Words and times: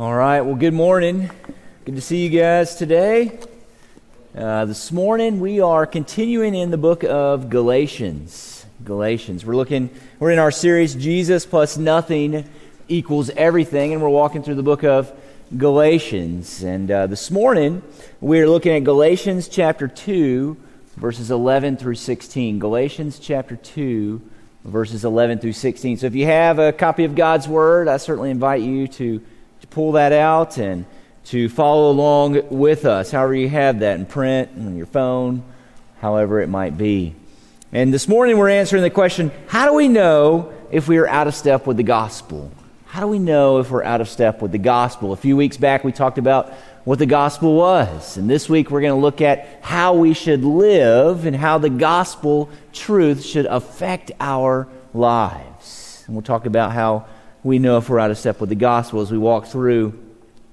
All 0.00 0.14
right, 0.14 0.40
well, 0.40 0.54
good 0.54 0.72
morning. 0.72 1.30
Good 1.84 1.94
to 1.94 2.00
see 2.00 2.24
you 2.24 2.30
guys 2.30 2.74
today. 2.74 3.38
Uh, 4.34 4.64
this 4.64 4.90
morning, 4.90 5.40
we 5.40 5.60
are 5.60 5.86
continuing 5.86 6.54
in 6.54 6.70
the 6.70 6.78
book 6.78 7.04
of 7.04 7.50
Galatians. 7.50 8.64
Galatians. 8.82 9.44
We're 9.44 9.56
looking, 9.56 9.90
we're 10.18 10.30
in 10.30 10.38
our 10.38 10.50
series, 10.50 10.94
Jesus 10.94 11.44
plus 11.44 11.76
nothing 11.76 12.48
equals 12.88 13.28
everything, 13.28 13.92
and 13.92 14.00
we're 14.00 14.08
walking 14.08 14.42
through 14.42 14.54
the 14.54 14.62
book 14.62 14.84
of 14.84 15.12
Galatians. 15.58 16.62
And 16.62 16.90
uh, 16.90 17.06
this 17.06 17.30
morning, 17.30 17.82
we're 18.22 18.48
looking 18.48 18.72
at 18.72 18.84
Galatians 18.84 19.48
chapter 19.48 19.86
2, 19.86 20.56
verses 20.96 21.30
11 21.30 21.76
through 21.76 21.96
16. 21.96 22.58
Galatians 22.58 23.18
chapter 23.18 23.54
2, 23.54 24.22
verses 24.64 25.04
11 25.04 25.40
through 25.40 25.52
16. 25.52 25.98
So 25.98 26.06
if 26.06 26.14
you 26.14 26.24
have 26.24 26.58
a 26.58 26.72
copy 26.72 27.04
of 27.04 27.14
God's 27.14 27.46
Word, 27.46 27.86
I 27.86 27.98
certainly 27.98 28.30
invite 28.30 28.62
you 28.62 28.88
to 28.88 29.20
pull 29.70 29.92
that 29.92 30.12
out 30.12 30.58
and 30.58 30.84
to 31.26 31.48
follow 31.48 31.90
along 31.90 32.48
with 32.50 32.84
us, 32.84 33.10
however 33.10 33.34
you 33.34 33.48
have 33.48 33.80
that 33.80 33.98
in 33.98 34.06
print, 34.06 34.50
on 34.56 34.76
your 34.76 34.86
phone, 34.86 35.44
however 36.00 36.40
it 36.40 36.48
might 36.48 36.76
be. 36.76 37.14
And 37.72 37.94
this 37.94 38.08
morning 38.08 38.36
we're 38.36 38.48
answering 38.48 38.82
the 38.82 38.90
question 38.90 39.30
how 39.46 39.66
do 39.66 39.74
we 39.74 39.86
know 39.86 40.52
if 40.72 40.88
we 40.88 40.98
are 40.98 41.08
out 41.08 41.28
of 41.28 41.34
step 41.34 41.66
with 41.66 41.76
the 41.76 41.82
gospel? 41.84 42.50
How 42.86 43.00
do 43.00 43.06
we 43.06 43.20
know 43.20 43.58
if 43.58 43.70
we're 43.70 43.84
out 43.84 44.00
of 44.00 44.08
step 44.08 44.42
with 44.42 44.50
the 44.50 44.58
gospel? 44.58 45.12
A 45.12 45.16
few 45.16 45.36
weeks 45.36 45.56
back 45.56 45.84
we 45.84 45.92
talked 45.92 46.18
about 46.18 46.52
what 46.84 46.98
the 46.98 47.06
gospel 47.06 47.54
was. 47.54 48.16
And 48.16 48.28
this 48.28 48.48
week 48.48 48.70
we're 48.70 48.80
going 48.80 48.94
to 48.94 49.00
look 49.00 49.20
at 49.20 49.60
how 49.60 49.94
we 49.94 50.14
should 50.14 50.42
live 50.42 51.26
and 51.26 51.36
how 51.36 51.58
the 51.58 51.70
gospel 51.70 52.50
truth 52.72 53.24
should 53.24 53.46
affect 53.46 54.10
our 54.18 54.66
lives. 54.92 56.02
And 56.06 56.16
we'll 56.16 56.22
talk 56.22 56.46
about 56.46 56.72
how 56.72 57.06
we 57.42 57.58
know 57.58 57.78
if 57.78 57.88
we're 57.88 57.98
out 57.98 58.10
of 58.10 58.18
step 58.18 58.40
with 58.40 58.50
the 58.50 58.54
gospel 58.54 59.00
as 59.00 59.10
we 59.10 59.18
walk 59.18 59.46
through 59.46 59.98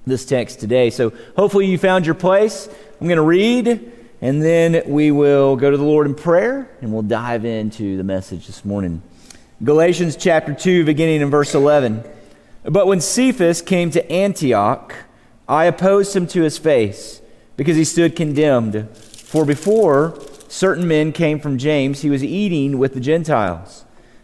this 0.06 0.26
text 0.26 0.60
today. 0.60 0.90
So 0.90 1.12
hopefully 1.36 1.66
you 1.66 1.78
found 1.78 2.06
your 2.06 2.16
place. 2.16 2.70
I'm 3.00 3.08
going 3.08 3.18
to 3.18 3.24
read, 3.24 3.92
and 4.22 4.42
then 4.42 4.84
we 4.88 5.12
will 5.12 5.56
go 5.56 5.70
to 5.70 5.78
the 5.78 5.84
Lord 5.84 6.08
in 6.08 6.16
prayer, 6.16 6.70
and 6.82 6.94
we'll 6.94 7.02
dive 7.02 7.46
into 7.46 7.98
the 7.98 8.04
message 8.04 8.48
this 8.48 8.64
morning. 8.64 9.02
Galatians 9.64 10.16
chapter 10.16 10.54
2, 10.54 10.86
beginning 10.86 11.22
in 11.22 11.30
verse 11.30 11.54
11. 11.54 12.04
But 12.64 12.88
when 12.88 13.02
Cephas 13.02 13.62
came 13.62 13.92
to 13.92 14.12
Antioch, 14.12 14.96
I 15.48 15.66
opposed 15.66 16.16
him 16.16 16.28
to 16.28 16.42
his 16.42 16.58
face, 16.58 17.22
because 17.58 17.76
he 17.76 17.84
stood 17.84 18.16
condemned. 18.16 18.90
For 18.98 19.46
before 19.46 20.22
certain 20.48 20.88
men 20.88 21.12
came 21.12 21.40
from 21.40 21.58
James, 21.58 22.02
he 22.02 22.10
was 22.10 22.24
eating 22.24 22.78
with 22.80 22.94
the 22.94 23.00
Gentiles. 23.00 23.84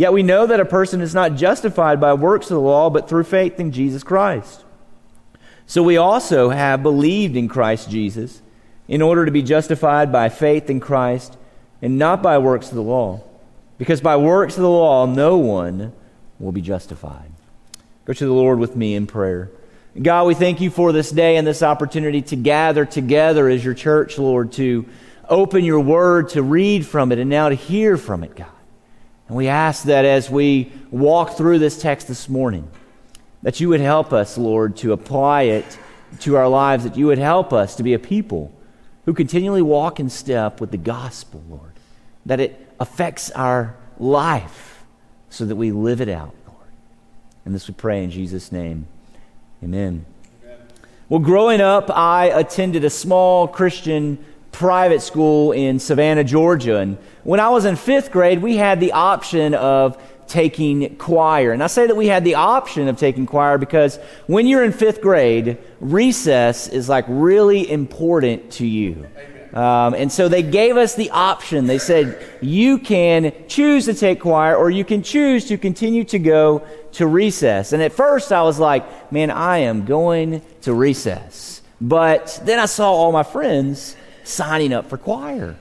Yet 0.00 0.14
we 0.14 0.22
know 0.22 0.46
that 0.46 0.60
a 0.60 0.64
person 0.64 1.02
is 1.02 1.14
not 1.14 1.34
justified 1.34 2.00
by 2.00 2.14
works 2.14 2.46
of 2.46 2.54
the 2.54 2.60
law, 2.62 2.88
but 2.88 3.06
through 3.06 3.24
faith 3.24 3.60
in 3.60 3.70
Jesus 3.70 4.02
Christ. 4.02 4.64
So 5.66 5.82
we 5.82 5.98
also 5.98 6.48
have 6.48 6.82
believed 6.82 7.36
in 7.36 7.48
Christ 7.48 7.90
Jesus 7.90 8.40
in 8.88 9.02
order 9.02 9.26
to 9.26 9.30
be 9.30 9.42
justified 9.42 10.10
by 10.10 10.30
faith 10.30 10.70
in 10.70 10.80
Christ 10.80 11.36
and 11.82 11.98
not 11.98 12.22
by 12.22 12.38
works 12.38 12.70
of 12.70 12.76
the 12.76 12.82
law. 12.82 13.20
Because 13.76 14.00
by 14.00 14.16
works 14.16 14.56
of 14.56 14.62
the 14.62 14.70
law, 14.70 15.04
no 15.04 15.36
one 15.36 15.92
will 16.38 16.52
be 16.52 16.62
justified. 16.62 17.30
Go 18.06 18.14
to 18.14 18.24
the 18.24 18.32
Lord 18.32 18.58
with 18.58 18.74
me 18.74 18.94
in 18.94 19.06
prayer. 19.06 19.50
God, 20.00 20.26
we 20.26 20.34
thank 20.34 20.62
you 20.62 20.70
for 20.70 20.92
this 20.92 21.10
day 21.10 21.36
and 21.36 21.46
this 21.46 21.62
opportunity 21.62 22.22
to 22.22 22.36
gather 22.36 22.86
together 22.86 23.50
as 23.50 23.62
your 23.62 23.74
church, 23.74 24.16
Lord, 24.16 24.52
to 24.52 24.86
open 25.28 25.62
your 25.62 25.80
word, 25.80 26.30
to 26.30 26.42
read 26.42 26.86
from 26.86 27.12
it, 27.12 27.18
and 27.18 27.28
now 27.28 27.50
to 27.50 27.54
hear 27.54 27.98
from 27.98 28.24
it, 28.24 28.34
God. 28.34 28.48
And 29.30 29.36
we 29.36 29.46
ask 29.46 29.84
that 29.84 30.04
as 30.04 30.28
we 30.28 30.72
walk 30.90 31.36
through 31.36 31.60
this 31.60 31.80
text 31.80 32.08
this 32.08 32.28
morning, 32.28 32.68
that 33.44 33.60
you 33.60 33.68
would 33.68 33.80
help 33.80 34.12
us, 34.12 34.36
Lord, 34.36 34.76
to 34.78 34.92
apply 34.92 35.42
it 35.42 35.78
to 36.22 36.36
our 36.36 36.48
lives, 36.48 36.82
that 36.82 36.96
you 36.96 37.06
would 37.06 37.18
help 37.18 37.52
us 37.52 37.76
to 37.76 37.84
be 37.84 37.94
a 37.94 37.98
people 38.00 38.52
who 39.04 39.14
continually 39.14 39.62
walk 39.62 40.00
in 40.00 40.10
step 40.10 40.60
with 40.60 40.72
the 40.72 40.76
gospel, 40.76 41.44
Lord, 41.48 41.70
that 42.26 42.40
it 42.40 42.74
affects 42.80 43.30
our 43.30 43.76
life 44.00 44.82
so 45.28 45.44
that 45.44 45.54
we 45.54 45.70
live 45.70 46.00
it 46.00 46.08
out, 46.08 46.34
Lord. 46.48 46.66
And 47.44 47.54
this 47.54 47.68
we 47.68 47.74
pray 47.74 48.02
in 48.02 48.10
Jesus' 48.10 48.50
name. 48.50 48.88
Amen. 49.62 50.06
Amen. 50.42 50.58
Well, 51.08 51.20
growing 51.20 51.60
up, 51.60 51.88
I 51.88 52.30
attended 52.30 52.84
a 52.84 52.90
small 52.90 53.46
Christian 53.46 54.24
private 54.52 55.02
school 55.02 55.52
in 55.52 55.78
Savannah, 55.78 56.24
Georgia. 56.24 56.78
And 56.78 56.98
when 57.24 57.40
I 57.40 57.48
was 57.50 57.64
in 57.64 57.76
fifth 57.76 58.10
grade, 58.10 58.42
we 58.42 58.56
had 58.56 58.80
the 58.80 58.92
option 58.92 59.54
of 59.54 60.00
taking 60.26 60.96
choir. 60.96 61.52
And 61.52 61.62
I 61.62 61.66
say 61.66 61.86
that 61.86 61.96
we 61.96 62.06
had 62.06 62.24
the 62.24 62.36
option 62.36 62.88
of 62.88 62.96
taking 62.96 63.26
choir 63.26 63.58
because 63.58 63.98
when 64.26 64.46
you're 64.46 64.62
in 64.64 64.72
fifth 64.72 65.00
grade, 65.00 65.58
recess 65.80 66.68
is 66.68 66.88
like 66.88 67.04
really 67.08 67.68
important 67.68 68.52
to 68.52 68.66
you. 68.66 69.06
Um, 69.52 69.94
and 69.94 70.12
so 70.12 70.28
they 70.28 70.44
gave 70.44 70.76
us 70.76 70.94
the 70.94 71.10
option. 71.10 71.66
They 71.66 71.78
said, 71.78 72.24
you 72.40 72.78
can 72.78 73.32
choose 73.48 73.86
to 73.86 73.94
take 73.94 74.20
choir 74.20 74.54
or 74.54 74.70
you 74.70 74.84
can 74.84 75.02
choose 75.02 75.46
to 75.46 75.58
continue 75.58 76.04
to 76.04 76.20
go 76.20 76.64
to 76.92 77.06
recess. 77.08 77.72
And 77.72 77.82
at 77.82 77.92
first 77.92 78.30
I 78.30 78.42
was 78.42 78.60
like, 78.60 79.12
man, 79.12 79.32
I 79.32 79.58
am 79.58 79.84
going 79.84 80.42
to 80.62 80.72
recess. 80.72 81.62
But 81.80 82.40
then 82.44 82.60
I 82.60 82.66
saw 82.66 82.92
all 82.92 83.10
my 83.10 83.24
friends 83.24 83.96
signing 84.30 84.72
up 84.72 84.88
for 84.88 84.98
choir. 84.98 85.56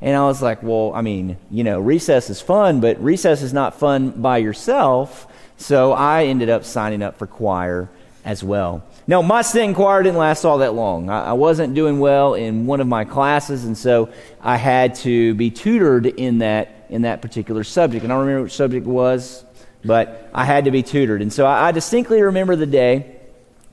And 0.00 0.16
I 0.16 0.24
was 0.24 0.42
like, 0.42 0.62
well, 0.62 0.92
I 0.94 1.02
mean, 1.02 1.36
you 1.50 1.62
know, 1.62 1.78
recess 1.78 2.28
is 2.28 2.40
fun, 2.40 2.80
but 2.80 3.02
recess 3.02 3.42
is 3.42 3.52
not 3.52 3.78
fun 3.78 4.10
by 4.10 4.38
yourself. 4.38 5.28
So 5.58 5.92
I 5.92 6.24
ended 6.24 6.50
up 6.50 6.64
signing 6.64 7.02
up 7.02 7.18
for 7.18 7.26
choir 7.26 7.88
as 8.24 8.42
well. 8.42 8.82
Now, 9.06 9.22
my 9.22 9.42
stint 9.42 9.70
in 9.70 9.74
choir 9.74 10.02
didn't 10.02 10.18
last 10.18 10.44
all 10.44 10.58
that 10.58 10.74
long. 10.74 11.10
I, 11.10 11.26
I 11.26 11.32
wasn't 11.32 11.74
doing 11.74 12.00
well 12.00 12.34
in 12.34 12.66
one 12.66 12.80
of 12.80 12.86
my 12.86 13.04
classes, 13.04 13.64
and 13.64 13.76
so 13.76 14.10
I 14.40 14.56
had 14.56 14.94
to 14.96 15.34
be 15.34 15.50
tutored 15.50 16.06
in 16.06 16.38
that, 16.38 16.86
in 16.88 17.02
that 17.02 17.20
particular 17.20 17.64
subject. 17.64 18.04
And 18.04 18.12
I 18.12 18.16
don't 18.16 18.26
remember 18.26 18.44
which 18.44 18.54
subject 18.54 18.86
it 18.86 18.90
was, 18.90 19.44
but 19.84 20.30
I 20.32 20.44
had 20.44 20.64
to 20.64 20.70
be 20.70 20.82
tutored. 20.82 21.22
And 21.22 21.32
so 21.32 21.46
I, 21.46 21.68
I 21.68 21.72
distinctly 21.72 22.22
remember 22.22 22.54
the 22.54 22.66
day 22.66 23.16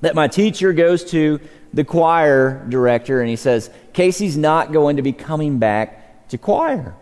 that 0.02 0.16
my 0.16 0.28
teacher 0.28 0.74
goes 0.74 1.04
to 1.12 1.40
the 1.74 1.84
choir 1.84 2.66
director 2.70 3.22
and 3.22 3.30
he 3.30 3.36
says, 3.36 3.70
Casey's 3.94 4.38
not 4.38 4.72
going 4.72 4.98
to 4.98 5.02
be 5.02 5.14
coming 5.14 5.60
back 5.60 6.28
to 6.30 6.38
choir. 6.38 6.96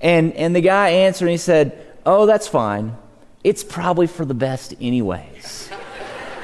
And, 0.00 0.32
and 0.34 0.54
the 0.54 0.60
guy 0.60 0.90
answered 0.90 1.26
and 1.26 1.32
he 1.32 1.38
said, 1.38 1.80
Oh, 2.06 2.26
that's 2.26 2.46
fine. 2.46 2.96
It's 3.42 3.64
probably 3.64 4.06
for 4.06 4.24
the 4.24 4.34
best, 4.34 4.74
anyways. 4.80 5.70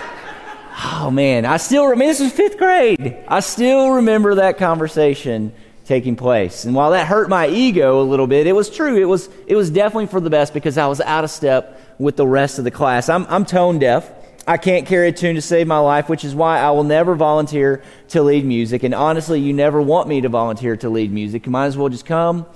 oh, 0.85 1.11
man. 1.11 1.45
I 1.45 1.59
still, 1.59 1.85
I 1.85 1.95
mean, 1.95 2.09
this 2.09 2.21
was 2.21 2.33
fifth 2.33 2.57
grade. 2.57 3.19
I 3.29 3.41
still 3.41 3.91
remember 3.91 4.37
that 4.37 4.57
conversation 4.57 5.53
taking 5.85 6.17
place. 6.17 6.65
And 6.65 6.75
while 6.75 6.93
that 6.93 7.07
hurt 7.07 7.29
my 7.29 7.49
ego 7.49 8.01
a 8.01 8.05
little 8.05 8.27
bit, 8.27 8.47
it 8.47 8.53
was 8.53 8.71
true. 8.71 8.97
It 8.97 9.07
was, 9.07 9.29
it 9.47 9.57
was 9.57 9.71
definitely 9.71 10.07
for 10.07 10.21
the 10.21 10.31
best 10.31 10.55
because 10.55 10.79
I 10.79 10.87
was 10.87 11.01
out 11.01 11.25
of 11.25 11.31
step 11.31 11.81
with 11.99 12.17
the 12.17 12.27
rest 12.27 12.59
of 12.59 12.65
the 12.65 12.71
class. 12.71 13.09
I'm, 13.09 13.27
I'm 13.27 13.45
tone 13.45 13.79
deaf. 13.79 14.11
I 14.51 14.57
can't 14.57 14.85
carry 14.85 15.07
a 15.07 15.13
tune 15.13 15.37
to 15.37 15.41
save 15.41 15.69
my 15.69 15.79
life, 15.79 16.09
which 16.09 16.25
is 16.25 16.35
why 16.35 16.59
I 16.59 16.73
will 16.73 16.83
never 16.83 17.15
volunteer 17.15 17.85
to 18.09 18.21
lead 18.21 18.45
music. 18.45 18.83
And 18.83 18.93
honestly, 18.93 19.39
you 19.39 19.53
never 19.53 19.81
want 19.81 20.09
me 20.09 20.23
to 20.23 20.29
volunteer 20.29 20.77
to 20.79 20.91
lead 20.91 21.13
music. 21.13 21.47
You 21.47 21.53
might 21.53 21.67
as 21.67 21.77
well 21.77 21.89
just 21.89 22.05
come, 22.05 22.47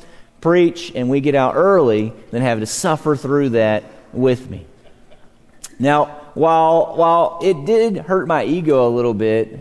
preach, 0.40 0.90
and 0.96 1.08
we 1.08 1.20
get 1.20 1.36
out 1.36 1.54
early 1.54 2.12
than 2.32 2.42
have 2.42 2.58
to 2.58 2.66
suffer 2.66 3.14
through 3.14 3.50
that 3.50 3.84
with 4.12 4.50
me. 4.50 4.66
Now, 5.78 6.06
while, 6.34 6.96
while 6.96 7.38
it 7.44 7.64
did 7.64 7.98
hurt 7.98 8.26
my 8.26 8.42
ego 8.42 8.88
a 8.88 8.90
little 8.90 9.14
bit, 9.14 9.56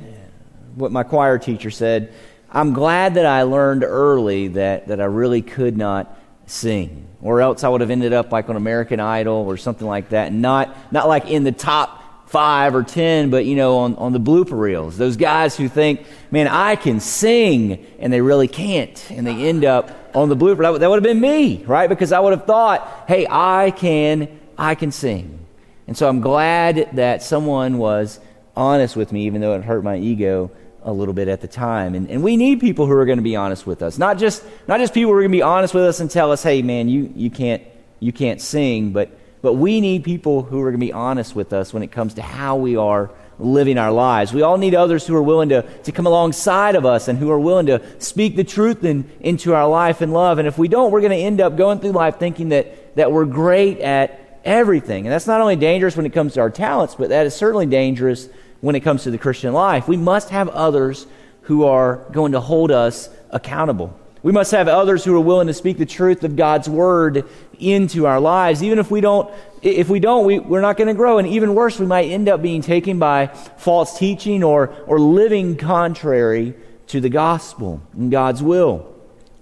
what 0.74 0.92
my 0.92 1.04
choir 1.04 1.38
teacher 1.38 1.70
said, 1.70 2.16
I'm 2.50 2.74
glad 2.74 3.14
that 3.14 3.28
I 3.28 3.44
learned 3.44 3.84
early 3.84 4.48
that, 4.48 4.88
that 4.88 5.00
I 5.00 5.06
really 5.06 5.44
could 5.44 5.78
not 5.78 6.20
sing. 6.48 7.06
Or 7.22 7.42
else 7.42 7.64
I 7.64 7.70
would 7.70 7.82
have 7.82 7.92
ended 7.92 8.12
up 8.12 8.32
like 8.32 8.50
on 8.50 8.56
American 8.56 9.00
Idol 9.00 9.46
or 9.48 9.56
something 9.56 9.86
like 9.86 10.10
that, 10.10 10.34
not, 10.34 10.76
not 10.92 11.08
like 11.08 11.30
in 11.30 11.44
the 11.44 11.52
top 11.52 12.00
five 12.34 12.74
or 12.74 12.82
ten, 12.82 13.30
but 13.30 13.46
you 13.46 13.56
know, 13.56 13.78
on, 13.78 13.96
on 13.98 14.12
the 14.12 14.20
blooper 14.20 14.60
reels. 14.60 14.98
Those 14.98 15.18
guys 15.18 15.56
who 15.56 15.70
think, 15.70 16.04
man, 16.32 16.48
I 16.48 16.76
can 16.76 17.00
sing, 17.00 17.86
and 18.00 18.12
they 18.12 18.22
really 18.22 18.48
can't, 18.48 19.12
and 19.12 19.26
they 19.26 19.36
end 19.48 19.64
up 19.64 19.92
on 20.16 20.30
the 20.30 20.36
blooper. 20.36 20.64
That, 20.64 20.80
that 20.80 20.90
would 20.90 20.96
have 20.96 21.04
been 21.04 21.22
me, 21.22 21.64
right? 21.66 21.88
Because 21.88 22.12
I 22.12 22.20
would 22.20 22.32
have 22.32 22.46
thought, 22.46 23.06
hey, 23.08 23.28
I 23.30 23.70
can, 23.70 24.40
I 24.58 24.74
can 24.74 24.92
sing. 24.92 25.46
And 25.86 25.96
so 25.96 26.10
I'm 26.10 26.22
glad 26.22 26.90
that 26.94 27.22
someone 27.22 27.78
was 27.78 28.20
honest 28.56 28.96
with 28.96 29.12
me, 29.12 29.28
even 29.28 29.40
though 29.40 29.54
it 29.54 29.64
hurt 29.64 29.84
my 29.84 29.98
ego 29.98 30.50
a 30.82 30.92
little 30.92 31.14
bit 31.14 31.28
at 31.28 31.40
the 31.40 31.48
time. 31.48 31.94
And, 31.94 32.10
and 32.10 32.24
we 32.24 32.36
need 32.36 32.60
people 32.60 32.88
who 32.88 32.94
are 32.94 33.06
going 33.06 33.20
to 33.20 33.24
be 33.24 33.36
honest 33.36 33.68
with 33.68 33.84
us. 33.84 34.00
Not 34.00 34.18
just, 34.18 34.44
not 34.68 34.80
just 34.80 34.92
people 34.92 35.12
who 35.12 35.18
are 35.20 35.22
going 35.22 35.32
to 35.32 35.38
be 35.38 35.44
honest 35.44 35.76
with 35.76 35.84
us 35.84 36.00
and 36.00 36.10
tell 36.10 36.32
us, 36.32 36.42
hey, 36.42 36.64
man, 36.64 36.90
you, 36.90 37.14
you, 37.16 37.30
can't, 37.30 37.62
you 38.00 38.12
can't 38.12 38.42
sing, 38.42 38.92
but, 38.92 39.20
but 39.44 39.54
we 39.54 39.82
need 39.82 40.06
people 40.06 40.42
who 40.42 40.62
are 40.62 40.72
going 40.72 40.80
to 40.80 40.86
be 40.86 40.94
honest 40.94 41.36
with 41.36 41.52
us 41.52 41.74
when 41.74 41.84
it 41.84 41.92
comes 41.92 42.14
to 42.14 42.22
how 42.22 42.56
we 42.56 42.78
are 42.78 43.12
living 43.38 43.78
our 43.78 43.92
lives. 43.92 44.32
We 44.32 44.42
all 44.42 44.58
need 44.58 44.74
others 44.74 45.06
who 45.06 45.14
are 45.18 45.22
willing 45.22 45.50
to, 45.50 45.64
to 45.84 45.92
come 45.92 46.06
alongside 46.06 46.76
of 46.76 46.86
us 46.86 47.10
and 47.10 47.20
who 47.20 47.30
are 47.30 47.40
willing 47.40 47.66
to 47.66 47.82
speak 48.02 48.38
the 48.38 48.46
truth 48.46 48.86
in, 48.86 49.12
into 49.20 49.54
our 49.54 49.68
life 49.68 50.00
and 50.00 50.14
love. 50.14 50.40
And 50.40 50.48
if 50.48 50.58
we 50.58 50.70
don't, 50.70 50.92
we're 50.92 51.02
going 51.02 51.12
to 51.12 51.18
end 51.18 51.42
up 51.42 51.58
going 51.58 51.80
through 51.80 51.92
life 51.92 52.20
thinking 52.20 52.50
that, 52.50 52.96
that 52.96 53.12
we're 53.12 53.26
great 53.26 53.80
at 53.80 54.40
everything. 54.46 55.06
And 55.06 55.12
that's 55.12 55.28
not 55.28 55.42
only 55.42 55.58
dangerous 55.58 55.98
when 55.98 56.06
it 56.06 56.14
comes 56.14 56.36
to 56.36 56.40
our 56.40 56.50
talents, 56.50 56.96
but 56.96 57.10
that 57.10 57.26
is 57.26 57.36
certainly 57.36 57.66
dangerous 57.66 58.30
when 58.62 58.76
it 58.76 58.80
comes 58.80 59.04
to 59.04 59.12
the 59.12 59.18
Christian 59.18 59.52
life. 59.52 59.90
We 59.90 59.98
must 59.98 60.30
have 60.30 60.48
others 60.48 61.06
who 61.42 61.66
are 61.66 61.98
going 62.14 62.32
to 62.32 62.40
hold 62.40 62.72
us 62.72 63.10
accountable. 63.30 64.00
We 64.24 64.32
must 64.32 64.52
have 64.52 64.70
others 64.70 65.04
who 65.04 65.14
are 65.16 65.20
willing 65.20 65.48
to 65.48 65.54
speak 65.54 65.78
the 65.78 65.86
truth 65.86 66.24
of 66.24 66.38
God's 66.38 66.70
word 66.70 67.26
into 67.60 68.08
our 68.08 68.22
lives. 68.22 68.64
Even 68.64 68.80
if 68.80 68.90
we 68.90 69.02
don't, 69.02 69.30
if 69.62 69.90
we 69.90 70.00
don't, 70.00 70.26
we, 70.26 70.40
we're 70.40 70.62
not 70.62 70.78
going 70.78 70.88
to 70.88 70.94
grow. 70.94 71.18
And 71.18 71.28
even 71.28 71.54
worse, 71.54 71.78
we 71.78 71.86
might 71.86 72.10
end 72.10 72.30
up 72.30 72.42
being 72.42 72.62
taken 72.62 73.00
by 73.00 73.28
false 73.28 74.00
teaching 74.00 74.42
or, 74.42 74.74
or 74.88 74.98
living 74.98 75.58
contrary 75.58 76.56
to 76.88 77.02
the 77.02 77.10
gospel 77.10 77.82
and 77.94 78.10
God's 78.10 78.42
will. 78.42 78.90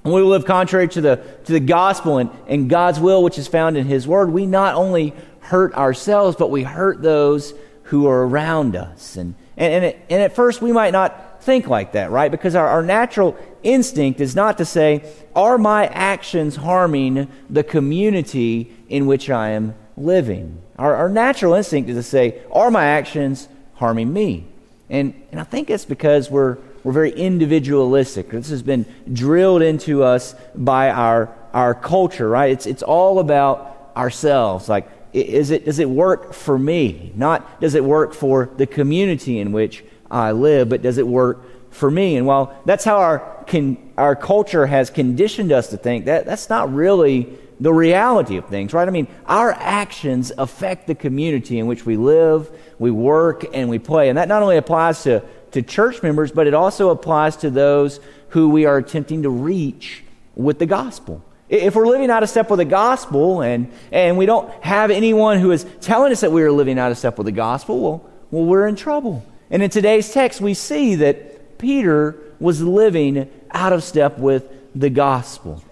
When 0.02 0.16
we 0.16 0.22
live 0.24 0.46
contrary 0.46 0.88
to 0.90 1.02
the, 1.02 1.18
to 1.46 1.54
the 1.54 1.60
gospel 1.60 2.18
and, 2.18 2.32
and 2.48 2.68
God's 2.68 3.00
will, 3.00 3.22
which 3.22 3.38
is 3.38 3.48
found 3.48 3.78
in 3.78 3.86
His 3.86 4.08
Word, 4.08 4.32
we 4.32 4.48
not 4.48 4.74
only 4.74 5.14
hurt 5.42 5.76
ourselves, 5.76 6.36
but 6.36 6.50
we 6.50 6.64
hurt 6.64 7.04
those 7.04 7.54
who 7.84 8.08
are 8.08 8.26
around 8.26 8.76
us. 8.76 9.16
And, 9.16 9.36
and, 9.58 9.74
and, 9.74 9.86
it, 9.86 10.00
and 10.10 10.24
at 10.24 10.34
first, 10.34 10.60
we 10.60 10.72
might 10.72 10.92
not 10.92 11.44
think 11.44 11.68
like 11.68 11.92
that, 11.92 12.10
right? 12.10 12.32
Because 12.32 12.56
our, 12.56 12.68
our 12.68 12.82
natural 12.82 13.38
instinct 13.64 14.20
is 14.20 14.36
not 14.36 14.58
to 14.58 14.66
say, 14.66 15.04
Are 15.36 15.58
my 15.58 15.88
actions 15.88 16.58
harming 16.58 17.28
the 17.50 17.64
community 17.64 18.72
in 18.90 19.06
which 19.06 19.30
I 19.30 19.50
am 19.50 19.76
living? 19.98 20.62
Our, 20.78 20.96
our 20.96 21.10
natural 21.10 21.54
instinct 21.54 21.90
is 21.90 21.96
to 21.98 22.04
say, 22.04 22.42
Are 22.52 22.72
my 22.72 22.86
actions 22.86 23.48
harming 23.76 24.12
me? 24.12 24.48
And, 24.90 25.14
and 25.32 25.40
I 25.40 25.44
think 25.44 25.70
it's 25.70 25.86
because 25.86 26.30
we're, 26.30 26.58
we're 26.84 26.92
very 26.92 27.12
individualistic. 27.12 28.30
This 28.30 28.50
has 28.50 28.62
been 28.62 28.86
drilled 29.12 29.62
into 29.62 30.04
us 30.04 30.36
by 30.54 30.90
our, 30.90 31.34
our 31.54 31.74
culture, 31.74 32.28
right? 32.28 32.52
It's, 32.52 32.66
it's 32.66 32.84
all 32.84 33.20
about 33.20 33.92
ourselves. 33.96 34.68
Like, 34.68 34.90
is 35.14 35.52
it, 35.52 35.66
does 35.66 35.80
it 35.80 35.90
work 35.90 36.34
for 36.34 36.58
me? 36.58 37.12
Not 37.16 37.60
does 37.62 37.76
it 37.76 37.84
work 37.84 38.14
for 38.14 38.50
the 38.58 38.66
community 38.66 39.40
in 39.40 39.52
which 39.52 39.84
I 40.10 40.32
live, 40.32 40.70
but 40.70 40.82
does 40.82 40.98
it 40.98 41.08
work 41.08 41.46
for 41.72 41.90
me? 41.90 42.18
And 42.18 42.28
while 42.28 42.56
that's 42.66 42.84
how 42.84 42.98
our, 42.98 43.44
can, 43.48 43.92
our 43.98 44.16
culture 44.16 44.68
has 44.68 44.90
conditioned 44.90 45.52
us 45.52 45.70
to 45.70 45.78
think, 45.78 46.06
that, 46.06 46.26
that's 46.26 46.50
not 46.50 46.72
really 46.74 47.38
the 47.60 47.74
reality 47.74 48.38
of 48.38 48.48
things, 48.48 48.74
right? 48.74 48.88
I 48.88 48.92
mean, 48.92 49.08
our 49.26 49.54
actions 49.54 50.32
affect 50.38 50.88
the 50.88 50.96
community 50.96 51.60
in 51.60 51.68
which 51.68 51.86
we 51.86 51.96
live, 51.96 52.52
we 52.80 52.92
work, 52.92 53.46
and 53.54 53.70
we 53.70 53.80
play. 53.80 54.10
And 54.10 54.18
that 54.18 54.28
not 54.28 54.42
only 54.42 54.58
applies 54.58 55.04
to, 55.04 55.24
to 55.52 55.62
church 55.62 56.02
members, 56.02 56.32
but 56.32 56.48
it 56.48 56.54
also 56.54 56.90
applies 56.90 57.38
to 57.38 57.50
those 57.50 58.00
who 58.30 58.50
we 58.50 58.66
are 58.66 58.78
attempting 58.78 59.24
to 59.24 59.30
reach 59.30 60.04
with 60.36 60.58
the 60.60 60.66
gospel. 60.66 61.24
If 61.50 61.76
we're 61.76 61.88
living 61.88 62.10
out 62.10 62.24
of 62.24 62.30
step 62.30 62.50
with 62.50 62.60
the 62.60 62.66
gospel 62.66 63.42
and, 63.42 63.72
and 63.92 64.18
we 64.18 64.26
don't 64.26 64.50
have 64.64 64.90
anyone 64.90 65.38
who 65.40 65.52
is 65.52 65.66
telling 65.82 66.12
us 66.12 66.22
that 66.22 66.32
we 66.32 66.42
are 66.44 66.52
living 66.52 66.80
out 66.80 66.92
of 66.92 66.98
step 66.98 67.18
with 67.18 67.26
the 67.26 67.32
gospel, 67.32 67.80
well, 67.80 68.10
well, 68.32 68.46
we're 68.46 68.68
in 68.68 68.76
trouble. 68.76 69.24
And 69.50 69.62
in 69.62 69.70
today's 69.70 70.12
text, 70.14 70.40
we 70.42 70.54
see 70.54 70.96
that 70.96 71.31
Peter 71.62 72.16
was 72.40 72.60
living 72.62 73.30
out 73.52 73.72
of 73.72 73.84
step 73.84 74.18
with 74.18 74.52
the 74.76 74.90
gospel. 74.90 75.64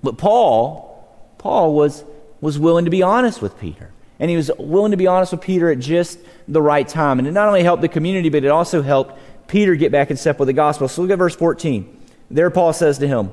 But 0.00 0.16
Paul, 0.16 1.08
Paul 1.38 1.74
was, 1.74 2.04
was 2.40 2.56
willing 2.56 2.84
to 2.84 2.90
be 2.90 3.02
honest 3.02 3.42
with 3.42 3.58
Peter. 3.58 3.90
And 4.20 4.30
he 4.30 4.36
was 4.36 4.48
willing 4.58 4.92
to 4.92 4.96
be 4.96 5.08
honest 5.08 5.32
with 5.32 5.40
Peter 5.40 5.70
at 5.70 5.80
just 5.80 6.20
the 6.46 6.62
right 6.62 6.86
time. 6.86 7.18
And 7.18 7.26
it 7.26 7.32
not 7.32 7.48
only 7.48 7.64
helped 7.64 7.82
the 7.82 7.88
community, 7.88 8.28
but 8.28 8.44
it 8.44 8.48
also 8.48 8.80
helped 8.80 9.18
Peter 9.48 9.74
get 9.74 9.90
back 9.90 10.12
in 10.12 10.16
step 10.16 10.38
with 10.38 10.46
the 10.46 10.52
gospel. 10.52 10.86
So 10.86 11.02
look 11.02 11.10
at 11.10 11.18
verse 11.18 11.34
14. 11.34 12.00
There, 12.30 12.48
Paul 12.48 12.72
says 12.72 12.98
to 12.98 13.08
him, 13.08 13.32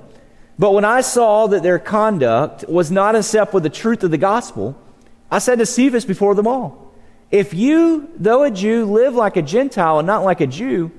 but 0.58 0.74
when 0.74 0.86
I 0.86 1.02
saw 1.02 1.48
that 1.48 1.62
their 1.62 1.80
conduct 1.80 2.68
was 2.68 2.90
not 2.90 3.16
in 3.16 3.22
step 3.22 3.54
with 3.54 3.64
the 3.64 3.70
truth 3.70 4.04
of 4.04 4.12
the 4.12 4.18
gospel, 4.18 4.76
I 5.30 5.38
said 5.38 5.60
to 5.60 5.66
Cephas 5.66 6.06
before 6.06 6.34
them 6.34 6.48
all, 6.48 6.94
If 7.30 7.54
you, 7.54 8.10
though 8.18 8.44
a 8.44 8.52
Jew, 8.52 8.86
live 8.86 9.14
like 9.14 9.38
a 9.38 9.42
Gentile 9.42 10.00
and 10.00 10.08
not 10.08 10.24
like 10.24 10.42
a 10.42 10.48
Jew, 10.48 10.92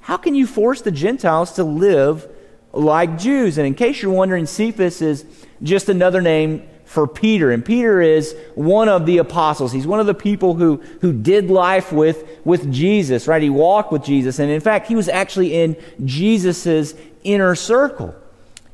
how 0.00 0.16
can 0.16 0.34
you 0.34 0.46
force 0.46 0.80
the 0.80 0.90
Gentiles 0.90 1.52
to 1.52 1.64
live 1.64 2.28
like 2.72 3.18
Jews? 3.18 3.58
And 3.58 3.66
in 3.66 3.74
case 3.74 4.02
you're 4.02 4.12
wondering, 4.12 4.46
Cephas 4.46 5.02
is 5.02 5.24
just 5.62 5.88
another 5.88 6.20
name 6.20 6.68
for 6.84 7.06
Peter. 7.06 7.50
And 7.50 7.62
Peter 7.62 8.00
is 8.00 8.34
one 8.54 8.88
of 8.88 9.04
the 9.04 9.18
apostles. 9.18 9.72
He's 9.72 9.86
one 9.86 10.00
of 10.00 10.06
the 10.06 10.14
people 10.14 10.54
who, 10.54 10.76
who 11.02 11.12
did 11.12 11.50
life 11.50 11.92
with, 11.92 12.26
with 12.46 12.72
Jesus, 12.72 13.28
right? 13.28 13.42
He 13.42 13.50
walked 13.50 13.92
with 13.92 14.02
Jesus. 14.02 14.38
And 14.38 14.50
in 14.50 14.60
fact, 14.60 14.86
he 14.86 14.96
was 14.96 15.08
actually 15.08 15.54
in 15.54 15.76
Jesus' 16.04 16.94
inner 17.24 17.54
circle. 17.54 18.14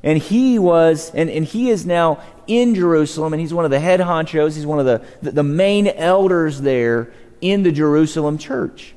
And 0.04 0.18
he 0.18 0.58
was, 0.58 1.10
and, 1.14 1.28
and 1.28 1.44
he 1.44 1.70
is 1.70 1.84
now 1.86 2.22
in 2.46 2.74
Jerusalem, 2.74 3.32
and 3.32 3.40
he's 3.40 3.54
one 3.54 3.64
of 3.64 3.70
the 3.70 3.80
head 3.80 4.00
honchos. 4.00 4.54
He's 4.54 4.66
one 4.66 4.78
of 4.78 4.84
the, 4.84 5.02
the, 5.22 5.32
the 5.32 5.42
main 5.42 5.88
elders 5.88 6.60
there 6.60 7.12
in 7.40 7.62
the 7.62 7.72
Jerusalem 7.72 8.38
church. 8.38 8.94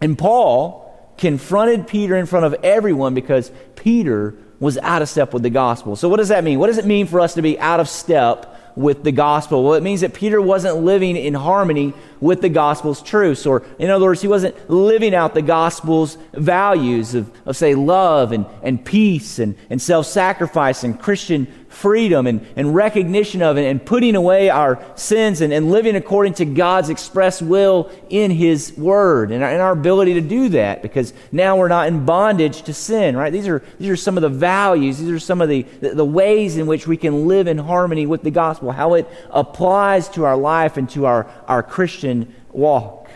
And 0.00 0.16
Paul 0.16 0.85
confronted 1.18 1.86
Peter 1.86 2.16
in 2.16 2.26
front 2.26 2.46
of 2.46 2.54
everyone 2.62 3.14
because 3.14 3.50
Peter 3.74 4.34
was 4.58 4.78
out 4.78 5.02
of 5.02 5.08
step 5.08 5.34
with 5.34 5.42
the 5.42 5.50
gospel. 5.50 5.96
So, 5.96 6.08
what 6.08 6.16
does 6.16 6.28
that 6.28 6.44
mean? 6.44 6.58
What 6.58 6.68
does 6.68 6.78
it 6.78 6.86
mean 6.86 7.06
for 7.06 7.20
us 7.20 7.34
to 7.34 7.42
be 7.42 7.58
out 7.58 7.80
of 7.80 7.88
step 7.88 8.74
with 8.74 9.02
the 9.04 9.12
gospel? 9.12 9.64
Well, 9.64 9.74
it 9.74 9.82
means 9.82 10.00
that 10.00 10.14
Peter 10.14 10.40
wasn't 10.40 10.78
living 10.78 11.16
in 11.16 11.34
harmony 11.34 11.92
with 12.20 12.40
the 12.40 12.48
gospel's 12.48 13.02
truths. 13.02 13.46
Or, 13.46 13.62
in 13.78 13.90
other 13.90 14.06
words, 14.06 14.22
he 14.22 14.28
wasn't 14.28 14.70
living 14.70 15.14
out 15.14 15.34
the 15.34 15.42
gospel's 15.42 16.18
values 16.32 17.14
of, 17.14 17.30
of 17.46 17.56
say, 17.56 17.74
love 17.74 18.32
and, 18.32 18.46
and 18.62 18.84
peace 18.84 19.38
and, 19.38 19.56
and 19.70 19.80
self 19.80 20.06
sacrifice 20.06 20.84
and 20.84 20.98
Christian 20.98 21.46
freedom 21.76 22.26
and, 22.26 22.44
and 22.56 22.74
recognition 22.74 23.42
of 23.42 23.58
it 23.58 23.66
and 23.66 23.84
putting 23.84 24.16
away 24.16 24.48
our 24.48 24.82
sins 24.96 25.42
and, 25.42 25.52
and 25.52 25.70
living 25.70 25.94
according 25.94 26.32
to 26.32 26.46
God's 26.46 26.88
express 26.88 27.42
will 27.42 27.90
in 28.08 28.30
His 28.30 28.72
Word 28.78 29.30
and 29.30 29.44
our, 29.44 29.50
and 29.50 29.60
our 29.60 29.72
ability 29.72 30.14
to 30.14 30.22
do 30.22 30.48
that 30.50 30.80
because 30.80 31.12
now 31.32 31.58
we're 31.58 31.68
not 31.68 31.88
in 31.88 32.06
bondage 32.06 32.62
to 32.62 32.72
sin, 32.72 33.14
right? 33.14 33.30
These 33.30 33.46
are, 33.46 33.62
these 33.78 33.90
are 33.90 33.96
some 33.96 34.16
of 34.16 34.22
the 34.22 34.30
values, 34.30 34.98
these 34.98 35.10
are 35.10 35.18
some 35.18 35.42
of 35.42 35.50
the, 35.50 35.62
the, 35.80 36.06
ways 36.06 36.56
in 36.56 36.66
which 36.66 36.86
we 36.86 36.96
can 36.96 37.26
live 37.26 37.46
in 37.46 37.58
harmony 37.58 38.06
with 38.06 38.22
the 38.22 38.30
gospel, 38.30 38.70
how 38.72 38.94
it 38.94 39.06
applies 39.30 40.08
to 40.10 40.24
our 40.24 40.36
life 40.36 40.78
and 40.78 40.88
to 40.90 41.04
our, 41.04 41.26
our 41.46 41.62
Christian 41.62 42.05
walk. 42.50 43.08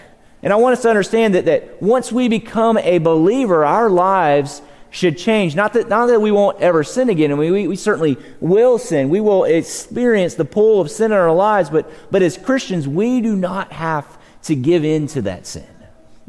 And 0.42 0.52
I 0.52 0.56
want 0.56 0.75
us 0.75 0.82
to 0.82 0.88
understand 0.88 1.35
that, 1.35 1.44
that 1.44 1.82
once 1.82 2.11
we 2.11 2.28
become 2.28 2.78
a 2.78 2.99
believer, 2.99 3.64
our 3.64 3.90
lives 3.90 4.62
should 4.90 5.16
change. 5.16 5.54
Not 5.54 5.73
that, 5.75 5.88
not 5.88 6.06
that 6.06 6.20
we 6.20 6.32
won't 6.32 6.61
ever 6.61 6.82
sin 6.82 7.09
again, 7.09 7.30
and 7.30 7.38
we, 7.38 7.50
we, 7.50 7.68
we, 7.68 7.76
certainly 7.76 8.16
will 8.40 8.78
sin. 8.78 9.09
We 9.09 9.20
will 9.20 9.44
experience 9.44 10.35
the 10.35 10.44
pull 10.44 10.80
of 10.80 10.90
sin 10.90 11.12
in 11.12 11.18
our 11.18 11.32
lives, 11.32 11.70
but, 11.70 11.90
but 12.11 12.23
as 12.23 12.37
Christians, 12.37 12.88
we 12.88 13.20
do 13.20 13.37
not 13.37 13.73
have 13.73 14.18
to 14.44 14.54
give 14.56 14.85
in 14.85 15.06
to 15.09 15.23
that 15.23 15.47
sin. 15.47 15.66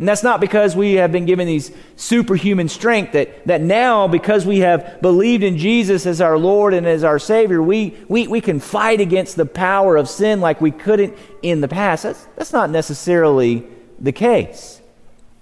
And 0.01 0.07
that's 0.07 0.23
not 0.23 0.41
because 0.41 0.75
we 0.75 0.93
have 0.93 1.11
been 1.11 1.27
given 1.27 1.45
these 1.45 1.71
superhuman 1.95 2.69
strength 2.69 3.11
that, 3.11 3.45
that 3.45 3.61
now, 3.61 4.07
because 4.07 4.47
we 4.47 4.61
have 4.61 4.99
believed 4.99 5.43
in 5.43 5.59
Jesus 5.59 6.07
as 6.07 6.21
our 6.21 6.39
Lord 6.39 6.73
and 6.73 6.87
as 6.87 7.03
our 7.03 7.19
Savior, 7.19 7.61
we, 7.61 7.95
we, 8.07 8.27
we 8.27 8.41
can 8.41 8.59
fight 8.59 8.99
against 8.99 9.35
the 9.35 9.45
power 9.45 9.97
of 9.97 10.09
sin 10.09 10.41
like 10.41 10.59
we 10.59 10.71
couldn't 10.71 11.15
in 11.43 11.61
the 11.61 11.67
past. 11.67 12.01
That's, 12.01 12.25
that's 12.35 12.51
not 12.51 12.71
necessarily 12.71 13.63
the 13.99 14.11
case. 14.11 14.81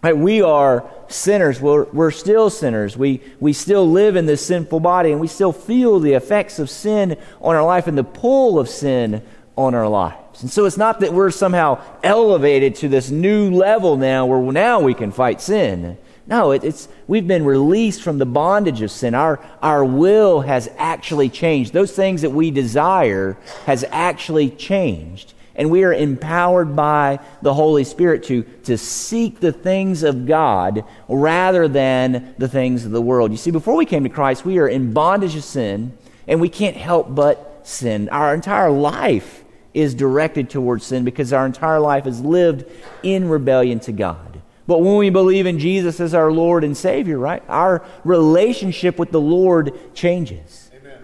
Right? 0.04 0.18
We 0.18 0.42
are 0.42 0.92
sinners. 1.08 1.62
We're, 1.62 1.86
we're 1.86 2.12
still 2.12 2.50
sinners. 2.50 2.98
We, 2.98 3.22
we 3.40 3.54
still 3.54 3.90
live 3.90 4.18
in 4.18 4.26
this 4.26 4.46
sinful 4.46 4.82
body, 4.82 5.14
and 5.14 5.22
we 5.22 5.28
still 5.28 5.54
feel 5.54 6.02
the 6.02 6.16
effects 6.16 6.60
of 6.60 6.70
sin 6.70 7.18
on 7.40 7.56
our 7.56 7.64
life 7.64 7.88
and 7.88 7.98
the 7.98 8.04
pull 8.04 8.60
of 8.60 8.68
sin 8.68 9.24
on 9.56 9.74
our 9.74 9.88
lives. 9.88 10.19
And 10.42 10.50
so 10.50 10.66
it's 10.66 10.78
not 10.78 11.02
that 11.02 11.14
we're 11.14 11.32
somehow 11.32 11.82
elevated 12.04 12.76
to 12.76 12.88
this 12.88 13.10
new 13.10 13.52
level 13.52 13.98
now 13.98 14.26
where 14.26 14.40
now 14.52 14.80
we 14.80 14.94
can 14.94 15.12
fight 15.12 15.42
sin. 15.42 15.98
No, 16.28 16.52
it, 16.52 16.64
it's, 16.64 16.88
we've 17.08 17.28
been 17.28 17.44
released 17.44 18.04
from 18.04 18.20
the 18.20 18.26
bondage 18.26 18.82
of 18.82 18.92
sin. 18.92 19.16
Our, 19.16 19.40
our 19.62 19.84
will 19.84 20.42
has 20.42 20.70
actually 20.78 21.30
changed. 21.30 21.74
Those 21.74 21.92
things 21.92 22.22
that 22.22 22.30
we 22.30 22.52
desire 22.52 23.38
has 23.66 23.84
actually 23.90 24.52
changed 24.52 25.34
and 25.60 25.70
we 25.70 25.84
are 25.84 25.94
empowered 25.94 26.74
by 26.74 27.20
the 27.42 27.54
Holy 27.54 27.84
Spirit 27.84 28.24
to, 28.24 28.44
to 28.64 28.78
seek 28.78 29.42
the 29.42 29.52
things 29.52 30.04
of 30.04 30.26
God 30.26 30.86
rather 31.10 31.68
than 31.68 32.34
the 32.38 32.48
things 32.48 32.86
of 32.86 32.92
the 32.92 33.02
world. 33.02 33.32
You 33.32 33.38
see, 33.38 33.52
before 33.52 33.76
we 33.76 33.86
came 33.86 34.04
to 34.04 34.10
Christ, 34.10 34.46
we 34.46 34.58
are 34.60 34.70
in 34.70 34.94
bondage 34.94 35.36
of 35.36 35.44
sin, 35.44 35.98
and 36.30 36.40
we 36.40 36.48
can't 36.48 36.78
help 36.78 37.14
but 37.14 37.68
sin. 37.68 38.08
Our 38.08 38.34
entire 38.34 38.72
life 38.72 39.44
is 39.80 39.94
directed 39.94 40.50
towards 40.50 40.86
sin 40.86 41.04
because 41.04 41.34
our 41.34 41.46
entire 41.46 41.80
life 41.80 42.06
is 42.06 42.22
lived 42.22 42.66
in 43.04 43.30
rebellion 43.30 43.80
to 43.82 43.92
God. 43.92 44.42
But 44.68 44.82
when 44.82 44.98
we 44.98 45.10
believe 45.10 45.48
in 45.48 45.58
Jesus 45.58 46.00
as 46.00 46.14
our 46.14 46.32
Lord 46.32 46.64
and 46.64 46.78
Savior, 46.78 47.18
right, 47.18 47.42
our 47.50 47.84
relationship 48.04 49.00
with 49.00 49.12
the 49.12 49.20
Lord 49.20 49.96
changes. 49.96 50.70
Amen. 50.76 51.00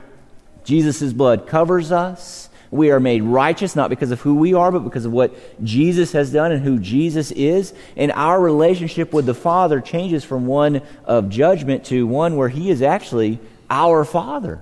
Jesus' 0.63 1.13
blood 1.13 1.47
covers 1.47 1.91
us. 1.91 2.49
We 2.69 2.91
are 2.91 2.99
made 2.99 3.23
righteous 3.23 3.75
not 3.75 3.89
because 3.89 4.11
of 4.11 4.21
who 4.21 4.35
we 4.35 4.53
are, 4.53 4.71
but 4.71 4.79
because 4.79 5.05
of 5.05 5.13
what 5.13 5.33
Jesus 5.63 6.11
has 6.11 6.31
done 6.31 6.51
and 6.51 6.63
who 6.63 6.77
Jesus 6.77 7.31
is. 7.31 7.73
And 7.95 8.11
our 8.11 8.39
relationship 8.39 9.13
with 9.13 9.25
the 9.25 9.33
Father 9.33 9.81
changes 9.81 10.23
from 10.23 10.45
one 10.45 10.81
of 11.05 11.29
judgment 11.29 11.85
to 11.85 12.05
one 12.05 12.35
where 12.35 12.49
He 12.49 12.69
is 12.69 12.81
actually 12.81 13.39
our 13.69 14.05
Father. 14.05 14.61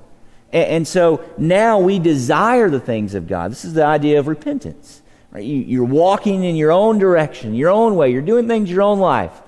And, 0.54 0.70
and 0.70 0.88
so 0.88 1.26
now 1.38 1.80
we 1.80 2.00
desire 2.00 2.70
the 2.70 2.80
things 2.80 3.16
of 3.16 3.28
God. 3.28 3.52
This 3.52 3.66
is 3.66 3.74
the 3.74 3.86
idea 3.86 4.20
of 4.20 4.28
repentance. 4.28 5.02
Right? 5.32 5.44
You, 5.44 5.82
are 5.82 5.86
walking 5.86 6.44
in 6.44 6.56
your 6.56 6.72
own 6.72 7.00
direction, 7.00 7.56
your 7.56 7.72
own 7.72 7.96
way. 7.96 8.12
You're 8.12 8.22
doing 8.22 8.48
things 8.48 8.70
your 8.72 8.84
own 8.84 9.00
life. 9.00 9.42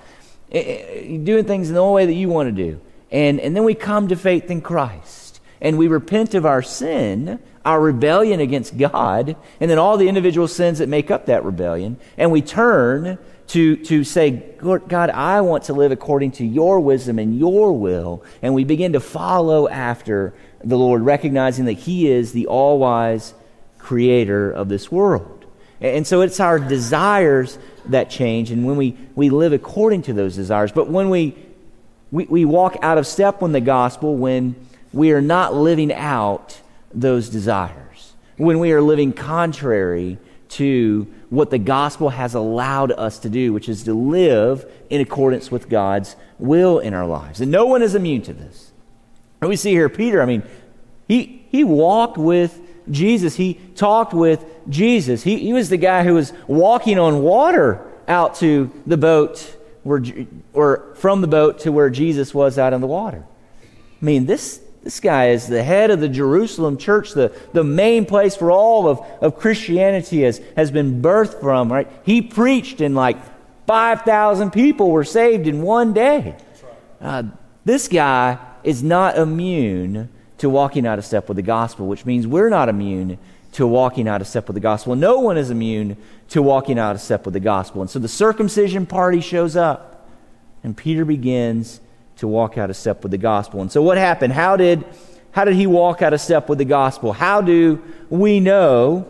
Eh, 0.52 0.60
eh, 0.60 1.00
you're 1.02 1.24
doing 1.24 1.46
things 1.46 1.70
in 1.70 1.76
the 1.76 1.82
only 1.82 1.96
way 1.96 2.06
that 2.08 2.14
you 2.14 2.28
want 2.28 2.54
to 2.54 2.64
do. 2.64 2.82
And, 3.12 3.40
and 3.40 3.56
then 3.56 3.64
we 3.64 3.76
come 3.76 4.08
to 4.08 4.16
faith 4.16 4.50
in 4.50 4.62
Christ. 4.62 5.40
And 5.62 5.78
we 5.78 5.88
repent 5.88 6.34
of 6.34 6.46
our 6.46 6.62
sin, 6.62 7.40
our 7.64 7.80
rebellion 7.80 8.40
against 8.40 8.78
God, 8.78 9.36
and 9.60 9.72
then 9.72 9.78
all 9.78 9.98
the 9.98 10.10
individual 10.10 10.48
sins 10.48 10.80
that 10.80 10.90
make 10.90 11.12
up 11.12 11.28
that 11.28 11.46
rebellion. 11.46 11.98
And 12.18 12.32
we 12.32 12.42
turn 12.42 13.18
to, 13.48 13.76
to 13.76 14.04
say, 14.04 14.32
God, 14.32 15.10
I 15.12 15.42
want 15.42 15.66
to 15.66 15.74
live 15.74 15.92
according 15.92 16.32
to 16.34 16.46
your 16.46 16.80
wisdom 16.80 17.20
and 17.20 17.38
your 17.38 17.74
will. 17.74 18.24
And 18.42 18.54
we 18.54 18.64
begin 18.64 18.94
to 18.94 19.00
follow 19.00 19.70
after 19.70 20.34
the 20.66 20.78
Lord, 20.78 21.04
recognizing 21.04 21.66
that 21.66 21.74
He 21.74 22.12
is 22.12 22.34
the 22.34 22.48
all 22.48 22.80
wise 22.80 23.34
creator 23.78 24.52
of 24.52 24.68
this 24.68 24.92
world. 24.92 25.46
And 25.80 26.08
so 26.08 26.22
it's 26.22 26.40
our 26.40 26.58
desires 26.58 27.60
that 27.86 28.10
change, 28.10 28.50
and 28.50 28.66
when 28.66 28.76
we, 28.76 28.98
we 29.16 29.30
live 29.30 29.54
according 29.54 30.02
to 30.04 30.14
those 30.14 30.36
desires. 30.36 30.72
But 30.72 30.90
when 30.90 31.10
we, 31.10 31.36
we, 32.12 32.26
we 32.26 32.46
walk 32.46 32.78
out 32.82 32.98
of 32.98 33.06
step 33.06 33.42
with 33.42 33.52
the 33.52 33.62
gospel, 33.62 34.16
when 34.16 34.56
we 34.92 35.12
are 35.12 35.22
not 35.22 35.54
living 35.54 35.94
out 35.94 36.60
those 36.94 37.30
desires, 37.30 38.14
when 38.38 38.60
we 38.60 38.72
are 38.72 38.82
living 38.82 39.14
contrary 39.14 40.18
to 40.48 41.06
what 41.30 41.50
the 41.50 41.60
gospel 41.60 42.10
has 42.10 42.34
allowed 42.34 42.92
us 42.92 43.20
to 43.20 43.30
do, 43.30 43.52
which 43.54 43.68
is 43.68 43.84
to 43.84 43.94
live 43.94 44.66
in 44.90 45.02
accordance 45.02 45.52
with 45.52 45.70
God's 45.70 46.16
will 46.40 46.80
in 46.80 46.94
our 46.94 47.06
lives. 47.06 47.42
And 47.42 47.52
no 47.52 47.66
one 47.66 47.82
is 47.82 47.94
immune 47.94 48.22
to 48.24 48.34
this. 48.34 48.65
And 49.46 49.50
we 49.52 49.58
see 49.58 49.70
here 49.70 49.90
Peter, 49.90 50.24
I 50.24 50.26
mean, 50.26 50.42
he, 51.08 51.46
he 51.52 51.64
walked 51.64 52.18
with 52.18 52.60
Jesus. 52.90 53.36
He 53.36 53.60
talked 53.76 54.12
with 54.12 54.44
Jesus. 54.70 55.22
He, 55.22 55.38
he 55.38 55.54
was 55.54 55.70
the 55.70 55.78
guy 55.78 56.04
who 56.04 56.16
was 56.16 56.34
walking 56.48 56.98
on 56.98 57.22
water 57.22 57.86
out 58.08 58.34
to 58.38 58.72
the 58.88 58.98
boat, 58.98 59.56
where, 59.84 60.04
or 60.52 60.96
from 60.96 61.22
the 61.22 61.28
boat 61.28 61.60
to 61.60 61.72
where 61.72 61.92
Jesus 61.92 62.34
was 62.34 62.58
out 62.58 62.74
in 62.74 62.82
the 62.82 62.88
water. 62.88 63.24
I 63.62 64.06
mean, 64.06 64.26
this, 64.26 64.62
this 64.82 65.00
guy 65.00 65.30
is 65.30 65.46
the 65.46 65.62
head 65.62 65.92
of 65.92 66.00
the 66.00 66.10
Jerusalem 66.10 66.76
church, 66.80 67.12
the, 67.12 67.32
the 67.54 67.64
main 67.64 68.08
place 68.08 68.42
where 68.42 68.50
all 68.50 68.88
of, 68.88 69.00
of 69.22 69.38
Christianity 69.38 70.24
has, 70.24 70.42
has 70.56 70.72
been 70.72 71.04
birthed 71.04 71.40
from, 71.40 71.72
right? 71.72 71.88
He 72.04 72.24
preached 72.24 72.82
and 72.82 72.96
like 72.96 73.18
5,000 73.68 74.50
people 74.50 74.90
were 74.90 75.04
saved 75.04 75.46
in 75.46 75.62
one 75.62 75.94
day. 75.94 76.36
Uh, 77.00 77.26
this 77.64 77.88
guy 77.88 78.40
is 78.66 78.84
not 78.84 79.18
immune 79.18 80.10
to 80.40 80.50
walking 80.50 80.86
out 80.86 81.00
of 81.00 81.06
step 81.06 81.28
with 81.28 81.38
the 81.38 81.44
gospel, 81.44 81.88
which 81.88 82.06
means 82.06 82.28
we're 82.28 82.50
not 82.50 82.68
immune 82.68 83.18
to 83.54 83.66
walking 83.66 84.08
out 84.08 84.20
of 84.20 84.28
step 84.28 84.48
with 84.48 84.56
the 84.56 84.60
gospel. 84.62 84.96
No 84.96 85.20
one 85.20 85.38
is 85.38 85.50
immune 85.50 85.96
to 86.30 86.42
walking 86.42 86.78
out 86.78 86.96
of 86.96 87.02
step 87.02 87.24
with 87.26 87.34
the 87.34 87.40
gospel. 87.40 87.82
And 87.82 87.90
so 87.90 88.00
the 88.00 88.08
circumcision 88.10 88.86
party 88.86 89.22
shows 89.22 89.56
up, 89.56 90.10
and 90.64 90.76
Peter 90.76 91.06
begins 91.06 91.80
to 92.18 92.28
walk 92.28 92.58
out 92.58 92.70
of 92.70 92.76
step 92.76 93.04
with 93.04 93.12
the 93.12 93.18
gospel. 93.18 93.62
And 93.62 93.72
so 93.72 93.82
what 93.82 93.98
happened? 93.98 94.34
How 94.34 94.58
did, 94.58 94.84
how 95.32 95.46
did 95.46 95.56
he 95.56 95.68
walk 95.68 96.02
out 96.02 96.14
of 96.14 96.20
step 96.20 96.50
with 96.50 96.58
the 96.58 96.66
gospel? 96.66 97.14
How 97.14 97.42
do 97.42 97.82
we 98.10 98.40
know 98.40 99.10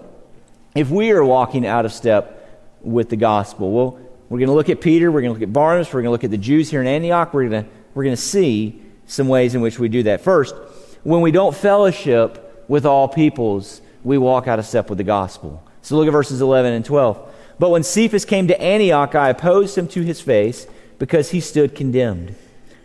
if 0.76 0.90
we 0.92 1.12
are 1.12 1.24
walking 1.24 1.66
out 1.66 1.86
of 1.86 1.94
step 1.94 2.62
with 2.82 3.10
the 3.10 3.16
gospel? 3.16 3.72
Well, 3.72 4.00
we're 4.30 4.40
going 4.40 4.50
to 4.50 4.54
look 4.54 4.70
at 4.70 4.82
Peter, 4.82 5.12
we're 5.12 5.22
going 5.22 5.34
to 5.34 5.40
look 5.40 5.48
at 5.48 5.54
Barnabas, 5.54 5.88
we're 5.88 6.02
going 6.02 6.06
to 6.06 6.12
look 6.12 6.24
at 6.24 6.32
the 6.32 6.38
Jews 6.38 6.70
here 6.70 6.82
in 6.82 6.88
Antioch. 6.88 7.34
We're 7.34 7.50
going 7.50 7.64
to, 7.64 7.70
we're 7.94 8.04
going 8.04 8.16
to 8.16 8.22
see 8.22 8.82
some 9.08 9.28
ways 9.28 9.56
in 9.56 9.62
which 9.62 9.80
we 9.80 9.90
do 9.90 10.04
that. 10.04 10.22
First, 10.22 10.56
when 11.04 11.22
we 11.22 11.32
don't 11.32 11.56
fellowship 11.56 12.66
with 12.68 12.86
all 12.86 13.08
peoples, 13.08 13.82
we 14.04 14.18
walk 14.18 14.48
out 14.48 14.60
of 14.60 14.66
step 14.66 14.90
with 14.90 14.98
the 14.98 15.04
gospel. 15.04 15.64
So 15.82 15.96
look 15.96 16.08
at 16.08 16.12
verses 16.12 16.42
11 16.42 16.74
and 16.74 16.84
12. 16.86 17.34
But 17.60 17.70
when 17.70 17.84
Cephas 17.84 18.26
came 18.26 18.48
to 18.48 18.62
Antioch, 18.62 19.16
I 19.16 19.30
opposed 19.30 19.78
him 19.78 19.88
to 19.90 20.02
his 20.02 20.20
face 20.20 20.68
because 20.98 21.32
he 21.32 21.40
stood 21.40 21.76
condemned. 21.76 22.36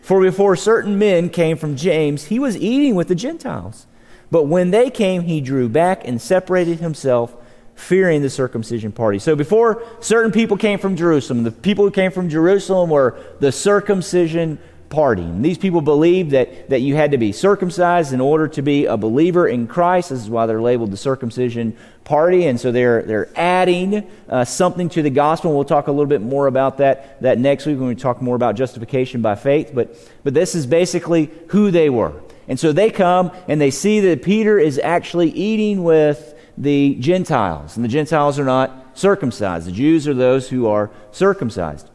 For 0.02 0.20
before 0.20 0.56
certain 0.56 0.98
men 0.98 1.28
came 1.28 1.56
from 1.56 1.76
James, 1.76 2.24
he 2.24 2.38
was 2.38 2.56
eating 2.56 2.94
with 2.94 3.08
the 3.08 3.14
Gentiles. 3.14 3.86
But 4.30 4.44
when 4.44 4.70
they 4.70 4.90
came, 4.90 5.22
he 5.22 5.40
drew 5.40 5.68
back 5.68 6.06
and 6.06 6.20
separated 6.20 6.80
himself, 6.80 7.34
fearing 7.74 8.20
the 8.20 8.30
circumcision 8.30 8.92
party. 8.92 9.18
So 9.18 9.34
before 9.34 9.82
certain 10.00 10.30
people 10.30 10.56
came 10.56 10.78
from 10.78 10.96
Jerusalem, 10.96 11.44
the 11.44 11.50
people 11.50 11.84
who 11.84 11.90
came 11.90 12.12
from 12.12 12.28
Jerusalem 12.28 12.90
were 12.90 13.18
the 13.40 13.50
circumcision 13.50 14.58
party. 14.90 15.24
These 15.38 15.56
people 15.56 15.80
believed 15.80 16.32
that, 16.32 16.68
that 16.68 16.80
you 16.80 16.96
had 16.96 17.12
to 17.12 17.18
be 17.18 17.30
circumcised 17.30 18.12
in 18.12 18.20
order 18.20 18.48
to 18.48 18.60
be 18.60 18.86
a 18.86 18.96
believer 18.96 19.46
in 19.46 19.68
Christ. 19.68 20.10
This 20.10 20.18
is 20.18 20.28
why 20.28 20.46
they're 20.46 20.60
labeled 20.60 20.90
the 20.90 20.96
circumcision 20.96 21.76
party. 22.02 22.46
And 22.46 22.60
so 22.60 22.72
they're, 22.72 23.02
they're 23.02 23.30
adding 23.36 24.10
uh, 24.28 24.44
something 24.44 24.88
to 24.90 25.02
the 25.02 25.10
gospel. 25.10 25.54
We'll 25.54 25.64
talk 25.64 25.86
a 25.86 25.92
little 25.92 26.06
bit 26.06 26.20
more 26.20 26.48
about 26.48 26.78
that, 26.78 27.22
that 27.22 27.38
next 27.38 27.66
week 27.66 27.78
when 27.78 27.88
we 27.88 27.94
talk 27.94 28.20
more 28.20 28.34
about 28.34 28.56
justification 28.56 29.22
by 29.22 29.36
faith. 29.36 29.70
But, 29.72 29.96
but 30.24 30.34
this 30.34 30.56
is 30.56 30.66
basically 30.66 31.30
who 31.48 31.70
they 31.70 31.88
were. 31.88 32.20
And 32.48 32.58
so 32.58 32.72
they 32.72 32.90
come 32.90 33.30
and 33.46 33.60
they 33.60 33.70
see 33.70 34.00
that 34.00 34.24
Peter 34.24 34.58
is 34.58 34.80
actually 34.80 35.30
eating 35.30 35.84
with 35.84 36.34
the 36.58 36.96
Gentiles. 36.96 37.76
And 37.76 37.84
the 37.84 37.88
Gentiles 37.88 38.40
are 38.40 38.44
not 38.44 38.98
circumcised. 38.98 39.68
The 39.68 39.72
Jews 39.72 40.08
are 40.08 40.14
those 40.14 40.48
who 40.48 40.66
are 40.66 40.90
circumcised. 41.12 41.89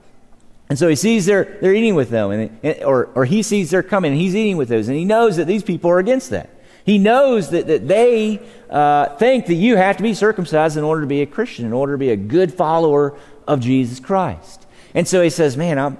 And 0.69 0.79
so 0.79 0.87
he 0.87 0.95
sees 0.95 1.25
they're, 1.25 1.57
they're 1.61 1.75
eating 1.75 1.95
with 1.95 2.09
them, 2.09 2.31
and, 2.31 2.83
or, 2.83 3.09
or 3.13 3.25
he 3.25 3.43
sees 3.43 3.69
they're 3.69 3.83
coming, 3.83 4.11
and 4.11 4.19
he's 4.19 4.35
eating 4.35 4.57
with 4.57 4.69
those, 4.69 4.87
and 4.87 4.97
he 4.97 5.05
knows 5.05 5.37
that 5.37 5.45
these 5.45 5.63
people 5.63 5.91
are 5.91 5.99
against 5.99 6.31
that. 6.31 6.49
He 6.85 6.97
knows 6.99 7.49
that, 7.49 7.67
that 7.67 7.87
they 7.87 8.39
uh, 8.69 9.15
think 9.15 9.47
that 9.47 9.55
you 9.55 9.75
have 9.75 9.97
to 9.97 10.03
be 10.03 10.13
circumcised 10.13 10.77
in 10.77 10.83
order 10.83 11.01
to 11.01 11.07
be 11.07 11.21
a 11.21 11.25
Christian, 11.25 11.65
in 11.65 11.73
order 11.73 11.93
to 11.93 11.97
be 11.97 12.09
a 12.09 12.15
good 12.15 12.53
follower 12.53 13.17
of 13.47 13.59
Jesus 13.59 13.99
Christ. 13.99 14.65
And 14.93 15.07
so 15.07 15.21
he 15.21 15.31
says, 15.31 15.57
Man, 15.57 15.79
I'm, 15.79 15.97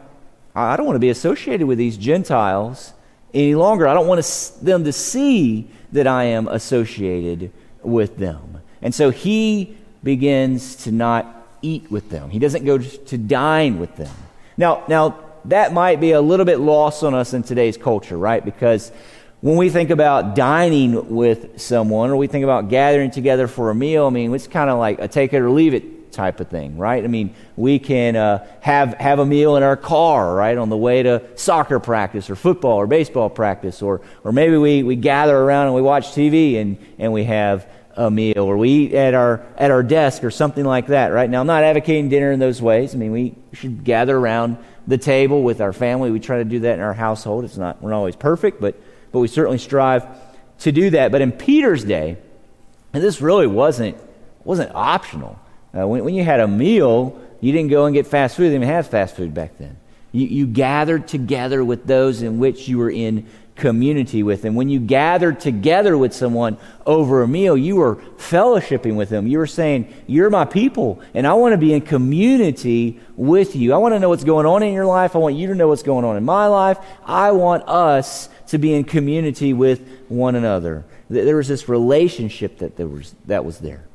I 0.55 0.77
don't 0.77 0.85
want 0.85 0.95
to 0.95 1.01
be 1.01 1.09
associated 1.09 1.65
with 1.65 1.79
these 1.79 1.97
Gentiles 1.97 2.93
any 3.33 3.55
longer. 3.55 3.87
I 3.87 3.93
don't 3.93 4.07
want 4.07 4.23
to, 4.23 4.63
them 4.63 4.83
to 4.83 4.93
see 4.93 5.69
that 5.91 6.07
I 6.07 6.25
am 6.25 6.47
associated 6.47 7.51
with 7.81 8.17
them. 8.17 8.61
And 8.81 8.93
so 8.93 9.09
he 9.09 9.77
begins 10.03 10.75
to 10.77 10.91
not 10.91 11.47
eat 11.61 11.89
with 11.89 12.11
them, 12.11 12.29
he 12.29 12.37
doesn't 12.37 12.63
go 12.63 12.77
to 12.77 13.17
dine 13.17 13.79
with 13.79 13.95
them. 13.95 14.15
Now, 14.57 14.83
now 14.87 15.19
that 15.45 15.73
might 15.73 15.99
be 15.99 16.11
a 16.11 16.21
little 16.21 16.45
bit 16.45 16.59
lost 16.59 17.03
on 17.03 17.13
us 17.13 17.33
in 17.33 17.43
today's 17.43 17.77
culture, 17.77 18.17
right? 18.17 18.43
Because 18.43 18.91
when 19.41 19.57
we 19.57 19.69
think 19.69 19.89
about 19.89 20.35
dining 20.35 21.15
with 21.15 21.59
someone 21.61 22.09
or 22.09 22.15
we 22.15 22.27
think 22.27 22.43
about 22.43 22.69
gathering 22.69 23.11
together 23.11 23.47
for 23.47 23.69
a 23.69 23.75
meal, 23.75 24.07
I 24.07 24.09
mean, 24.09 24.33
it's 24.33 24.47
kind 24.47 24.69
of 24.69 24.79
like 24.79 24.99
a 24.99 25.07
take 25.07 25.33
it 25.33 25.39
or 25.39 25.49
leave 25.49 25.73
it 25.73 26.11
type 26.11 26.39
of 26.39 26.47
thing, 26.47 26.77
right? 26.77 27.03
I 27.03 27.07
mean, 27.07 27.35
we 27.57 27.77
can 27.77 28.15
uh, 28.15 28.47
have, 28.61 28.93
have 28.95 29.19
a 29.19 29.25
meal 29.25 29.57
in 29.57 29.63
our 29.63 29.75
car, 29.75 30.33
right, 30.33 30.57
on 30.57 30.69
the 30.69 30.77
way 30.77 31.03
to 31.03 31.21
soccer 31.35 31.79
practice 31.79 32.29
or 32.29 32.35
football 32.35 32.77
or 32.77 32.87
baseball 32.87 33.29
practice, 33.29 33.81
or, 33.81 34.01
or 34.23 34.31
maybe 34.31 34.55
we, 34.55 34.81
we 34.81 34.95
gather 34.95 35.37
around 35.37 35.67
and 35.67 35.75
we 35.75 35.81
watch 35.81 36.07
TV 36.11 36.59
and, 36.59 36.77
and 36.97 37.11
we 37.11 37.25
have 37.25 37.69
a 37.97 38.11
meal 38.11 38.39
or 38.39 38.57
we 38.57 38.69
eat 38.69 38.93
at 38.93 39.13
our 39.13 39.45
at 39.57 39.71
our 39.71 39.83
desk 39.83 40.23
or 40.23 40.31
something 40.31 40.65
like 40.65 40.87
that 40.87 41.13
right? 41.13 41.29
Now 41.29 41.41
i'm 41.41 41.47
not 41.47 41.63
advocating 41.63 42.09
dinner 42.09 42.31
in 42.31 42.39
those 42.39 42.61
ways. 42.61 42.93
I 42.93 42.97
mean 42.97 43.11
we 43.11 43.35
should 43.53 43.83
gather 43.83 44.17
around 44.17 44.57
the 44.87 44.97
table 44.97 45.43
with 45.43 45.61
our 45.61 45.73
family. 45.73 46.11
We 46.11 46.19
try 46.19 46.37
to 46.37 46.45
do 46.45 46.59
that 46.61 46.73
in 46.73 46.81
our 46.81 46.93
household. 46.93 47.45
It's 47.45 47.57
not 47.57 47.81
we're 47.81 47.91
not 47.91 47.97
always 47.97 48.15
perfect 48.15 48.61
but 48.61 48.75
but 49.11 49.19
we 49.19 49.27
certainly 49.27 49.57
strive 49.57 50.05
to 50.59 50.71
do 50.71 50.89
that. 50.91 51.11
But 51.11 51.21
in 51.21 51.31
peter's 51.31 51.83
day 51.83 52.17
and 52.93 53.03
this 53.03 53.21
really 53.21 53.47
wasn't 53.47 53.97
wasn't 54.43 54.73
optional. 54.75 55.39
Uh, 55.77 55.87
when, 55.87 56.05
when 56.05 56.13
you 56.13 56.23
had 56.23 56.39
a 56.39 56.47
meal 56.47 57.21
you 57.41 57.51
didn't 57.51 57.69
go 57.69 57.85
and 57.85 57.93
get 57.93 58.07
fast 58.07 58.37
food. 58.37 58.45
They 58.49 58.55
didn't 58.55 58.67
have 58.67 58.87
fast 58.87 59.15
food 59.15 59.33
back 59.33 59.57
then. 59.57 59.77
You, 60.11 60.27
you 60.27 60.47
gathered 60.47 61.07
together 61.07 61.63
with 61.63 61.85
those 61.85 62.21
in 62.21 62.39
which 62.39 62.67
you 62.67 62.77
were 62.77 62.89
in 62.89 63.27
community 63.55 64.21
with 64.21 64.41
them. 64.41 64.55
When 64.55 64.69
you 64.69 64.79
gathered 64.79 65.39
together 65.39 65.97
with 65.97 66.13
someone 66.13 66.57
over 66.85 67.23
a 67.23 67.27
meal, 67.27 67.55
you 67.55 67.77
were 67.77 67.95
fellowshipping 68.17 68.95
with 68.95 69.09
them. 69.09 69.27
You 69.27 69.37
were 69.37 69.47
saying, 69.47 69.93
You're 70.07 70.29
my 70.29 70.45
people, 70.45 71.01
and 71.13 71.25
I 71.25 71.33
want 71.33 71.53
to 71.53 71.57
be 71.57 71.73
in 71.73 71.81
community 71.81 72.99
with 73.15 73.55
you. 73.55 73.73
I 73.73 73.77
want 73.77 73.93
to 73.95 73.99
know 73.99 74.09
what's 74.09 74.25
going 74.25 74.45
on 74.45 74.61
in 74.63 74.73
your 74.73 74.85
life. 74.85 75.15
I 75.15 75.19
want 75.19 75.35
you 75.35 75.47
to 75.47 75.55
know 75.55 75.69
what's 75.69 75.83
going 75.83 76.05
on 76.05 76.17
in 76.17 76.25
my 76.25 76.47
life. 76.47 76.77
I 77.05 77.31
want 77.31 77.67
us 77.67 78.29
to 78.47 78.57
be 78.57 78.73
in 78.73 78.83
community 78.83 79.53
with 79.53 79.87
one 80.09 80.35
another. 80.35 80.83
There 81.09 81.37
was 81.37 81.47
this 81.47 81.69
relationship 81.69 82.57
that, 82.59 82.77
there 82.77 82.87
was, 82.87 83.15
that 83.25 83.45
was 83.45 83.59
there. 83.59 83.85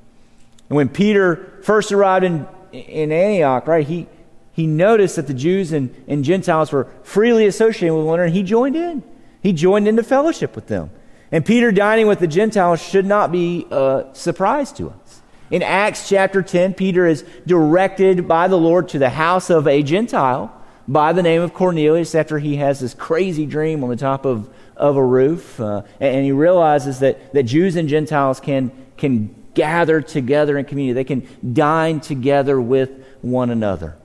And 0.68 0.76
when 0.76 0.88
Peter 0.88 1.60
first 1.62 1.92
arrived 1.92 2.24
in, 2.24 2.46
in 2.72 3.12
Antioch, 3.12 3.66
right, 3.66 3.86
he, 3.86 4.06
he 4.52 4.66
noticed 4.66 5.16
that 5.16 5.26
the 5.26 5.34
Jews 5.34 5.72
and, 5.72 5.94
and 6.06 6.24
Gentiles 6.24 6.72
were 6.72 6.84
freely 7.02 7.46
associating 7.46 7.96
with 7.96 8.06
one 8.06 8.14
another, 8.14 8.26
and 8.26 8.34
he 8.34 8.42
joined 8.42 8.76
in. 8.76 9.02
He 9.42 9.52
joined 9.52 9.88
into 9.88 10.02
fellowship 10.02 10.54
with 10.54 10.66
them. 10.66 10.90
And 11.32 11.46
Peter 11.46 11.70
dining 11.70 12.06
with 12.06 12.18
the 12.18 12.26
Gentiles 12.26 12.82
should 12.82 13.06
not 13.06 13.30
be 13.30 13.66
a 13.70 14.06
surprise 14.12 14.72
to 14.72 14.90
us. 14.90 15.22
In 15.50 15.62
Acts 15.62 16.08
chapter 16.08 16.42
10, 16.42 16.74
Peter 16.74 17.06
is 17.06 17.24
directed 17.46 18.28
by 18.28 18.48
the 18.48 18.58
Lord 18.58 18.88
to 18.90 18.98
the 18.98 19.10
house 19.10 19.50
of 19.50 19.66
a 19.66 19.82
Gentile 19.82 20.52
by 20.86 21.12
the 21.12 21.22
name 21.22 21.40
of 21.40 21.54
Cornelius 21.54 22.14
after 22.14 22.38
he 22.38 22.56
has 22.56 22.80
this 22.80 22.94
crazy 22.94 23.46
dream 23.46 23.82
on 23.84 23.90
the 23.90 23.96
top 23.96 24.24
of, 24.24 24.48
of 24.76 24.96
a 24.96 25.04
roof. 25.04 25.60
Uh, 25.60 25.82
and 26.00 26.24
he 26.24 26.32
realizes 26.32 27.00
that, 27.00 27.32
that 27.32 27.44
Jews 27.44 27.76
and 27.76 27.88
Gentiles 27.88 28.40
can, 28.40 28.72
can 28.96 29.34
gather 29.54 30.00
together 30.00 30.58
in 30.58 30.64
community, 30.64 30.94
they 30.94 31.04
can 31.04 31.26
dine 31.52 32.00
together 32.00 32.60
with 32.60 32.90
one 33.22 33.50
another. 33.50 33.96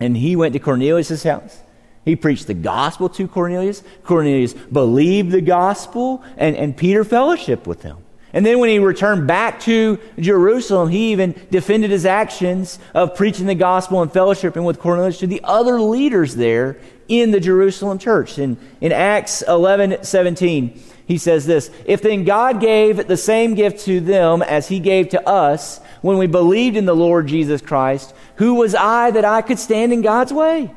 And 0.00 0.16
he 0.16 0.36
went 0.36 0.52
to 0.52 0.58
Cornelius' 0.58 1.22
house. 1.22 1.60
He 2.06 2.14
preached 2.14 2.46
the 2.46 2.54
gospel 2.54 3.08
to 3.10 3.26
Cornelius. 3.26 3.82
Cornelius 4.04 4.54
believed 4.54 5.32
the 5.32 5.40
gospel, 5.40 6.22
and, 6.36 6.56
and 6.56 6.76
Peter 6.76 7.04
fellowshiped 7.04 7.66
with 7.66 7.82
him. 7.82 7.98
And 8.32 8.46
then 8.46 8.60
when 8.60 8.70
he 8.70 8.78
returned 8.78 9.26
back 9.26 9.58
to 9.60 9.98
Jerusalem, 10.18 10.88
he 10.88 11.10
even 11.10 11.34
defended 11.50 11.90
his 11.90 12.06
actions 12.06 12.78
of 12.94 13.16
preaching 13.16 13.46
the 13.46 13.56
gospel 13.56 14.02
and 14.02 14.12
fellowshipping 14.12 14.64
with 14.64 14.78
Cornelius 14.78 15.18
to 15.18 15.26
the 15.26 15.40
other 15.42 15.80
leaders 15.80 16.36
there 16.36 16.78
in 17.08 17.32
the 17.32 17.40
Jerusalem 17.40 17.98
church. 17.98 18.38
In, 18.38 18.56
in 18.80 18.92
Acts 18.92 19.42
11 19.42 20.04
17, 20.04 20.80
he 21.06 21.18
says 21.18 21.44
this 21.44 21.72
If 21.86 22.02
then 22.02 22.22
God 22.22 22.60
gave 22.60 23.08
the 23.08 23.16
same 23.16 23.54
gift 23.54 23.84
to 23.86 24.00
them 24.00 24.42
as 24.42 24.68
he 24.68 24.78
gave 24.78 25.08
to 25.08 25.28
us 25.28 25.80
when 26.02 26.18
we 26.18 26.28
believed 26.28 26.76
in 26.76 26.84
the 26.84 26.94
Lord 26.94 27.26
Jesus 27.26 27.60
Christ, 27.60 28.14
who 28.36 28.54
was 28.54 28.76
I 28.76 29.10
that 29.10 29.24
I 29.24 29.42
could 29.42 29.58
stand 29.58 29.92
in 29.92 30.02
God's 30.02 30.32
way? 30.32 30.72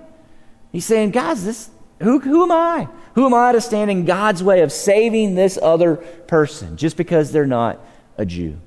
He's 0.71 0.85
saying, 0.85 1.11
guys, 1.11 1.43
this, 1.43 1.69
who, 2.01 2.19
who 2.19 2.43
am 2.43 2.51
I? 2.51 2.87
Who 3.15 3.25
am 3.25 3.33
I 3.33 3.51
to 3.51 3.61
stand 3.61 3.91
in 3.91 4.05
God's 4.05 4.43
way 4.43 4.61
of 4.61 4.71
saving 4.71 5.35
this 5.35 5.57
other 5.61 5.95
person 5.95 6.77
just 6.77 6.95
because 6.95 7.31
they're 7.31 7.45
not 7.45 7.79
a 8.17 8.25
Jew? 8.25 8.57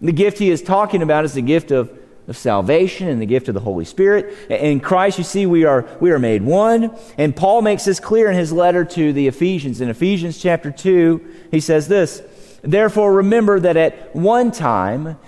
The 0.00 0.12
gift 0.12 0.38
he 0.38 0.50
is 0.50 0.62
talking 0.62 1.02
about 1.02 1.24
is 1.24 1.34
the 1.34 1.42
gift 1.42 1.70
of, 1.70 1.96
of 2.26 2.36
salvation 2.36 3.08
and 3.08 3.20
the 3.20 3.26
gift 3.26 3.48
of 3.48 3.54
the 3.54 3.60
Holy 3.60 3.84
Spirit. 3.84 4.50
In 4.50 4.80
Christ, 4.80 5.18
you 5.18 5.24
see, 5.24 5.44
we 5.44 5.64
are, 5.64 5.86
we 6.00 6.10
are 6.10 6.18
made 6.18 6.42
one. 6.42 6.96
And 7.18 7.36
Paul 7.36 7.60
makes 7.60 7.84
this 7.84 8.00
clear 8.00 8.30
in 8.30 8.36
his 8.36 8.52
letter 8.52 8.84
to 8.84 9.12
the 9.12 9.28
Ephesians. 9.28 9.82
In 9.82 9.90
Ephesians 9.90 10.40
chapter 10.40 10.70
2, 10.70 11.48
he 11.50 11.60
says 11.60 11.86
this 11.88 12.22
Therefore, 12.62 13.12
remember 13.12 13.60
that 13.60 13.76
at 13.76 14.14
one 14.14 14.50
time 14.50 15.18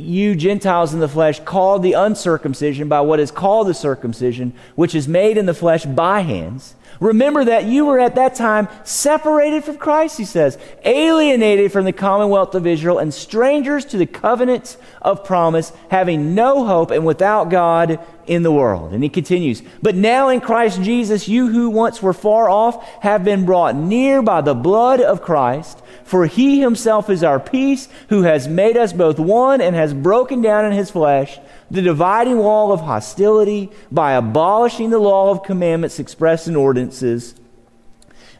you 0.00 0.34
Gentiles 0.34 0.92
in 0.94 1.00
the 1.00 1.08
flesh 1.08 1.40
called 1.40 1.82
the 1.82 1.92
uncircumcision 1.92 2.88
by 2.88 3.00
what 3.00 3.20
is 3.20 3.30
called 3.30 3.68
the 3.68 3.74
circumcision, 3.74 4.52
which 4.74 4.94
is 4.94 5.06
made 5.06 5.36
in 5.36 5.46
the 5.46 5.54
flesh 5.54 5.84
by 5.84 6.20
hands. 6.20 6.74
Remember 7.00 7.46
that 7.46 7.64
you 7.64 7.86
were 7.86 7.98
at 7.98 8.16
that 8.16 8.34
time 8.34 8.68
separated 8.84 9.64
from 9.64 9.78
Christ, 9.78 10.18
he 10.18 10.26
says, 10.26 10.58
alienated 10.84 11.72
from 11.72 11.86
the 11.86 11.94
commonwealth 11.94 12.54
of 12.54 12.66
Israel, 12.66 12.98
and 12.98 13.12
strangers 13.12 13.86
to 13.86 13.96
the 13.96 14.06
covenants 14.06 14.76
of 15.00 15.24
promise, 15.24 15.72
having 15.90 16.34
no 16.34 16.66
hope 16.66 16.90
and 16.90 17.06
without 17.06 17.48
God 17.48 17.98
in 18.26 18.42
the 18.42 18.52
world. 18.52 18.92
And 18.92 19.02
he 19.02 19.08
continues, 19.08 19.62
But 19.80 19.94
now 19.94 20.28
in 20.28 20.42
Christ 20.42 20.82
Jesus, 20.82 21.26
you 21.26 21.48
who 21.48 21.70
once 21.70 22.02
were 22.02 22.12
far 22.12 22.50
off 22.50 22.86
have 23.02 23.24
been 23.24 23.46
brought 23.46 23.74
near 23.74 24.20
by 24.20 24.42
the 24.42 24.54
blood 24.54 25.00
of 25.00 25.22
Christ. 25.22 25.82
For 26.04 26.26
he 26.26 26.60
himself 26.60 27.08
is 27.08 27.24
our 27.24 27.40
peace, 27.40 27.88
who 28.10 28.22
has 28.22 28.46
made 28.46 28.76
us 28.76 28.92
both 28.92 29.18
one 29.18 29.60
and 29.60 29.74
has 29.74 29.94
broken 29.94 30.42
down 30.42 30.66
in 30.66 30.72
his 30.72 30.90
flesh 30.90 31.38
the 31.70 31.82
dividing 31.82 32.38
wall 32.38 32.72
of 32.72 32.80
hostility 32.80 33.70
by 33.92 34.12
abolishing 34.12 34.90
the 34.90 34.98
law 34.98 35.30
of 35.30 35.42
commandments 35.42 35.98
expressed 35.98 36.48
in 36.48 36.56
ordinances, 36.56 37.34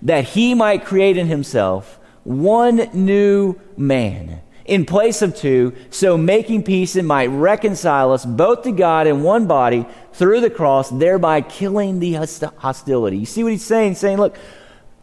that 0.03 0.25
he 0.25 0.55
might 0.55 0.85
create 0.85 1.17
in 1.17 1.27
himself 1.27 1.99
one 2.25 2.89
new 2.93 3.59
man 3.77 4.41
in 4.65 4.85
place 4.85 5.21
of 5.21 5.35
two, 5.35 5.75
so 5.91 6.17
making 6.17 6.63
peace 6.63 6.95
and 6.95 7.09
might 7.09 7.27
reconcile 7.27 8.13
us 8.13 8.25
both 8.25 8.63
to 8.63 8.71
God 8.71 9.09
in 9.09 9.23
one 9.23 9.47
body 9.47 9.85
through 10.13 10.41
the 10.41 10.51
cross, 10.51 10.91
thereby 10.91 11.41
killing 11.41 11.99
the 11.99 12.13
hostility. 12.59 13.19
You 13.19 13.27
see 13.27 13.43
what 13.43 13.51
he's 13.53 13.65
saying? 13.65 13.97
Saying, 13.97 14.19
look, 14.19 14.39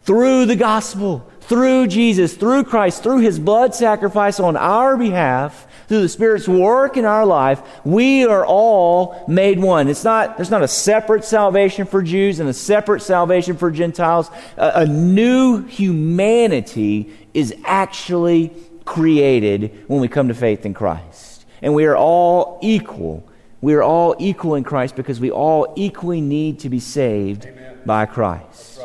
through 0.04 0.46
the 0.46 0.56
gospel, 0.56 1.30
through 1.48 1.86
Jesus, 1.86 2.36
through 2.36 2.64
Christ, 2.64 3.02
through 3.02 3.20
his 3.20 3.38
blood 3.38 3.74
sacrifice 3.74 4.38
on 4.38 4.54
our 4.54 4.98
behalf, 4.98 5.66
through 5.88 6.02
the 6.02 6.08
Spirit's 6.08 6.46
work 6.46 6.98
in 6.98 7.06
our 7.06 7.24
life, 7.24 7.62
we 7.84 8.26
are 8.26 8.44
all 8.44 9.24
made 9.26 9.58
one. 9.58 9.88
It's 9.88 10.04
not, 10.04 10.36
there's 10.36 10.50
not 10.50 10.62
a 10.62 10.68
separate 10.68 11.24
salvation 11.24 11.86
for 11.86 12.02
Jews 12.02 12.38
and 12.38 12.50
a 12.50 12.52
separate 12.52 13.00
salvation 13.00 13.56
for 13.56 13.70
Gentiles. 13.70 14.30
A, 14.58 14.82
a 14.82 14.86
new 14.86 15.64
humanity 15.64 17.10
is 17.32 17.54
actually 17.64 18.52
created 18.84 19.84
when 19.88 20.00
we 20.00 20.08
come 20.08 20.28
to 20.28 20.34
faith 20.34 20.66
in 20.66 20.74
Christ. 20.74 21.46
And 21.62 21.74
we 21.74 21.86
are 21.86 21.96
all 21.96 22.58
equal. 22.60 23.26
We 23.62 23.72
are 23.74 23.82
all 23.82 24.14
equal 24.18 24.54
in 24.54 24.64
Christ 24.64 24.96
because 24.96 25.18
we 25.18 25.30
all 25.30 25.72
equally 25.76 26.20
need 26.20 26.60
to 26.60 26.68
be 26.68 26.78
saved 26.78 27.46
Amen. 27.46 27.78
by 27.86 28.04
Christ. 28.04 28.80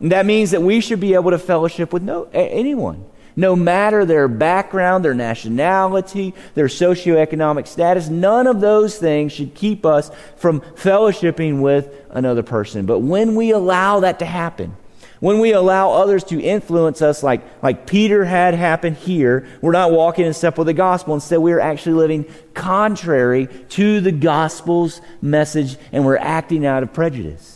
That 0.00 0.26
means 0.26 0.50
that 0.50 0.62
we 0.62 0.80
should 0.80 1.00
be 1.00 1.14
able 1.14 1.30
to 1.30 1.38
fellowship 1.38 1.92
with 1.92 2.02
no, 2.02 2.28
anyone, 2.32 3.04
no 3.34 3.56
matter 3.56 4.04
their 4.04 4.28
background, 4.28 5.04
their 5.04 5.14
nationality, 5.14 6.34
their 6.54 6.66
socioeconomic 6.66 7.66
status. 7.66 8.08
None 8.08 8.46
of 8.46 8.60
those 8.60 8.98
things 8.98 9.32
should 9.32 9.54
keep 9.54 9.86
us 9.86 10.10
from 10.36 10.60
fellowshipping 10.60 11.60
with 11.60 11.94
another 12.10 12.42
person. 12.42 12.84
But 12.84 13.00
when 13.00 13.34
we 13.34 13.52
allow 13.52 14.00
that 14.00 14.18
to 14.18 14.26
happen, 14.26 14.76
when 15.20 15.38
we 15.38 15.52
allow 15.52 15.92
others 15.92 16.24
to 16.24 16.42
influence 16.42 17.00
us, 17.00 17.22
like, 17.22 17.40
like 17.62 17.86
Peter 17.86 18.24
had 18.24 18.52
happen 18.52 18.94
here, 18.94 19.48
we're 19.62 19.72
not 19.72 19.90
walking 19.90 20.26
in 20.26 20.34
step 20.34 20.58
with 20.58 20.66
the 20.66 20.74
gospel. 20.74 21.14
Instead, 21.14 21.38
we 21.38 21.52
are 21.52 21.60
actually 21.60 21.94
living 21.94 22.26
contrary 22.52 23.48
to 23.70 24.02
the 24.02 24.12
gospel's 24.12 25.00
message, 25.22 25.78
and 25.90 26.04
we're 26.04 26.18
acting 26.18 26.66
out 26.66 26.82
of 26.82 26.92
prejudice. 26.92 27.55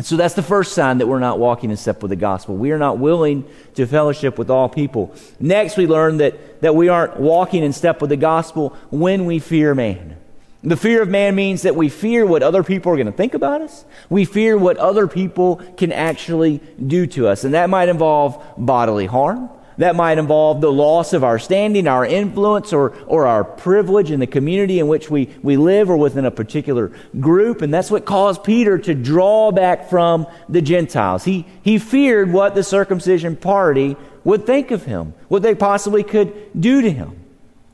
So 0.00 0.16
that's 0.16 0.34
the 0.34 0.42
first 0.42 0.74
sign 0.74 0.98
that 0.98 1.06
we're 1.06 1.20
not 1.20 1.38
walking 1.38 1.70
in 1.70 1.76
step 1.76 2.02
with 2.02 2.10
the 2.10 2.16
gospel. 2.16 2.56
We 2.56 2.72
are 2.72 2.78
not 2.78 2.98
willing 2.98 3.48
to 3.74 3.86
fellowship 3.86 4.38
with 4.38 4.50
all 4.50 4.68
people. 4.68 5.14
Next, 5.38 5.76
we 5.76 5.86
learn 5.86 6.16
that, 6.16 6.60
that 6.62 6.74
we 6.74 6.88
aren't 6.88 7.18
walking 7.20 7.62
in 7.62 7.72
step 7.72 8.00
with 8.00 8.10
the 8.10 8.16
gospel 8.16 8.70
when 8.90 9.24
we 9.24 9.38
fear 9.38 9.74
man. 9.74 10.16
The 10.64 10.76
fear 10.76 11.02
of 11.02 11.08
man 11.08 11.34
means 11.34 11.62
that 11.62 11.76
we 11.76 11.88
fear 11.90 12.26
what 12.26 12.42
other 12.42 12.62
people 12.62 12.90
are 12.90 12.96
going 12.96 13.06
to 13.06 13.12
think 13.12 13.34
about 13.34 13.60
us. 13.60 13.84
We 14.08 14.24
fear 14.24 14.56
what 14.56 14.78
other 14.78 15.06
people 15.06 15.56
can 15.76 15.92
actually 15.92 16.60
do 16.84 17.06
to 17.08 17.28
us. 17.28 17.44
And 17.44 17.54
that 17.54 17.70
might 17.70 17.88
involve 17.88 18.42
bodily 18.56 19.06
harm. 19.06 19.50
That 19.78 19.96
might 19.96 20.18
involve 20.18 20.60
the 20.60 20.70
loss 20.70 21.12
of 21.12 21.24
our 21.24 21.38
standing, 21.38 21.88
our 21.88 22.06
influence, 22.06 22.72
or, 22.72 22.94
or 23.06 23.26
our 23.26 23.42
privilege 23.42 24.10
in 24.10 24.20
the 24.20 24.26
community 24.26 24.78
in 24.78 24.86
which 24.86 25.10
we, 25.10 25.30
we 25.42 25.56
live 25.56 25.90
or 25.90 25.96
within 25.96 26.24
a 26.24 26.30
particular 26.30 26.92
group. 27.18 27.60
And 27.60 27.74
that's 27.74 27.90
what 27.90 28.04
caused 28.04 28.44
Peter 28.44 28.78
to 28.78 28.94
draw 28.94 29.50
back 29.50 29.90
from 29.90 30.26
the 30.48 30.62
Gentiles. 30.62 31.24
He, 31.24 31.46
he 31.62 31.78
feared 31.78 32.32
what 32.32 32.54
the 32.54 32.62
circumcision 32.62 33.36
party 33.36 33.96
would 34.22 34.46
think 34.46 34.70
of 34.70 34.84
him, 34.84 35.14
what 35.28 35.42
they 35.42 35.54
possibly 35.54 36.04
could 36.04 36.50
do 36.58 36.80
to 36.80 36.90
him. 36.90 37.08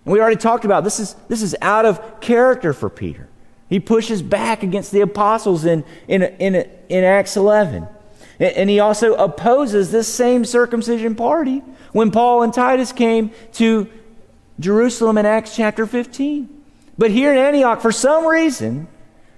And 0.05 0.13
we 0.13 0.21
already 0.21 0.37
talked 0.37 0.65
about 0.65 0.85
this 0.85 0.99
is, 1.01 1.15
this 1.29 1.43
is 1.43 1.55
out 1.61 1.85
of 1.85 2.21
character 2.21 2.73
for 2.73 2.89
Peter. 2.89 3.29
He 3.69 3.79
pushes 3.79 4.23
back 4.23 4.63
against 4.63 4.91
the 4.91 5.03
apostles 5.03 5.65
in, 5.65 5.85
in, 6.09 6.23
in, 6.23 6.69
in 6.89 7.05
Acts 7.05 7.37
11. 7.37 7.87
And 8.41 8.71
he 8.71 8.81
also 8.81 9.15
opposes 9.15 9.93
this 9.93 10.09
same 10.09 10.47
circumcision 10.47 11.15
party 11.15 11.63
when 11.93 12.11
Paul 12.11 12.43
and 12.43 12.53
Titus 12.55 12.91
came 12.91 13.33
to 13.55 13.87
Jerusalem 14.59 15.19
in 15.19 15.27
Acts 15.27 15.55
chapter 15.55 15.87
15. 15.87 16.49
But 16.97 17.11
here 17.11 17.33
in 17.33 17.39
Antioch, 17.39 17.81
for 17.81 17.93
some 17.93 18.27
reason, 18.27 18.89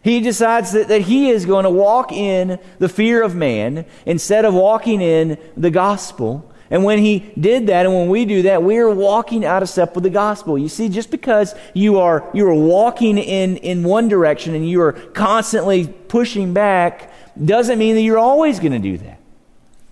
he 0.02 0.20
decides 0.20 0.72
that, 0.72 0.88
that 0.88 1.02
he 1.02 1.30
is 1.30 1.46
going 1.46 1.64
to 1.64 1.70
walk 1.70 2.12
in 2.12 2.58
the 2.78 2.88
fear 2.88 3.22
of 3.22 3.34
man 3.34 3.86
instead 4.06 4.44
of 4.44 4.54
walking 4.54 5.00
in 5.00 5.38
the 5.56 5.70
gospel. 5.70 6.48
And 6.70 6.84
when 6.84 6.98
he 6.98 7.32
did 7.38 7.66
that, 7.66 7.86
and 7.86 7.94
when 7.94 8.08
we 8.08 8.24
do 8.24 8.42
that, 8.42 8.62
we 8.62 8.78
are 8.78 8.90
walking 8.90 9.44
out 9.44 9.62
of 9.62 9.68
step 9.68 9.94
with 9.94 10.04
the 10.04 10.10
gospel. 10.10 10.56
You 10.56 10.68
see, 10.68 10.88
just 10.88 11.10
because 11.10 11.54
you 11.74 11.98
are 11.98 12.28
you 12.32 12.46
are 12.48 12.54
walking 12.54 13.18
in, 13.18 13.58
in 13.58 13.84
one 13.84 14.08
direction 14.08 14.54
and 14.54 14.68
you 14.68 14.80
are 14.80 14.92
constantly 14.92 15.86
pushing 15.86 16.54
back, 16.54 17.11
doesn't 17.42 17.78
mean 17.78 17.94
that 17.94 18.02
you're 18.02 18.18
always 18.18 18.58
going 18.58 18.72
to 18.72 18.78
do 18.78 18.98
that. 18.98 19.18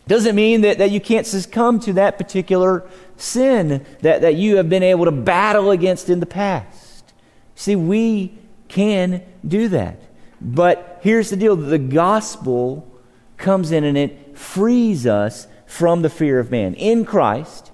Doesn't 0.07 0.35
mean 0.35 0.62
that, 0.62 0.79
that 0.79 0.90
you 0.90 1.00
can't 1.00 1.26
succumb 1.26 1.79
to 1.81 1.92
that 1.94 2.18
particular 2.18 2.85
sin 3.16 3.85
that, 4.00 4.22
that 4.22 4.35
you 4.35 4.57
have 4.57 4.68
been 4.68 4.83
able 4.83 5.05
to 5.05 5.12
battle 5.12 5.70
against 5.70 6.11
in 6.11 6.20
the 6.20 6.26
past. 6.26 7.12
See, 7.55 7.76
we 7.76 8.35
can 8.68 9.22
do 9.46 9.68
that. 9.68 10.00
But 10.40 11.00
here's 11.03 11.31
the 11.31 11.37
deal 11.37 11.55
the 11.55 11.79
gospel 11.79 12.90
comes 13.37 13.70
in 13.72 13.85
and 13.85 13.96
it 13.96 14.37
frees 14.37 15.07
us 15.07 15.46
from 15.66 16.03
the 16.03 16.11
fear 16.11 16.40
of 16.40 16.50
man. 16.50 16.74
In 16.74 17.05
Christ, 17.05 17.69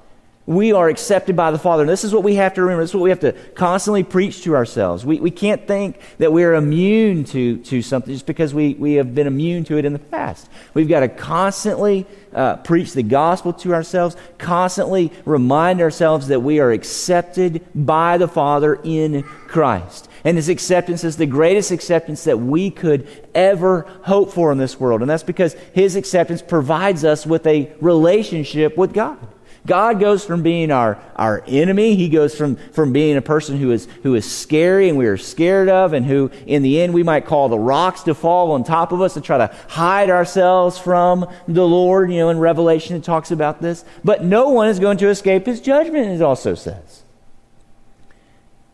we 0.47 0.73
are 0.73 0.89
accepted 0.89 1.35
by 1.35 1.51
the 1.51 1.59
Father. 1.59 1.83
And 1.83 1.91
this 1.91 2.05
is 2.05 2.15
what 2.15 2.23
we 2.23 2.37
have 2.37 2.55
to 2.55 2.63
remember. 2.63 2.85
This 2.85 2.91
is 2.91 2.95
what 2.95 3.03
we 3.03 3.11
have 3.11 3.21
to 3.21 3.33
constantly 3.55 4.05
preach 4.05 4.43
to 4.45 4.55
ourselves. 4.55 5.05
We, 5.05 5.19
we 5.19 5.33
can't 5.33 5.67
think 5.67 5.99
that 6.19 6.33
we're 6.33 6.55
immune 6.55 7.25
to, 7.25 7.59
to 7.59 7.83
something 7.83 8.15
just 8.15 8.27
because 8.27 8.55
we, 8.55 8.75
we 8.75 8.95
have 8.95 9.15
been 9.15 9.27
immune 9.27 9.65
to 9.65 9.77
it 9.77 9.85
in 9.85 9.93
the 9.93 9.99
past. 9.99 10.49
We've 10.73 10.89
got 10.89 11.01
to 11.01 11.09
constantly 11.09 12.07
uh, 12.33 12.57
preach 12.57 12.93
the 12.93 13.03
gospel 13.03 13.53
to 13.55 13.75
ourselves, 13.75 14.17
constantly 14.39 15.13
remind 15.25 15.81
ourselves 15.81 16.29
that 16.29 16.41
we 16.41 16.61
are 16.61 16.71
accepted 16.71 17.67
by 17.75 18.17
the 18.17 18.29
Father 18.29 18.79
in 18.85 19.25
Christ. 19.49 20.09
And 20.23 20.37
this 20.37 20.49
acceptance 20.49 21.03
is 21.03 21.17
the 21.17 21.27
greatest 21.27 21.71
acceptance 21.73 22.25
that 22.25 22.39
we 22.39 22.71
could 22.71 23.09
ever 23.35 23.83
hope 24.03 24.33
for 24.33 24.53
in 24.53 24.59
this 24.59 24.79
world. 24.79 25.01
And 25.01 25.11
that's 25.11 25.23
because 25.23 25.55
His 25.73 25.97
acceptance 25.97 26.43
provides 26.43 27.05
us 27.05 27.27
with 27.27 27.47
a 27.47 27.73
relationship 27.81 28.77
with 28.77 28.93
God. 28.93 29.19
God 29.67 30.01
goes 30.01 30.25
from 30.25 30.43
being 30.43 30.71
our, 30.71 30.99
our 31.17 31.43
enemy. 31.47 31.97
He 31.97 32.09
goes 32.09 32.35
from, 32.35 32.57
from 32.57 32.93
being 32.93 33.17
a 33.17 33.23
person 33.23 33.59
who 33.59 33.73
is, 33.73 33.87
who 34.03 34.15
is 34.15 34.31
scary 34.31 34.89
and 34.89 34.97
we 34.97 35.07
are 35.07 35.17
scared 35.17 35.69
of, 35.69 35.93
and 35.93 36.07
who, 36.07 36.31
in 36.47 36.63
the 36.63 36.81
end, 36.81 36.95
we 36.95 37.03
might 37.03 37.27
call 37.27 37.49
the 37.49 37.59
rocks 37.59 38.03
to 38.05 38.15
fall 38.15 38.53
on 38.53 38.65
top 38.65 38.93
of 38.93 39.01
us 39.01 39.15
to 39.15 39.21
try 39.21 39.39
to 39.39 39.55
hide 39.69 40.09
ourselves 40.09 40.79
from 40.79 41.29
the 41.49 41.67
Lord. 41.67 42.11
You 42.11 42.19
know, 42.19 42.31
in 42.31 42.39
Revelation, 42.39 42.97
it 42.97 43.05
talks 43.05 43.31
about 43.31 43.61
this. 43.61 43.85
But 44.05 44.25
no 44.25 44.51
one 44.51 44.69
is 44.69 44.79
going 44.79 44.99
to 44.99 45.09
escape 45.09 45.47
his 45.47 45.61
judgment, 45.61 46.09
it 46.09 46.23
also 46.23 46.55
says. 46.55 47.03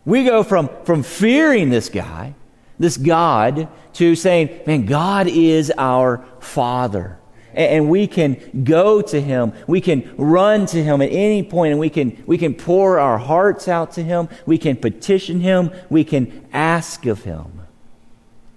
We 0.05 0.24
go 0.24 0.42
from, 0.42 0.68
from 0.85 1.02
fearing 1.02 1.70
this 1.70 1.88
guy, 1.88 2.35
this 2.78 2.96
God, 2.96 3.68
to 3.94 4.14
saying, 4.16 4.61
man, 4.66 4.85
God 4.87 5.28
is 5.28 5.72
our 5.78 6.24
Father 6.40 7.18
and 7.54 7.88
we 7.88 8.06
can 8.06 8.64
go 8.64 9.02
to 9.02 9.20
him. 9.20 9.52
We 9.66 9.80
can 9.80 10.14
run 10.16 10.66
to 10.66 10.82
him 10.82 11.02
at 11.02 11.10
any 11.10 11.42
point 11.42 11.72
and 11.72 11.80
we 11.80 11.90
can 11.90 12.22
we 12.26 12.38
can 12.38 12.54
pour 12.54 12.98
our 12.98 13.18
hearts 13.18 13.68
out 13.68 13.92
to 13.92 14.02
him. 14.02 14.28
We 14.46 14.58
can 14.58 14.76
petition 14.76 15.40
him. 15.40 15.70
We 15.90 16.04
can 16.04 16.46
ask 16.52 17.06
of 17.06 17.24
him. 17.24 17.60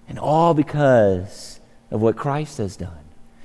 And 0.08 0.20
all 0.20 0.54
because 0.54 1.60
of 1.92 2.02
what 2.02 2.16
christ 2.16 2.58
has 2.60 2.76
done. 2.76 2.92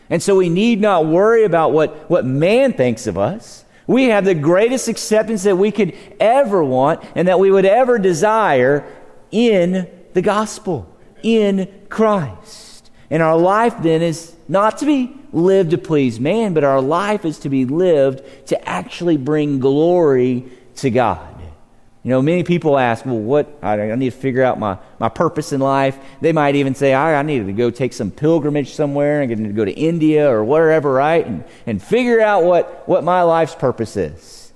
And 0.08 0.22
so 0.22 0.36
we 0.36 0.48
need 0.48 0.80
not 0.80 1.06
worry 1.06 1.44
about 1.44 1.72
what 1.72 2.08
what 2.10 2.24
man 2.24 2.72
thinks 2.72 3.06
of 3.06 3.18
us. 3.18 3.64
We 3.86 4.04
have 4.04 4.24
the 4.24 4.34
greatest 4.34 4.86
acceptance 4.88 5.42
that 5.42 5.56
we 5.56 5.72
could 5.72 5.96
ever 6.20 6.62
want 6.62 7.02
and 7.16 7.26
that 7.26 7.40
we 7.40 7.50
would 7.50 7.64
ever 7.64 7.98
desire 7.98 8.84
in 9.32 9.88
the 10.12 10.22
gospel 10.22 10.88
in 11.22 11.68
christ. 11.88 12.90
And 13.10 13.22
our 13.22 13.36
life 13.36 13.74
then 13.82 14.02
is 14.02 14.34
not 14.48 14.78
to 14.78 14.86
be 14.86 15.19
lived 15.32 15.70
to 15.70 15.78
please 15.78 16.18
man, 16.18 16.54
but 16.54 16.64
our 16.64 16.80
life 16.80 17.24
is 17.24 17.38
to 17.40 17.48
be 17.48 17.64
lived 17.64 18.48
to 18.48 18.68
actually 18.68 19.16
bring 19.16 19.58
glory 19.58 20.44
to 20.76 20.90
God. 20.90 21.30
You 22.02 22.08
know, 22.08 22.22
many 22.22 22.44
people 22.44 22.78
ask, 22.78 23.04
well, 23.04 23.18
what? 23.18 23.58
I, 23.60 23.78
I 23.78 23.94
need 23.94 24.10
to 24.10 24.18
figure 24.18 24.42
out 24.42 24.58
my, 24.58 24.78
my 24.98 25.10
purpose 25.10 25.52
in 25.52 25.60
life. 25.60 25.98
They 26.22 26.32
might 26.32 26.54
even 26.54 26.74
say, 26.74 26.94
I, 26.94 27.16
I 27.16 27.22
need 27.22 27.44
to 27.44 27.52
go 27.52 27.70
take 27.70 27.92
some 27.92 28.10
pilgrimage 28.10 28.72
somewhere. 28.72 29.20
and 29.20 29.30
need 29.38 29.48
to 29.48 29.52
go 29.52 29.66
to 29.66 29.72
India 29.72 30.30
or 30.30 30.42
wherever, 30.42 30.90
right? 30.90 31.26
And, 31.26 31.44
and 31.66 31.82
figure 31.82 32.22
out 32.22 32.44
what, 32.44 32.88
what 32.88 33.04
my 33.04 33.22
life's 33.22 33.54
purpose 33.54 33.98
is. 33.98 34.52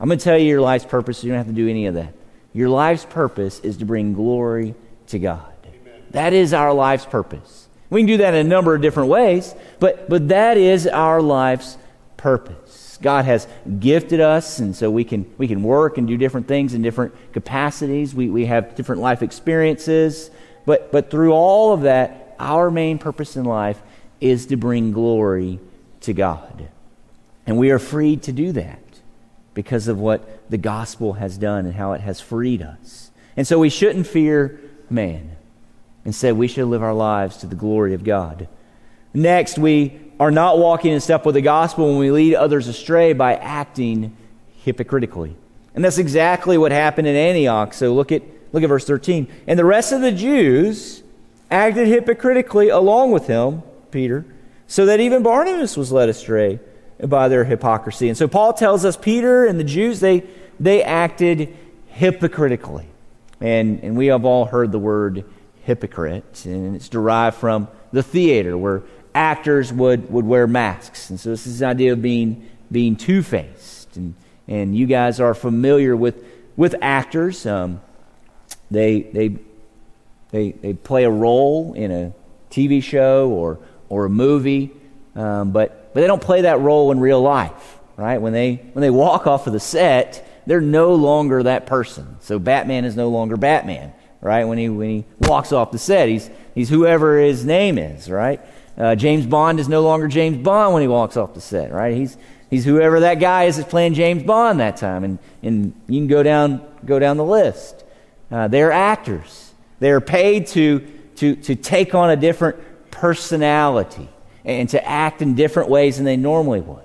I'm 0.00 0.08
going 0.08 0.18
to 0.18 0.24
tell 0.24 0.38
you 0.38 0.46
your 0.46 0.62
life's 0.62 0.86
purpose. 0.86 1.22
You 1.22 1.30
don't 1.30 1.38
have 1.38 1.48
to 1.48 1.52
do 1.52 1.68
any 1.68 1.86
of 1.86 1.94
that. 1.94 2.14
Your 2.54 2.70
life's 2.70 3.04
purpose 3.04 3.60
is 3.60 3.76
to 3.78 3.84
bring 3.84 4.14
glory 4.14 4.74
to 5.08 5.18
God. 5.18 5.52
Amen. 5.66 6.02
That 6.12 6.32
is 6.32 6.54
our 6.54 6.72
life's 6.72 7.04
purpose. 7.04 7.67
We 7.90 8.00
can 8.00 8.06
do 8.06 8.16
that 8.18 8.34
in 8.34 8.46
a 8.46 8.48
number 8.48 8.74
of 8.74 8.82
different 8.82 9.08
ways, 9.08 9.54
but, 9.80 10.08
but 10.08 10.28
that 10.28 10.56
is 10.56 10.86
our 10.86 11.22
life's 11.22 11.78
purpose. 12.16 12.98
God 13.00 13.24
has 13.24 13.46
gifted 13.78 14.20
us, 14.20 14.58
and 14.58 14.74
so 14.74 14.90
we 14.90 15.04
can, 15.04 15.32
we 15.38 15.48
can 15.48 15.62
work 15.62 15.98
and 15.98 16.06
do 16.06 16.16
different 16.16 16.48
things 16.48 16.74
in 16.74 16.82
different 16.82 17.14
capacities. 17.32 18.14
We, 18.14 18.28
we 18.28 18.46
have 18.46 18.74
different 18.74 19.00
life 19.00 19.22
experiences. 19.22 20.30
But, 20.66 20.92
but 20.92 21.10
through 21.10 21.32
all 21.32 21.72
of 21.72 21.82
that, 21.82 22.36
our 22.38 22.70
main 22.70 22.98
purpose 22.98 23.36
in 23.36 23.44
life 23.44 23.80
is 24.20 24.46
to 24.46 24.56
bring 24.56 24.92
glory 24.92 25.60
to 26.02 26.12
God. 26.12 26.68
And 27.46 27.56
we 27.56 27.70
are 27.70 27.78
free 27.78 28.16
to 28.18 28.32
do 28.32 28.52
that 28.52 28.82
because 29.54 29.88
of 29.88 29.98
what 29.98 30.50
the 30.50 30.58
gospel 30.58 31.14
has 31.14 31.38
done 31.38 31.64
and 31.66 31.74
how 31.74 31.92
it 31.92 32.02
has 32.02 32.20
freed 32.20 32.60
us. 32.60 33.10
And 33.36 33.46
so 33.46 33.58
we 33.58 33.70
shouldn't 33.70 34.06
fear 34.06 34.60
man. 34.90 35.37
Instead, 36.08 36.38
we 36.38 36.48
should 36.48 36.64
live 36.64 36.82
our 36.82 36.94
lives 36.94 37.36
to 37.36 37.46
the 37.46 37.54
glory 37.54 37.92
of 37.92 38.02
God. 38.02 38.48
Next, 39.12 39.58
we 39.58 40.00
are 40.18 40.30
not 40.30 40.56
walking 40.56 40.90
in 40.90 41.00
step 41.02 41.26
with 41.26 41.34
the 41.34 41.42
gospel 41.42 41.86
when 41.86 41.98
we 41.98 42.10
lead 42.10 42.34
others 42.34 42.66
astray 42.66 43.12
by 43.12 43.34
acting 43.34 44.16
hypocritically. 44.64 45.36
And 45.74 45.84
that's 45.84 45.98
exactly 45.98 46.56
what 46.56 46.72
happened 46.72 47.08
in 47.08 47.14
Antioch. 47.14 47.74
So 47.74 47.92
look 47.92 48.10
at, 48.10 48.22
look 48.52 48.62
at 48.62 48.70
verse 48.70 48.86
13. 48.86 49.28
And 49.46 49.58
the 49.58 49.66
rest 49.66 49.92
of 49.92 50.00
the 50.00 50.10
Jews 50.10 51.02
acted 51.50 51.88
hypocritically 51.88 52.70
along 52.70 53.10
with 53.10 53.26
him, 53.26 53.62
Peter, 53.90 54.24
so 54.66 54.86
that 54.86 55.00
even 55.00 55.22
Barnabas 55.22 55.76
was 55.76 55.92
led 55.92 56.08
astray 56.08 56.58
by 57.06 57.28
their 57.28 57.44
hypocrisy. 57.44 58.08
And 58.08 58.16
so 58.16 58.26
Paul 58.26 58.54
tells 58.54 58.82
us 58.86 58.96
Peter 58.96 59.44
and 59.44 59.60
the 59.60 59.64
Jews, 59.64 60.00
they, 60.00 60.22
they 60.58 60.82
acted 60.82 61.54
hypocritically. 61.88 62.86
And, 63.42 63.84
and 63.84 63.94
we 63.94 64.06
have 64.06 64.24
all 64.24 64.46
heard 64.46 64.72
the 64.72 64.78
word 64.78 65.26
hypocrite, 65.68 66.46
and 66.46 66.74
it's 66.74 66.88
derived 66.88 67.36
from 67.36 67.68
the 67.92 68.02
theater 68.02 68.56
where 68.56 68.82
actors 69.14 69.70
would, 69.70 70.10
would 70.10 70.24
wear 70.24 70.46
masks. 70.46 71.10
And 71.10 71.20
so 71.20 71.28
this 71.28 71.46
is 71.46 71.58
the 71.58 71.66
idea 71.66 71.92
of 71.92 72.00
being, 72.00 72.48
being 72.72 72.96
two 72.96 73.22
faced. 73.22 73.94
And, 73.98 74.14
and 74.48 74.74
you 74.74 74.86
guys 74.86 75.20
are 75.20 75.34
familiar 75.34 75.94
with, 75.94 76.24
with 76.56 76.74
actors. 76.80 77.44
Um, 77.44 77.82
they, 78.70 79.02
they, 79.02 79.36
they, 80.30 80.52
they 80.52 80.72
play 80.72 81.04
a 81.04 81.10
role 81.10 81.74
in 81.74 81.90
a 81.90 82.14
TV 82.50 82.82
show 82.82 83.28
or, 83.28 83.58
or 83.90 84.06
a 84.06 84.10
movie, 84.10 84.70
um, 85.16 85.52
but, 85.52 85.92
but 85.92 86.00
they 86.00 86.06
don't 86.06 86.22
play 86.22 86.42
that 86.42 86.60
role 86.60 86.90
in 86.92 86.98
real 86.98 87.20
life, 87.20 87.78
right? 87.98 88.22
When 88.22 88.32
they, 88.32 88.54
when 88.72 88.80
they 88.80 88.90
walk 88.90 89.26
off 89.26 89.46
of 89.46 89.52
the 89.52 89.60
set, 89.60 90.26
they're 90.46 90.62
no 90.62 90.94
longer 90.94 91.42
that 91.42 91.66
person. 91.66 92.16
So 92.20 92.38
Batman 92.38 92.86
is 92.86 92.96
no 92.96 93.10
longer 93.10 93.36
Batman 93.36 93.92
right? 94.20 94.44
When 94.44 94.58
he, 94.58 94.68
when 94.68 94.88
he 94.88 95.04
walks 95.20 95.52
off 95.52 95.72
the 95.72 95.78
set, 95.78 96.08
he's, 96.08 96.30
he's 96.54 96.68
whoever 96.68 97.18
his 97.18 97.44
name 97.44 97.78
is, 97.78 98.10
right? 98.10 98.40
Uh, 98.76 98.94
James 98.94 99.26
Bond 99.26 99.60
is 99.60 99.68
no 99.68 99.82
longer 99.82 100.08
James 100.08 100.38
Bond 100.38 100.72
when 100.72 100.82
he 100.82 100.88
walks 100.88 101.16
off 101.16 101.34
the 101.34 101.40
set, 101.40 101.72
right? 101.72 101.96
He's, 101.96 102.16
he's 102.50 102.64
whoever 102.64 103.00
that 103.00 103.16
guy 103.16 103.44
is 103.44 103.56
that's 103.56 103.68
playing 103.68 103.94
James 103.94 104.22
Bond 104.22 104.60
that 104.60 104.76
time. 104.76 105.04
And, 105.04 105.18
and 105.42 105.74
you 105.88 106.00
can 106.00 106.08
go 106.08 106.22
down, 106.22 106.64
go 106.84 106.98
down 106.98 107.16
the 107.16 107.24
list. 107.24 107.84
Uh, 108.30 108.48
they're 108.48 108.72
actors. 108.72 109.52
They're 109.80 110.00
paid 110.00 110.46
to, 110.48 110.80
to, 111.16 111.36
to 111.36 111.54
take 111.54 111.94
on 111.94 112.10
a 112.10 112.16
different 112.16 112.58
personality 112.90 114.08
and 114.44 114.68
to 114.68 114.88
act 114.88 115.22
in 115.22 115.34
different 115.34 115.68
ways 115.68 115.96
than 115.96 116.04
they 116.04 116.16
normally 116.16 116.60
would. 116.60 116.84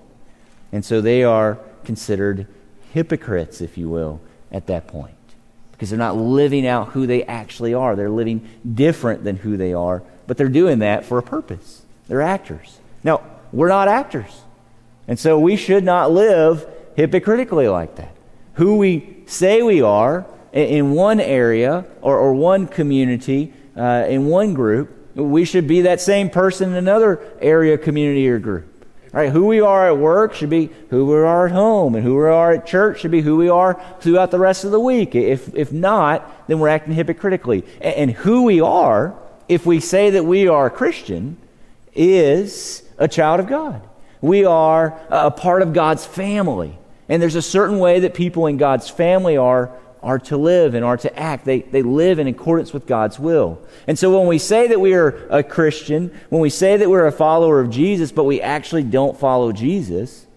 And 0.72 0.84
so 0.84 1.02
they 1.02 1.24
are 1.24 1.60
considered 1.84 2.48
hypocrites, 2.92 3.62
if 3.62 3.78
you 3.78 3.90
will, 3.90 4.20
at 4.52 4.68
that 4.68 4.88
point 4.88 5.13
because 5.84 5.90
they're 5.90 6.00
not 6.00 6.16
living 6.16 6.66
out 6.66 6.94
who 6.94 7.06
they 7.06 7.24
actually 7.24 7.74
are. 7.74 7.94
They're 7.94 8.10
living 8.10 8.48
different 8.74 9.26
than 9.26 9.36
who 9.36 9.58
they 9.58 9.74
are, 9.74 10.02
but 10.28 10.38
they're 10.38 10.48
doing 10.48 10.80
that 10.80 11.04
for 11.04 11.18
a 11.18 11.22
purpose. 11.22 11.82
They're 12.08 12.22
actors. 12.22 12.80
Now, 13.04 13.22
we're 13.52 13.68
not 13.68 13.90
actors. 13.90 14.44
And 15.10 15.20
so 15.20 15.38
we 15.38 15.58
should 15.58 15.84
not 15.84 16.10
live 16.10 16.66
hypocritically 16.96 17.68
like 17.68 17.98
that. 17.98 18.16
Who 18.54 18.78
we 18.78 19.24
say 19.26 19.62
we 19.62 19.82
are 19.82 20.26
in 20.54 20.92
one 20.92 21.20
area 21.20 21.84
or, 22.02 22.18
or 22.18 22.34
one 22.34 22.66
community, 22.66 23.52
uh, 23.76 24.06
in 24.08 24.28
one 24.28 24.54
group, 24.54 24.90
we 25.16 25.44
should 25.44 25.68
be 25.68 25.82
that 25.82 26.00
same 26.00 26.30
person 26.30 26.70
in 26.70 26.76
another 26.78 27.20
area, 27.42 27.78
community, 27.78 28.30
or 28.30 28.40
group. 28.40 28.73
Right? 29.14 29.32
Who 29.32 29.46
we 29.46 29.62
are 29.62 29.88
at 29.88 29.98
work 30.00 30.34
should 30.34 30.50
be 30.50 30.72
who 30.90 31.06
we 31.06 31.14
are 31.14 31.46
at 31.46 31.52
home, 31.52 31.94
and 31.94 32.04
who 32.04 32.16
we 32.16 32.24
are 32.24 32.54
at 32.54 32.66
church 32.66 33.00
should 33.00 33.12
be 33.12 33.22
who 33.22 33.38
we 33.38 33.48
are 33.48 33.80
throughout 34.02 34.32
the 34.32 34.40
rest 34.40 34.66
of 34.66 34.72
the 34.72 34.80
week. 34.80 35.14
If, 35.14 35.54
if 35.56 35.72
not, 35.72 36.48
then 36.48 36.60
we're 36.60 36.70
acting 36.70 36.96
hypocritically. 36.96 37.64
And, 37.80 37.96
and 37.96 38.12
who 38.12 38.44
we 38.44 38.60
are, 38.60 39.14
if 39.48 39.68
we 39.68 39.80
say 39.80 40.10
that 40.10 40.26
we 40.26 40.48
are 40.48 40.66
a 40.66 40.72
Christian, 40.72 41.38
is 41.94 42.82
a 42.98 43.08
child 43.08 43.40
of 43.40 43.46
God. 43.48 43.88
We 44.20 44.46
are 44.46 45.00
a 45.10 45.30
part 45.30 45.62
of 45.62 45.74
God's 45.74 46.06
family. 46.06 46.76
And 47.08 47.22
there's 47.22 47.36
a 47.36 47.42
certain 47.42 47.78
way 47.78 48.00
that 48.00 48.16
people 48.16 48.48
in 48.48 48.58
God's 48.58 48.90
family 48.90 49.38
are 49.38 49.78
are 50.04 50.20
to 50.20 50.38
live 50.38 50.76
and 50.76 50.86
are 50.86 50.98
to 50.98 51.20
act. 51.20 51.46
They, 51.46 51.62
they 51.62 51.82
live 51.82 52.20
in 52.20 52.28
accordance 52.28 52.74
with 52.74 52.86
God's 52.86 53.18
will. 53.18 53.60
And 53.88 53.98
so 53.98 54.18
when 54.18 54.28
we 54.28 54.38
say 54.38 54.68
that 54.68 54.80
we 54.80 54.94
are 54.94 55.28
a 55.30 55.42
Christian, 55.42 56.12
when 56.30 56.42
we 56.42 56.50
say 56.50 56.78
that 56.78 56.90
we're 56.90 57.08
a 57.08 57.12
follower 57.12 57.60
of 57.60 57.70
Jesus, 57.70 58.12
but 58.12 58.26
we 58.26 58.42
actually 58.42 58.84
don't 58.84 59.18
follow 59.18 59.52
Jesus, 59.52 60.28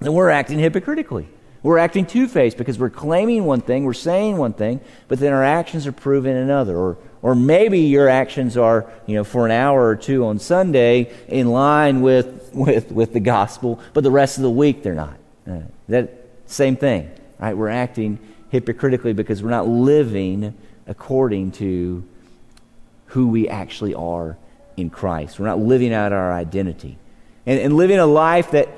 then 0.00 0.12
we're 0.12 0.30
acting 0.30 0.58
hypocritically. 0.58 1.26
We're 1.62 1.78
acting 1.78 2.06
two 2.06 2.28
faced 2.28 2.56
because 2.56 2.78
we're 2.78 2.90
claiming 2.90 3.44
one 3.44 3.62
thing, 3.62 3.84
we're 3.84 3.92
saying 3.94 4.36
one 4.36 4.52
thing, 4.52 4.80
but 5.08 5.18
then 5.18 5.32
our 5.32 5.42
actions 5.42 5.86
are 5.86 5.92
proven 5.92 6.36
another. 6.36 6.76
Or, 6.76 6.98
or 7.20 7.34
maybe 7.34 7.80
your 7.80 8.08
actions 8.08 8.56
are, 8.56 8.88
you 9.06 9.16
know, 9.16 9.24
for 9.24 9.44
an 9.44 9.50
hour 9.50 9.88
or 9.88 9.96
two 9.96 10.24
on 10.24 10.38
Sunday 10.38 11.12
in 11.26 11.48
line 11.48 12.00
with, 12.00 12.50
with, 12.54 12.92
with 12.92 13.12
the 13.12 13.20
gospel, 13.20 13.80
but 13.92 14.04
the 14.04 14.10
rest 14.10 14.36
of 14.36 14.42
the 14.44 14.50
week 14.50 14.82
they're 14.82 14.94
not. 14.94 15.16
Uh, 15.50 15.60
that, 15.88 16.10
Same 16.46 16.76
thing, 16.76 17.10
right? 17.38 17.54
We're 17.54 17.68
acting 17.68 18.18
hypocritically 18.50 19.12
because 19.12 19.42
we're 19.42 19.50
not 19.50 19.68
living 19.68 20.54
according 20.86 21.52
to 21.52 22.04
who 23.06 23.28
we 23.28 23.48
actually 23.48 23.94
are 23.94 24.36
in 24.76 24.90
Christ. 24.90 25.38
We're 25.38 25.46
not 25.46 25.58
living 25.58 25.92
out 25.92 26.12
our 26.12 26.32
identity. 26.32 26.98
And, 27.46 27.60
and 27.60 27.74
living 27.74 27.98
a 27.98 28.06
life 28.06 28.50
that, 28.52 28.68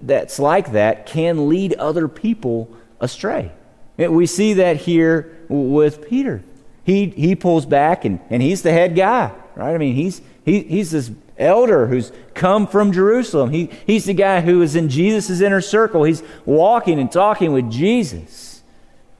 that's 0.00 0.38
like 0.38 0.72
that 0.72 1.06
can 1.06 1.48
lead 1.48 1.74
other 1.74 2.08
people 2.08 2.74
astray. 3.00 3.52
We 3.96 4.26
see 4.26 4.54
that 4.54 4.78
here 4.78 5.36
with 5.48 6.08
Peter. 6.08 6.42
He, 6.84 7.06
he 7.06 7.34
pulls 7.34 7.64
back, 7.64 8.04
and, 8.04 8.20
and 8.28 8.42
he's 8.42 8.62
the 8.62 8.72
head 8.72 8.96
guy, 8.96 9.32
right? 9.54 9.74
I 9.74 9.78
mean, 9.78 9.94
he's, 9.94 10.20
he, 10.44 10.60
he's 10.60 10.90
this 10.90 11.10
elder 11.38 11.86
who's 11.86 12.12
come 12.34 12.66
from 12.66 12.92
Jerusalem. 12.92 13.50
He, 13.50 13.70
he's 13.86 14.04
the 14.04 14.14
guy 14.14 14.40
who 14.40 14.60
is 14.62 14.76
in 14.76 14.88
Jesus' 14.88 15.40
inner 15.40 15.60
circle. 15.60 16.04
He's 16.04 16.22
walking 16.44 16.98
and 16.98 17.10
talking 17.10 17.52
with 17.52 17.70
Jesus. 17.70 18.53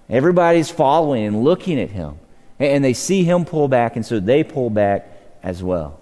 Everybody's 0.09 0.71
following 0.71 1.25
and 1.25 1.45
looking 1.45 1.81
at 1.81 1.91
him. 1.91 2.19
And 2.59 2.85
they 2.85 2.93
see 2.93 3.25
him 3.25 3.45
pull 3.45 3.69
back, 3.69 3.97
and 3.97 4.07
so 4.07 4.21
they 4.21 4.45
pull 4.45 4.71
back 4.71 5.09
as 5.43 5.63
well. 5.63 5.99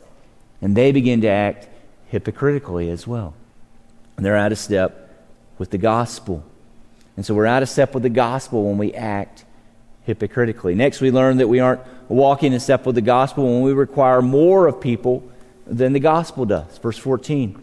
And 0.60 0.76
they 0.76 0.92
begin 0.92 1.20
to 1.22 1.28
act 1.28 1.68
hypocritically 2.08 2.90
as 2.90 3.06
well. 3.06 3.34
And 4.16 4.26
they're 4.26 4.36
out 4.36 4.52
of 4.52 4.58
step 4.58 5.10
with 5.58 5.70
the 5.70 5.78
gospel. 5.78 6.44
And 7.16 7.24
so 7.24 7.34
we're 7.34 7.46
out 7.46 7.62
of 7.62 7.68
step 7.68 7.94
with 7.94 8.02
the 8.02 8.10
gospel 8.10 8.64
when 8.64 8.78
we 8.78 8.92
act 8.94 9.44
hypocritically. 10.04 10.74
Next, 10.74 11.00
we 11.00 11.10
learn 11.10 11.38
that 11.38 11.48
we 11.48 11.60
aren't 11.60 11.80
walking 12.08 12.52
in 12.52 12.60
step 12.60 12.84
with 12.84 12.94
the 12.94 13.00
gospel 13.00 13.44
when 13.44 13.62
we 13.62 13.72
require 13.72 14.20
more 14.20 14.66
of 14.66 14.80
people 14.80 15.22
than 15.66 15.92
the 15.92 16.00
gospel 16.00 16.44
does. 16.44 16.78
Verse 16.78 16.98
14. 16.98 17.60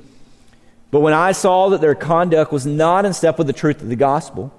But 0.91 1.02
when 1.02 1.13
I 1.13 1.34
saw 1.34 1.69
that 1.69 1.82
their 1.82 1.95
conduct 1.95 2.52
was 2.52 2.65
not 2.65 3.06
in 3.06 3.13
step 3.13 3.38
with 3.38 3.47
the 3.47 3.54
truth 3.54 3.82
of 3.82 3.89
the 3.89 3.95
gospel, 3.95 4.52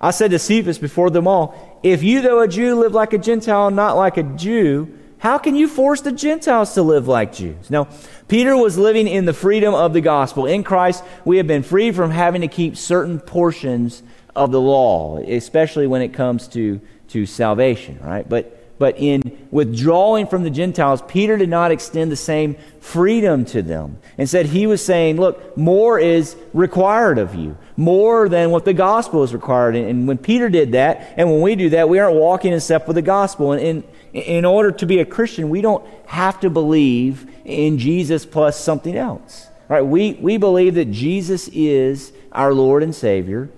I 0.00 0.10
said 0.10 0.30
to 0.32 0.38
Cephas 0.38 0.78
before 0.78 1.10
them 1.10 1.26
all, 1.26 1.80
If 1.82 2.02
you, 2.02 2.20
though 2.20 2.40
a 2.40 2.48
Jew, 2.48 2.74
live 2.76 2.92
like 2.92 3.12
a 3.12 3.18
Gentile, 3.18 3.70
not 3.70 3.96
like 3.96 4.16
a 4.16 4.22
Jew, 4.22 4.98
how 5.18 5.38
can 5.38 5.56
you 5.56 5.66
force 5.66 6.02
the 6.02 6.12
Gentiles 6.12 6.74
to 6.74 6.82
live 6.82 7.08
like 7.08 7.32
Jews? 7.32 7.70
Now, 7.70 7.88
Peter 8.28 8.56
was 8.56 8.76
living 8.76 9.08
in 9.08 9.24
the 9.24 9.32
freedom 9.32 9.74
of 9.74 9.92
the 9.92 10.00
gospel. 10.00 10.46
In 10.46 10.62
Christ, 10.62 11.02
we 11.24 11.38
have 11.38 11.46
been 11.46 11.62
free 11.62 11.90
from 11.90 12.10
having 12.10 12.42
to 12.42 12.48
keep 12.48 12.76
certain 12.76 13.18
portions 13.18 14.02
of 14.34 14.52
the 14.52 14.60
law, 14.60 15.16
especially 15.18 15.86
when 15.86 16.02
it 16.02 16.12
comes 16.12 16.48
to, 16.48 16.80
to 17.08 17.24
salvation, 17.24 17.98
right? 18.02 18.28
But 18.28 18.55
but 18.78 18.98
in 18.98 19.46
withdrawing 19.50 20.26
from 20.26 20.42
the 20.42 20.50
Gentiles, 20.50 21.02
Peter 21.08 21.36
did 21.36 21.48
not 21.48 21.70
extend 21.70 22.12
the 22.12 22.16
same 22.16 22.56
freedom 22.80 23.44
to 23.46 23.62
them. 23.62 23.98
Instead, 24.18 24.46
he 24.46 24.66
was 24.66 24.84
saying, 24.84 25.16
look, 25.16 25.56
more 25.56 25.98
is 25.98 26.36
required 26.52 27.18
of 27.18 27.34
you, 27.34 27.56
more 27.76 28.28
than 28.28 28.50
what 28.50 28.64
the 28.64 28.74
gospel 28.74 29.22
is 29.22 29.32
required. 29.32 29.76
And 29.76 30.06
when 30.06 30.18
Peter 30.18 30.48
did 30.48 30.72
that, 30.72 31.14
and 31.16 31.30
when 31.30 31.40
we 31.40 31.56
do 31.56 31.70
that, 31.70 31.88
we 31.88 31.98
aren't 31.98 32.16
walking 32.16 32.52
in 32.52 32.60
step 32.60 32.86
with 32.86 32.96
the 32.96 33.02
gospel. 33.02 33.52
And 33.52 33.60
in, 33.60 33.84
in 34.12 34.44
order 34.44 34.72
to 34.72 34.86
be 34.86 35.00
a 35.00 35.04
Christian, 35.04 35.48
we 35.48 35.60
don't 35.60 35.86
have 36.06 36.40
to 36.40 36.50
believe 36.50 37.30
in 37.44 37.78
Jesus 37.78 38.26
plus 38.26 38.58
something 38.58 38.96
else. 38.96 39.48
Right? 39.68 39.82
We, 39.82 40.14
we 40.14 40.36
believe 40.36 40.74
that 40.74 40.92
Jesus 40.92 41.48
is 41.48 42.12
our 42.30 42.54
Lord 42.54 42.82
and 42.82 42.94
Savior, 42.94 43.50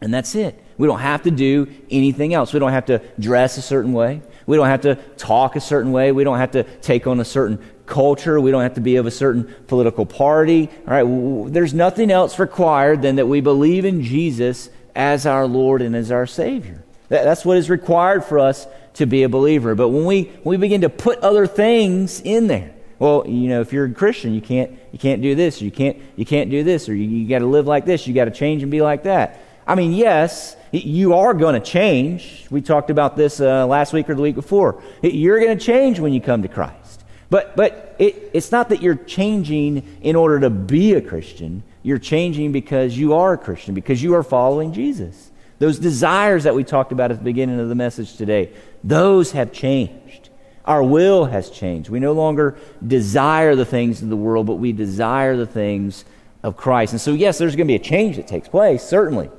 and 0.00 0.14
that's 0.14 0.34
it. 0.34 0.62
We 0.78 0.86
don't 0.86 1.00
have 1.00 1.22
to 1.22 1.30
do 1.30 1.68
anything 1.90 2.34
else. 2.34 2.52
We 2.52 2.60
don't 2.60 2.72
have 2.72 2.86
to 2.86 3.00
dress 3.18 3.56
a 3.56 3.62
certain 3.62 3.92
way. 3.92 4.22
We 4.46 4.56
don't 4.56 4.68
have 4.68 4.82
to 4.82 4.94
talk 5.16 5.56
a 5.56 5.60
certain 5.60 5.92
way. 5.92 6.12
We 6.12 6.24
don't 6.24 6.38
have 6.38 6.52
to 6.52 6.62
take 6.62 7.06
on 7.06 7.20
a 7.20 7.24
certain 7.24 7.58
culture. 7.84 8.40
We 8.40 8.50
don't 8.50 8.62
have 8.62 8.74
to 8.74 8.80
be 8.80 8.96
of 8.96 9.06
a 9.06 9.10
certain 9.10 9.54
political 9.66 10.06
party. 10.06 10.70
All 10.86 11.04
right, 11.04 11.52
there's 11.52 11.74
nothing 11.74 12.10
else 12.10 12.38
required 12.38 13.02
than 13.02 13.16
that 13.16 13.26
we 13.26 13.40
believe 13.40 13.84
in 13.84 14.02
Jesus 14.02 14.70
as 14.94 15.26
our 15.26 15.46
Lord 15.46 15.82
and 15.82 15.94
as 15.94 16.10
our 16.10 16.26
Savior. 16.26 16.82
That's 17.08 17.44
what 17.44 17.56
is 17.56 17.70
required 17.70 18.24
for 18.24 18.38
us 18.38 18.66
to 18.94 19.06
be 19.06 19.22
a 19.22 19.28
believer. 19.28 19.74
But 19.74 19.90
when 19.90 20.04
we, 20.04 20.24
when 20.42 20.44
we 20.44 20.56
begin 20.56 20.80
to 20.80 20.88
put 20.88 21.20
other 21.20 21.46
things 21.46 22.20
in 22.20 22.46
there, 22.46 22.72
well, 22.98 23.24
you 23.26 23.48
know, 23.48 23.60
if 23.60 23.72
you're 23.72 23.84
a 23.84 23.92
Christian, 23.92 24.34
you 24.34 24.40
can't, 24.40 24.72
you 24.90 24.98
can't 24.98 25.20
do 25.20 25.34
this, 25.34 25.60
or 25.60 25.66
you 25.66 25.70
can't, 25.70 25.98
you 26.16 26.24
can't 26.24 26.50
do 26.50 26.64
this, 26.64 26.88
or 26.88 26.94
you, 26.94 27.04
you 27.04 27.28
got 27.28 27.40
to 27.40 27.46
live 27.46 27.66
like 27.66 27.84
this, 27.84 28.06
you 28.06 28.14
got 28.14 28.24
to 28.24 28.30
change 28.30 28.62
and 28.62 28.70
be 28.70 28.80
like 28.80 29.02
that. 29.02 29.40
I 29.66 29.74
mean, 29.74 29.92
yes, 29.92 30.56
you 30.84 31.14
are 31.14 31.34
going 31.34 31.54
to 31.60 31.66
change. 31.66 32.46
We 32.50 32.60
talked 32.60 32.90
about 32.90 33.16
this 33.16 33.40
uh, 33.40 33.66
last 33.66 33.92
week 33.92 34.10
or 34.10 34.14
the 34.14 34.22
week 34.22 34.34
before. 34.34 34.82
You're 35.02 35.40
going 35.40 35.56
to 35.56 35.64
change 35.64 36.00
when 36.00 36.12
you 36.12 36.20
come 36.20 36.42
to 36.42 36.48
Christ. 36.48 37.04
But, 37.28 37.56
but 37.56 37.96
it, 37.98 38.30
it's 38.32 38.52
not 38.52 38.68
that 38.68 38.82
you're 38.82 38.94
changing 38.94 39.98
in 40.02 40.16
order 40.16 40.40
to 40.40 40.50
be 40.50 40.94
a 40.94 41.00
Christian. 41.00 41.62
You're 41.82 41.98
changing 41.98 42.52
because 42.52 42.96
you 42.96 43.14
are 43.14 43.32
a 43.32 43.38
Christian, 43.38 43.74
because 43.74 44.02
you 44.02 44.14
are 44.14 44.22
following 44.22 44.72
Jesus. 44.72 45.30
Those 45.58 45.78
desires 45.78 46.44
that 46.44 46.54
we 46.54 46.64
talked 46.64 46.92
about 46.92 47.10
at 47.10 47.18
the 47.18 47.24
beginning 47.24 47.58
of 47.58 47.68
the 47.68 47.74
message 47.74 48.16
today, 48.16 48.52
those 48.84 49.32
have 49.32 49.52
changed. 49.52 50.28
Our 50.64 50.82
will 50.82 51.26
has 51.26 51.48
changed. 51.48 51.88
We 51.88 52.00
no 52.00 52.12
longer 52.12 52.56
desire 52.86 53.54
the 53.54 53.64
things 53.64 54.02
of 54.02 54.08
the 54.08 54.16
world, 54.16 54.46
but 54.46 54.56
we 54.56 54.72
desire 54.72 55.36
the 55.36 55.46
things 55.46 56.04
of 56.42 56.56
Christ. 56.56 56.92
And 56.92 57.00
so, 57.00 57.12
yes, 57.12 57.38
there's 57.38 57.56
going 57.56 57.66
to 57.66 57.72
be 57.72 57.76
a 57.76 57.78
change 57.78 58.16
that 58.16 58.28
takes 58.28 58.48
place, 58.48 58.82
certainly. 58.82 59.30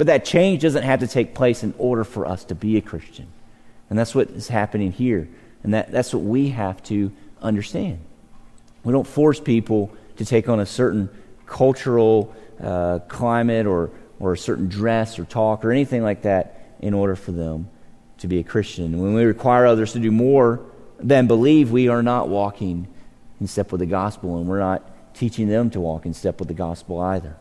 But 0.00 0.06
that 0.06 0.24
change 0.24 0.62
doesn't 0.62 0.82
have 0.82 1.00
to 1.00 1.06
take 1.06 1.34
place 1.34 1.62
in 1.62 1.74
order 1.76 2.04
for 2.04 2.24
us 2.24 2.44
to 2.44 2.54
be 2.54 2.78
a 2.78 2.80
Christian. 2.80 3.26
And 3.90 3.98
that's 3.98 4.14
what 4.14 4.30
is 4.30 4.48
happening 4.48 4.92
here. 4.92 5.28
And 5.62 5.74
that, 5.74 5.92
that's 5.92 6.14
what 6.14 6.22
we 6.22 6.48
have 6.48 6.82
to 6.84 7.12
understand. 7.42 7.98
We 8.82 8.94
don't 8.94 9.06
force 9.06 9.38
people 9.38 9.94
to 10.16 10.24
take 10.24 10.48
on 10.48 10.58
a 10.58 10.64
certain 10.64 11.10
cultural 11.44 12.34
uh, 12.62 13.00
climate 13.08 13.66
or, 13.66 13.90
or 14.18 14.32
a 14.32 14.38
certain 14.38 14.70
dress 14.70 15.18
or 15.18 15.26
talk 15.26 15.66
or 15.66 15.70
anything 15.70 16.02
like 16.02 16.22
that 16.22 16.78
in 16.80 16.94
order 16.94 17.14
for 17.14 17.32
them 17.32 17.68
to 18.20 18.26
be 18.26 18.38
a 18.38 18.42
Christian. 18.42 19.02
When 19.02 19.12
we 19.12 19.24
require 19.24 19.66
others 19.66 19.92
to 19.92 19.98
do 19.98 20.10
more 20.10 20.60
than 20.98 21.26
believe, 21.26 21.72
we 21.72 21.88
are 21.88 22.02
not 22.02 22.30
walking 22.30 22.88
in 23.38 23.46
step 23.46 23.70
with 23.70 23.80
the 23.80 23.86
gospel, 23.86 24.38
and 24.38 24.48
we're 24.48 24.60
not 24.60 24.82
teaching 25.14 25.46
them 25.46 25.68
to 25.68 25.78
walk 25.78 26.06
in 26.06 26.14
step 26.14 26.38
with 26.38 26.48
the 26.48 26.54
gospel 26.54 26.98
either. 27.02 27.36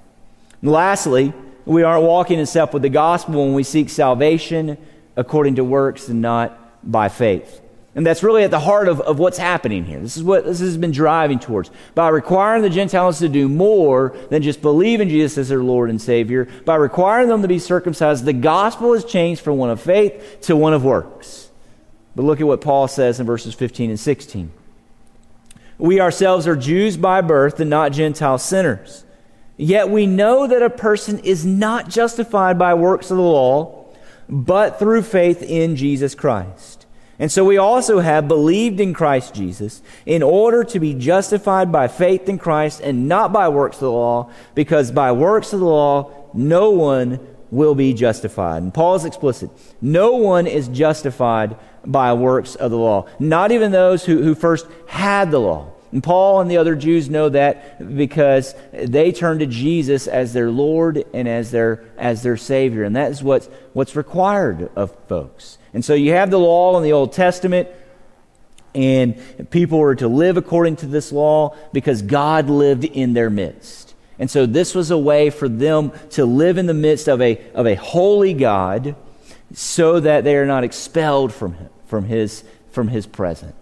And 0.61 0.71
lastly, 0.73 1.33
we 1.65 1.83
aren't 1.83 2.03
walking 2.03 2.39
in 2.39 2.45
step 2.45 2.73
with 2.73 2.81
the 2.81 2.89
gospel 2.89 3.45
when 3.45 3.53
we 3.53 3.63
seek 3.63 3.89
salvation 3.89 4.77
according 5.15 5.55
to 5.55 5.63
works 5.63 6.07
and 6.07 6.21
not 6.21 6.57
by 6.89 7.09
faith. 7.09 7.61
And 7.95 8.05
that's 8.05 8.23
really 8.23 8.43
at 8.43 8.51
the 8.51 8.59
heart 8.59 8.87
of, 8.87 9.01
of 9.01 9.19
what's 9.19 9.37
happening 9.37 9.83
here. 9.83 9.99
This 9.99 10.15
is 10.15 10.23
what 10.23 10.45
this 10.45 10.59
has 10.59 10.77
been 10.77 10.91
driving 10.91 11.39
towards. 11.39 11.71
By 11.95 12.09
requiring 12.09 12.61
the 12.61 12.69
Gentiles 12.69 13.19
to 13.19 13.27
do 13.27 13.49
more 13.49 14.15
than 14.29 14.43
just 14.43 14.61
believe 14.61 15.01
in 15.01 15.09
Jesus 15.09 15.37
as 15.37 15.49
their 15.49 15.63
Lord 15.63 15.89
and 15.89 16.01
Savior, 16.01 16.47
by 16.65 16.75
requiring 16.75 17.27
them 17.27 17.41
to 17.41 17.47
be 17.47 17.59
circumcised, 17.59 18.25
the 18.25 18.33
gospel 18.33 18.93
has 18.93 19.03
changed 19.03 19.41
from 19.41 19.57
one 19.57 19.69
of 19.69 19.81
faith 19.81 20.37
to 20.43 20.55
one 20.55 20.73
of 20.73 20.85
works. 20.85 21.49
But 22.15 22.23
look 22.23 22.39
at 22.39 22.47
what 22.47 22.61
Paul 22.61 22.87
says 22.87 23.19
in 23.19 23.25
verses 23.25 23.53
15 23.55 23.89
and 23.89 23.99
16. 23.99 24.51
We 25.77 25.99
ourselves 25.99 26.47
are 26.47 26.55
Jews 26.55 26.95
by 26.95 27.21
birth 27.21 27.59
and 27.59 27.69
not 27.69 27.91
Gentile 27.91 28.37
sinners. 28.37 29.03
Yet 29.61 29.89
we 29.89 30.07
know 30.07 30.47
that 30.47 30.63
a 30.63 30.69
person 30.69 31.19
is 31.19 31.45
not 31.45 31.89
justified 31.89 32.57
by 32.57 32.75
works 32.75 33.11
of 33.11 33.17
the 33.17 33.23
law, 33.23 33.87
but 34.29 34.79
through 34.79 35.01
faith 35.01 35.43
in 35.43 35.75
Jesus 35.75 36.15
Christ. 36.15 36.85
And 37.19 37.29
so 37.29 37.43
we 37.43 37.57
also 37.57 37.99
have 37.99 38.29
believed 38.29 38.79
in 38.79 38.93
Christ 38.93 39.35
Jesus 39.35 39.81
in 40.05 40.23
order 40.23 40.63
to 40.63 40.79
be 40.79 40.93
justified 40.93 41.73
by 41.73 41.89
faith 41.89 42.29
in 42.29 42.37
Christ 42.37 42.79
and 42.79 43.09
not 43.09 43.33
by 43.33 43.49
works 43.49 43.75
of 43.75 43.81
the 43.81 43.91
law, 43.91 44.31
because 44.55 44.91
by 44.91 45.11
works 45.11 45.51
of 45.51 45.59
the 45.59 45.65
law, 45.65 46.09
no 46.33 46.69
one 46.69 47.19
will 47.51 47.75
be 47.75 47.93
justified. 47.93 48.63
And 48.63 48.73
Paul 48.73 48.95
is 48.95 49.03
explicit. 49.03 49.49
No 49.81 50.13
one 50.13 50.47
is 50.47 50.69
justified 50.69 51.57
by 51.85 52.13
works 52.13 52.55
of 52.55 52.71
the 52.71 52.77
law, 52.77 53.07
not 53.19 53.51
even 53.51 53.73
those 53.73 54.05
who, 54.05 54.23
who 54.23 54.35
first 54.35 54.67
had 54.87 55.31
the 55.31 55.39
law. 55.41 55.73
And 55.91 56.03
Paul 56.03 56.41
and 56.41 56.51
the 56.51 56.57
other 56.57 56.75
Jews 56.75 57.09
know 57.09 57.29
that 57.29 57.95
because 57.95 58.53
they 58.71 59.11
turn 59.11 59.39
to 59.39 59.47
Jesus 59.47 60.07
as 60.07 60.33
their 60.33 60.51
Lord 60.51 61.03
and 61.13 61.27
as 61.27 61.49
their, 61.49 61.83
as 61.97 62.21
their 62.21 62.37
Savior. 62.37 62.83
And 62.83 62.95
that 62.95 63.11
is 63.11 63.23
what's, 63.23 63.47
what's 63.73 63.95
required 63.95 64.69
of 64.75 64.95
folks. 65.07 65.57
And 65.73 65.83
so 65.83 65.93
you 65.95 66.11
have 66.11 66.29
the 66.29 66.39
law 66.39 66.77
in 66.77 66.83
the 66.83 66.93
Old 66.93 67.13
Testament, 67.13 67.69
and 68.75 69.49
people 69.49 69.79
were 69.79 69.95
to 69.95 70.07
live 70.07 70.37
according 70.37 70.77
to 70.77 70.85
this 70.85 71.11
law 71.11 71.55
because 71.73 72.03
God 72.03 72.49
lived 72.49 72.85
in 72.85 73.13
their 73.13 73.29
midst. 73.31 73.95
And 74.19 74.29
so 74.29 74.45
this 74.45 74.75
was 74.75 74.91
a 74.91 74.97
way 74.97 75.29
for 75.29 75.49
them 75.49 75.91
to 76.11 76.25
live 76.25 76.57
in 76.57 76.65
the 76.65 76.73
midst 76.73 77.07
of 77.07 77.21
a, 77.21 77.41
of 77.53 77.65
a 77.65 77.75
holy 77.75 78.33
God 78.33 78.95
so 79.53 79.99
that 79.99 80.23
they 80.23 80.35
are 80.35 80.45
not 80.45 80.63
expelled 80.63 81.33
from, 81.33 81.53
him, 81.53 81.69
from, 81.87 82.05
his, 82.05 82.43
from 82.71 82.89
his 82.89 83.07
presence. 83.07 83.58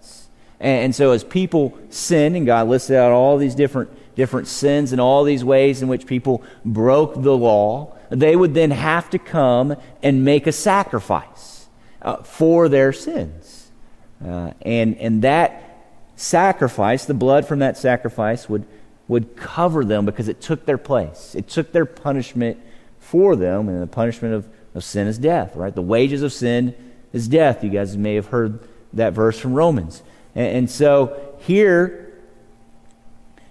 And, 0.60 0.94
so 0.94 1.12
as 1.12 1.22
people 1.22 1.78
sin, 1.90 2.34
and 2.34 2.44
God 2.44 2.68
listed 2.68 2.96
out 2.96 3.12
all 3.12 3.38
these 3.38 3.54
different, 3.54 3.90
different 4.16 4.48
sins 4.48 4.92
and 4.92 5.00
all 5.00 5.22
these 5.22 5.44
ways 5.44 5.82
in 5.82 5.88
which 5.88 6.06
people 6.06 6.42
broke 6.64 7.22
the 7.22 7.36
law, 7.36 7.96
they 8.10 8.34
would 8.34 8.54
then 8.54 8.72
have 8.72 9.08
to 9.10 9.18
come 9.18 9.76
and 10.02 10.24
make 10.24 10.46
a 10.46 10.52
sacrifice 10.52 11.68
uh, 12.02 12.22
for 12.22 12.68
their 12.68 12.92
sins. 12.92 13.70
Uh, 14.24 14.52
and, 14.62 14.96
and 14.98 15.22
that 15.22 15.62
sacrifice, 16.16 17.04
the 17.04 17.14
blood 17.14 17.46
from 17.46 17.60
that 17.60 17.76
sacrifice, 17.76 18.48
would, 18.48 18.66
would 19.06 19.36
cover 19.36 19.84
them 19.84 20.04
because 20.04 20.26
it 20.26 20.40
took 20.40 20.66
their 20.66 20.78
place. 20.78 21.34
It 21.36 21.48
took 21.48 21.70
their 21.70 21.86
punishment 21.86 22.58
for 22.98 23.36
them, 23.36 23.68
and 23.68 23.80
the 23.80 23.86
punishment 23.86 24.34
of, 24.34 24.48
of 24.74 24.82
sin 24.82 25.06
is 25.06 25.18
death, 25.18 25.54
right? 25.54 25.74
The 25.74 25.82
wages 25.82 26.22
of 26.22 26.32
sin 26.32 26.74
is 27.12 27.28
death. 27.28 27.62
You 27.62 27.70
guys 27.70 27.96
may 27.96 28.16
have 28.16 28.26
heard 28.26 28.58
that 28.92 29.12
verse 29.12 29.38
from 29.38 29.54
Romans. 29.54 30.02
And, 30.34 30.46
and 30.46 30.70
so 30.70 31.36
here, 31.40 32.12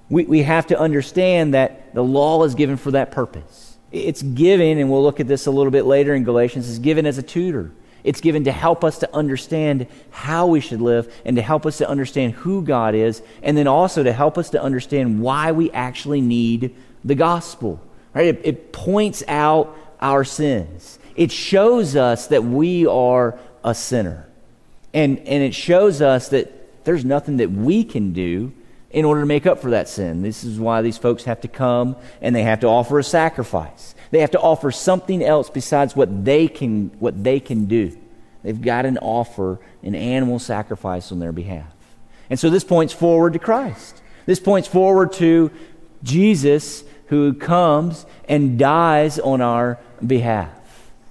we, 0.09 0.25
we 0.25 0.43
have 0.43 0.67
to 0.67 0.79
understand 0.79 1.53
that 1.53 1.93
the 1.93 2.03
law 2.03 2.43
is 2.43 2.55
given 2.55 2.77
for 2.77 2.91
that 2.91 3.11
purpose. 3.11 3.77
It's 3.91 4.21
given, 4.21 4.77
and 4.77 4.89
we'll 4.89 5.03
look 5.03 5.19
at 5.19 5.27
this 5.27 5.47
a 5.47 5.51
little 5.51 5.71
bit 5.71 5.85
later 5.85 6.13
in 6.13 6.23
Galatians, 6.23 6.67
is 6.67 6.79
given 6.79 7.05
as 7.05 7.17
a 7.17 7.23
tutor. 7.23 7.71
It's 8.03 8.21
given 8.21 8.45
to 8.45 8.51
help 8.51 8.83
us 8.83 8.99
to 8.99 9.15
understand 9.15 9.87
how 10.11 10.47
we 10.47 10.59
should 10.59 10.81
live 10.81 11.13
and 11.25 11.35
to 11.35 11.41
help 11.41 11.65
us 11.65 11.79
to 11.79 11.89
understand 11.89 12.33
who 12.33 12.61
God 12.61 12.95
is, 12.95 13.21
and 13.43 13.57
then 13.57 13.67
also 13.67 14.03
to 14.03 14.13
help 14.13 14.37
us 14.37 14.49
to 14.51 14.61
understand 14.61 15.21
why 15.21 15.51
we 15.51 15.71
actually 15.71 16.21
need 16.21 16.75
the 17.03 17.15
gospel. 17.15 17.81
Right? 18.13 18.27
It, 18.27 18.41
it 18.43 18.73
points 18.73 19.23
out 19.27 19.75
our 19.99 20.23
sins. 20.23 20.99
It 21.15 21.31
shows 21.31 21.95
us 21.95 22.27
that 22.27 22.43
we 22.43 22.85
are 22.85 23.39
a 23.63 23.73
sinner. 23.73 24.27
And, 24.93 25.19
and 25.19 25.43
it 25.43 25.53
shows 25.53 26.01
us 26.01 26.29
that 26.29 26.53
there's 26.87 27.03
nothing 27.03 27.37
that 27.37 27.51
we 27.51 27.83
can 27.83 28.13
do 28.13 28.53
in 28.91 29.03
order 29.03 29.19
to 29.19 29.27
make 29.27 29.45
up 29.45 29.59
for 29.59 29.71
that 29.71 29.89
sin. 29.89 30.21
This 30.21 30.45
is 30.45 30.57
why 30.57 30.81
these 30.81 30.97
folks 30.97 31.25
have 31.25 31.41
to 31.41 31.49
come 31.49 31.97
and 32.21 32.33
they 32.33 32.43
have 32.43 32.61
to 32.61 32.67
offer 32.67 32.97
a 32.97 33.03
sacrifice. 33.03 33.93
They 34.09 34.21
have 34.21 34.31
to 34.31 34.39
offer 34.39 34.71
something 34.71 35.21
else 35.21 35.49
besides 35.49 35.97
what 35.97 36.23
they 36.23 36.47
can, 36.47 36.87
what 36.99 37.21
they 37.25 37.41
can 37.41 37.65
do. 37.65 37.97
They've 38.41 38.61
got 38.61 38.83
to 38.83 38.97
offer 38.99 39.59
an 39.83 39.95
animal 39.95 40.39
sacrifice 40.39 41.11
on 41.11 41.19
their 41.19 41.33
behalf. 41.33 41.75
And 42.29 42.39
so 42.39 42.49
this 42.49 42.63
points 42.63 42.93
forward 42.93 43.33
to 43.33 43.39
Christ. 43.39 44.01
This 44.25 44.39
points 44.39 44.69
forward 44.69 45.11
to 45.13 45.51
Jesus 46.03 46.85
who 47.07 47.33
comes 47.33 48.05
and 48.29 48.57
dies 48.57 49.19
on 49.19 49.41
our 49.41 49.77
behalf. 50.05 50.57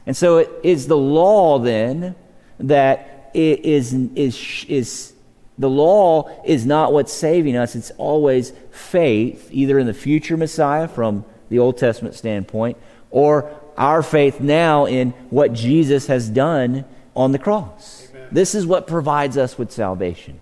And 0.07 0.17
so 0.17 0.39
it 0.39 0.51
is 0.63 0.87
the 0.87 0.97
law 0.97 1.59
then 1.59 2.15
that 2.61 3.31
is, 3.35 3.93
is, 3.93 4.65
is 4.69 5.13
the 5.59 5.71
law 5.71 6.31
is 6.45 6.67
not 6.67 6.93
what's 6.93 7.13
saving 7.13 7.57
us. 7.57 7.75
It's 7.75 7.91
always 7.99 8.53
faith, 8.71 9.49
either 9.53 9.79
in 9.79 9.87
the 9.87 9.95
future 9.95 10.37
Messiah 10.37 10.89
from 10.89 11.25
the 11.49 11.59
Old 11.59 11.79
Testament 11.79 12.15
standpoint, 12.15 12.77
or 13.11 13.51
our 13.77 14.03
faith 14.03 14.41
now 14.41 14.87
in 14.87 15.11
what 15.31 15.53
Jesus 15.53 16.09
has 16.09 16.29
done 16.29 16.85
on 17.15 17.33
the 17.33 17.39
cross. 17.39 18.09
Amen. 18.11 18.29
This 18.33 18.55
is 18.55 18.67
what 18.67 18.87
provides 18.87 19.37
us 19.37 19.57
with 19.57 19.73
salvation. 19.73 20.41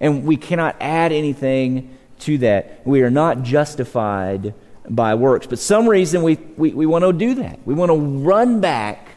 And 0.00 0.24
we 0.24 0.36
cannot 0.36 0.76
add 0.80 1.12
anything 1.12 1.96
to 2.20 2.38
that. 2.38 2.86
We 2.86 3.02
are 3.02 3.10
not 3.10 3.42
justified 3.42 4.54
by 4.88 5.14
works. 5.14 5.46
But 5.46 5.58
some 5.58 5.88
reason 5.88 6.22
we, 6.22 6.36
we, 6.56 6.72
we 6.72 6.86
want 6.86 7.04
to 7.04 7.12
do 7.12 7.34
that. 7.36 7.60
We 7.64 7.74
want 7.74 7.90
to 7.90 7.96
run 7.96 8.60
back 8.60 9.08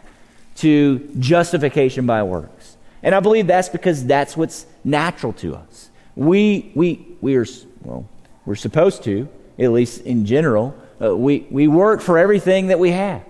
to 0.57 0.99
justification 1.19 2.05
by 2.05 2.23
works. 2.23 2.72
And 3.03 3.13
I 3.13 3.19
believe 3.19 3.47
that's 3.47 3.69
because 3.69 4.05
that's 4.05 4.35
what's 4.35 4.65
natural 4.83 5.33
to 5.33 5.55
us. 5.55 5.89
We, 6.15 6.71
we, 6.73 7.05
we 7.21 7.35
are, 7.35 7.45
well, 7.83 8.07
we're 8.45 8.55
supposed 8.55 9.03
to, 9.03 9.27
at 9.59 9.71
least 9.71 10.01
in 10.01 10.25
general, 10.25 10.75
uh, 11.01 11.15
we, 11.15 11.45
we 11.51 11.67
work 11.67 12.01
for 12.01 12.17
everything 12.17 12.67
that 12.67 12.79
we 12.79 12.91
have. 12.91 13.23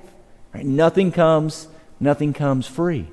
Right? 0.53 0.65
Nothing 0.65 1.11
comes, 1.11 1.67
nothing 1.99 2.33
comes 2.33 2.67
free. 2.67 3.07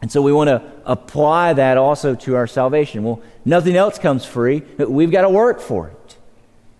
And 0.00 0.10
so 0.10 0.22
we 0.22 0.32
want 0.32 0.48
to 0.48 0.62
apply 0.84 1.54
that 1.54 1.76
also 1.76 2.14
to 2.14 2.36
our 2.36 2.46
salvation. 2.46 3.02
Well, 3.02 3.22
nothing 3.44 3.76
else 3.76 3.98
comes 3.98 4.24
free. 4.24 4.62
We've 4.78 5.10
got 5.10 5.22
to 5.22 5.30
work 5.30 5.60
for 5.60 5.88
it. 5.88 6.16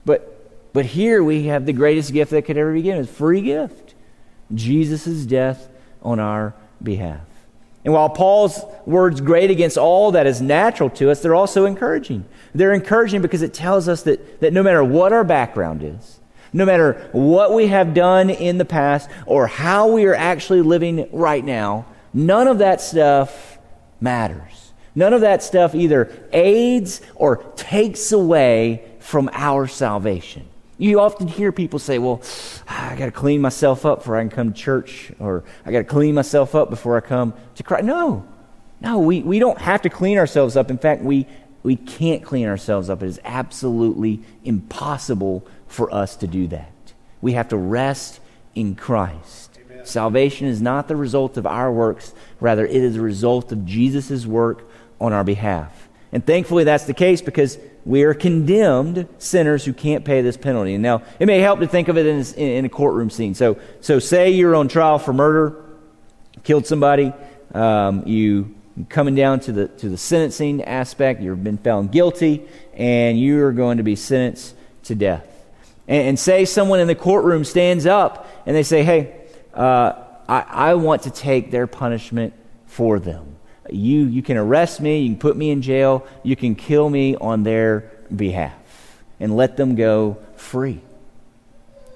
But, 0.05 0.73
but 0.73 0.87
here 0.87 1.23
we 1.23 1.45
have 1.45 1.67
the 1.67 1.73
greatest 1.73 2.13
gift 2.13 2.31
that 2.31 2.43
could 2.45 2.57
ever 2.57 2.73
be 2.73 2.83
given. 2.83 3.01
It's 3.01 3.11
a 3.11 3.15
free 3.15 3.41
gift. 3.41 3.95
Jesus' 4.55 5.27
death 5.27 5.69
on 6.03 6.21
our 6.21 6.55
behalf. 6.83 7.21
And 7.87 7.95
while 7.95 8.09
Paul's 8.09 8.65
words 8.85 9.21
grate 9.21 9.53
against 9.53 9.79
all 9.79 10.11
that 10.11 10.27
is 10.27 10.43
natural 10.43 10.91
to 10.91 11.09
us, 11.09 11.23
they're 11.23 11.37
also 11.37 11.67
encouraging. 11.67 12.25
They're 12.53 12.73
encouraging 12.73 13.23
because 13.23 13.43
it 13.43 13.55
tells 13.55 13.89
us 13.89 14.03
that, 14.03 14.41
that 14.41 14.53
no 14.53 14.65
matter 14.65 14.83
what 14.83 15.13
our 15.13 15.23
background 15.23 15.85
is, 15.85 16.19
no 16.53 16.67
matter 16.67 17.09
what 17.13 17.55
we 17.55 17.69
have 17.69 17.95
done 17.95 18.29
in 18.29 18.59
the 18.59 18.65
past 18.65 19.09
or 19.25 19.47
how 19.47 19.87
we 19.93 20.05
are 20.07 20.17
actually 20.17 20.63
living 20.63 21.09
right 21.13 21.45
now, 21.45 21.87
none 22.13 22.49
of 22.49 22.59
that 22.59 22.81
stuff 22.81 23.57
matters. 24.01 24.73
None 24.97 25.13
of 25.13 25.21
that 25.21 25.45
stuff 25.45 25.73
either 25.73 26.11
aids 26.33 27.01
or 27.15 27.37
takes 27.55 28.11
away 28.11 28.85
from 28.99 29.31
our 29.33 29.69
salvation. 29.69 30.49
You 30.79 31.01
often 31.01 31.27
hear 31.27 31.53
people 31.53 31.79
say, 31.79 31.99
Well, 31.99 32.23
I 32.69 32.97
got 32.97 33.07
to 33.07 33.13
clean 33.13 33.41
myself 33.41 33.87
up 33.87 34.01
before 34.01 34.17
I 34.17 34.21
can 34.21 34.31
come 34.31 34.53
to 34.53 34.59
church, 34.59 35.13
or 35.19 35.45
I 35.65 35.73
got 35.73 35.79
to 35.79 35.85
clean 35.85 36.15
myself 36.15 36.55
up 36.55 36.69
before 36.69 36.97
I 36.97 37.01
come 37.01 37.35
to 37.55 37.63
Christ. 37.63 37.85
No, 37.85 38.27
no, 38.81 38.99
we, 38.99 39.23
we 39.23 39.39
don't 39.39 39.59
have 39.59 39.83
to 39.83 39.89
clean 39.89 40.19
ourselves 40.19 40.57
up. 40.57 40.71
In 40.71 40.79
fact, 40.79 41.03
we, 41.03 41.27
we 41.63 41.77
can't 41.77 42.23
clean 42.23 42.47
ourselves 42.47 42.91
up. 42.91 43.03
It 43.03 43.07
is 43.07 43.21
absolutely 43.25 44.23
impossible 44.45 45.47
for 45.67 45.93
us 45.93 46.17
to 46.17 46.27
do 46.27 46.47
that. 46.49 46.73
We 47.23 47.33
have 47.33 47.49
to 47.49 47.57
rest 47.57 48.21
in 48.55 48.75
Christ. 48.75 49.59
Amen. 49.65 49.87
Salvation 49.87 50.47
is 50.47 50.61
not 50.61 50.89
the 50.89 50.97
result 50.97 51.39
of 51.39 51.47
our 51.47 51.73
works, 51.73 52.13
rather, 52.39 52.67
it 52.67 52.77
is 52.77 52.95
the 52.95 53.01
result 53.01 53.51
of 53.51 53.65
Jesus' 53.65 54.27
work 54.27 54.69
on 55.01 55.15
our 55.15 55.25
behalf. 55.25 55.89
And 56.13 56.25
thankfully, 56.25 56.65
that's 56.65 56.85
the 56.85 56.95
case 56.95 57.23
because 57.23 57.59
we 57.87 58.03
are 58.03 58.13
condemned 58.13 59.09
sinners 59.17 59.65
who 59.65 59.73
can't 59.73 60.05
pay 60.05 60.21
this 60.21 60.37
penalty. 60.37 60.77
Now, 60.77 61.03
it 61.19 61.25
may 61.25 61.39
help 61.39 61.61
to 61.61 61.67
think 61.67 61.89
of 61.89 61.97
it 61.97 62.05
in, 62.05 62.21
in 62.39 62.65
a 62.67 62.69
courtroom 62.69 63.09
scene. 63.09 63.35
So, 63.35 63.59
so, 63.81 63.99
say 63.99 64.33
you're 64.33 64.55
on 64.55 64.69
trial 64.69 64.99
for 64.99 65.15
murder, 65.15 65.65
killed 66.45 66.67
somebody, 66.67 67.15
um, 67.55 68.03
you 68.07 68.55
coming 68.91 69.15
down 69.15 69.41
to 69.41 69.53
the 69.53 69.69
to 69.69 69.89
the 69.89 69.97
sentencing 69.97 70.63
aspect. 70.65 71.23
You've 71.23 71.43
been 71.43 71.57
found 71.57 71.91
guilty, 71.91 72.47
and 72.75 73.19
you 73.19 73.43
are 73.43 73.53
going 73.53 73.79
to 73.79 73.83
be 73.83 73.97
sentenced 73.97 74.55
to 74.85 74.95
death 74.95 75.37
and, 75.89 76.09
and 76.09 76.19
say 76.19 76.45
someone 76.45 76.81
in 76.81 76.87
the 76.87 76.95
courtroom 76.95 77.45
stands 77.45 77.87
up 77.87 78.29
and 78.47 78.55
they 78.55 78.63
say, 78.63 78.83
Hey, 78.83 79.27
uh, 79.55 79.93
I, 80.29 80.45
I 80.49 80.75
want 80.75 81.03
to 81.03 81.11
take 81.11 81.51
their 81.51 81.67
punishment 81.67 82.35
for 82.67 82.99
them. 82.99 83.36
You, 83.71 84.07
you 84.07 84.23
can 84.23 84.37
arrest 84.37 84.81
me, 84.81 85.01
you 85.01 85.11
can 85.11 85.19
put 85.19 85.37
me 85.37 85.51
in 85.51 85.63
jail, 85.63 86.07
you 86.23 86.37
can 86.37 86.55
kill 86.55 86.89
me 86.89 87.17
on 87.17 87.43
their 87.43 87.91
behalf, 88.15 89.03
and 89.19 89.37
let 89.37 89.57
them 89.57 89.75
go 89.75 90.19
free. 90.37 90.81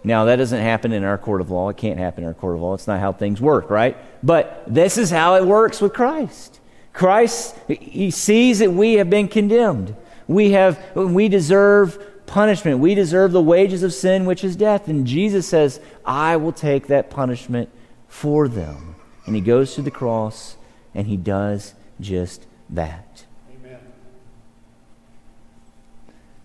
Now, 0.02 0.24
that 0.24 0.36
doesn't 0.36 0.60
happen 0.60 0.92
in 0.92 1.04
our 1.04 1.18
court 1.18 1.40
of 1.40 1.50
law. 1.50 1.68
It 1.68 1.76
can't 1.76 1.98
happen 1.98 2.24
in 2.24 2.28
our 2.28 2.34
court 2.34 2.56
of 2.56 2.62
law. 2.62 2.74
It's 2.74 2.86
not 2.86 3.00
how 3.00 3.12
things 3.12 3.40
work, 3.40 3.68
right? 3.68 3.96
But 4.22 4.64
this 4.66 4.96
is 4.96 5.10
how 5.10 5.34
it 5.34 5.44
works 5.44 5.80
with 5.80 5.92
Christ. 5.92 6.58
Christ, 6.92 7.56
he 7.68 8.10
sees 8.10 8.60
that 8.60 8.72
we 8.72 8.94
have 8.94 9.10
been 9.10 9.28
condemned. 9.28 9.94
We 10.26 10.52
have, 10.52 10.80
we 10.94 11.28
deserve 11.28 12.26
punishment. 12.26 12.78
We 12.78 12.94
deserve 12.94 13.32
the 13.32 13.42
wages 13.42 13.82
of 13.82 13.92
sin, 13.92 14.24
which 14.24 14.42
is 14.42 14.56
death. 14.56 14.88
And 14.88 15.06
Jesus 15.06 15.46
says, 15.46 15.80
I 16.04 16.36
will 16.36 16.52
take 16.52 16.86
that 16.86 17.10
punishment 17.10 17.68
for 18.08 18.48
them. 18.48 18.96
And 19.26 19.34
he 19.34 19.42
goes 19.42 19.74
to 19.74 19.82
the 19.82 19.90
cross 19.90 20.56
and 20.94 21.06
he 21.06 21.16
does 21.16 21.74
just 22.00 22.46
that. 22.70 23.24
Amen. 23.54 23.78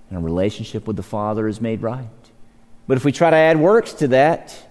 And 0.09 0.19
a 0.19 0.21
relationship 0.21 0.87
with 0.87 0.95
the 0.95 1.03
Father 1.03 1.47
is 1.47 1.61
made 1.61 1.81
right. 1.81 2.07
But 2.87 2.97
if 2.97 3.05
we 3.05 3.11
try 3.11 3.29
to 3.29 3.35
add 3.35 3.59
works 3.59 3.93
to 3.93 4.09
that, 4.09 4.61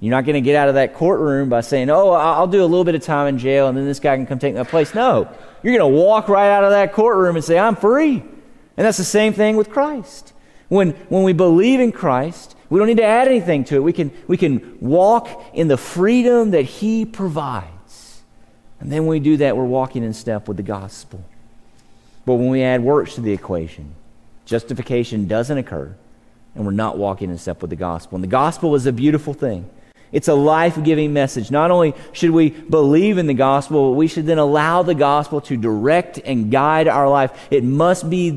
you're 0.00 0.12
not 0.12 0.24
going 0.24 0.34
to 0.34 0.40
get 0.40 0.54
out 0.54 0.68
of 0.68 0.76
that 0.76 0.94
courtroom 0.94 1.48
by 1.48 1.60
saying, 1.60 1.90
Oh, 1.90 2.10
I'll 2.10 2.46
do 2.46 2.62
a 2.62 2.66
little 2.66 2.84
bit 2.84 2.94
of 2.94 3.02
time 3.02 3.26
in 3.26 3.38
jail 3.38 3.68
and 3.68 3.76
then 3.76 3.84
this 3.84 4.00
guy 4.00 4.16
can 4.16 4.26
come 4.26 4.38
take 4.38 4.54
my 4.54 4.62
place. 4.62 4.94
No. 4.94 5.28
You're 5.62 5.76
going 5.76 5.92
to 5.92 5.98
walk 5.98 6.28
right 6.28 6.50
out 6.50 6.64
of 6.64 6.70
that 6.70 6.92
courtroom 6.92 7.36
and 7.36 7.44
say, 7.44 7.58
I'm 7.58 7.76
free. 7.76 8.18
And 8.18 8.86
that's 8.86 8.98
the 8.98 9.04
same 9.04 9.32
thing 9.32 9.56
with 9.56 9.70
Christ. 9.70 10.32
When, 10.68 10.90
when 11.08 11.24
we 11.24 11.32
believe 11.32 11.80
in 11.80 11.90
Christ, 11.90 12.54
we 12.70 12.78
don't 12.78 12.86
need 12.86 12.98
to 12.98 13.04
add 13.04 13.26
anything 13.26 13.64
to 13.64 13.76
it. 13.76 13.82
We 13.82 13.92
can, 13.92 14.12
we 14.28 14.36
can 14.36 14.78
walk 14.80 15.28
in 15.52 15.66
the 15.66 15.76
freedom 15.76 16.52
that 16.52 16.62
He 16.62 17.04
provides. 17.04 17.77
And 18.80 18.92
then 18.92 19.02
when 19.02 19.10
we 19.10 19.20
do 19.20 19.38
that, 19.38 19.56
we're 19.56 19.64
walking 19.64 20.02
in 20.02 20.12
step 20.12 20.48
with 20.48 20.56
the 20.56 20.62
gospel. 20.62 21.24
But 22.24 22.34
when 22.34 22.48
we 22.48 22.62
add 22.62 22.82
works 22.82 23.14
to 23.14 23.20
the 23.20 23.32
equation, 23.32 23.94
justification 24.44 25.26
doesn't 25.26 25.56
occur, 25.56 25.94
and 26.54 26.64
we're 26.64 26.72
not 26.72 26.98
walking 26.98 27.30
in 27.30 27.38
step 27.38 27.60
with 27.60 27.70
the 27.70 27.76
gospel. 27.76 28.16
And 28.16 28.24
the 28.24 28.28
gospel 28.28 28.74
is 28.74 28.86
a 28.86 28.92
beautiful 28.92 29.34
thing. 29.34 29.68
It's 30.10 30.28
a 30.28 30.34
life 30.34 30.82
giving 30.82 31.12
message. 31.12 31.50
Not 31.50 31.70
only 31.70 31.94
should 32.12 32.30
we 32.30 32.50
believe 32.50 33.18
in 33.18 33.26
the 33.26 33.34
gospel, 33.34 33.90
but 33.90 33.96
we 33.96 34.06
should 34.06 34.26
then 34.26 34.38
allow 34.38 34.82
the 34.82 34.94
gospel 34.94 35.40
to 35.42 35.56
direct 35.56 36.18
and 36.24 36.50
guide 36.50 36.88
our 36.88 37.08
life. 37.08 37.48
It 37.50 37.62
must 37.62 38.08
be 38.08 38.30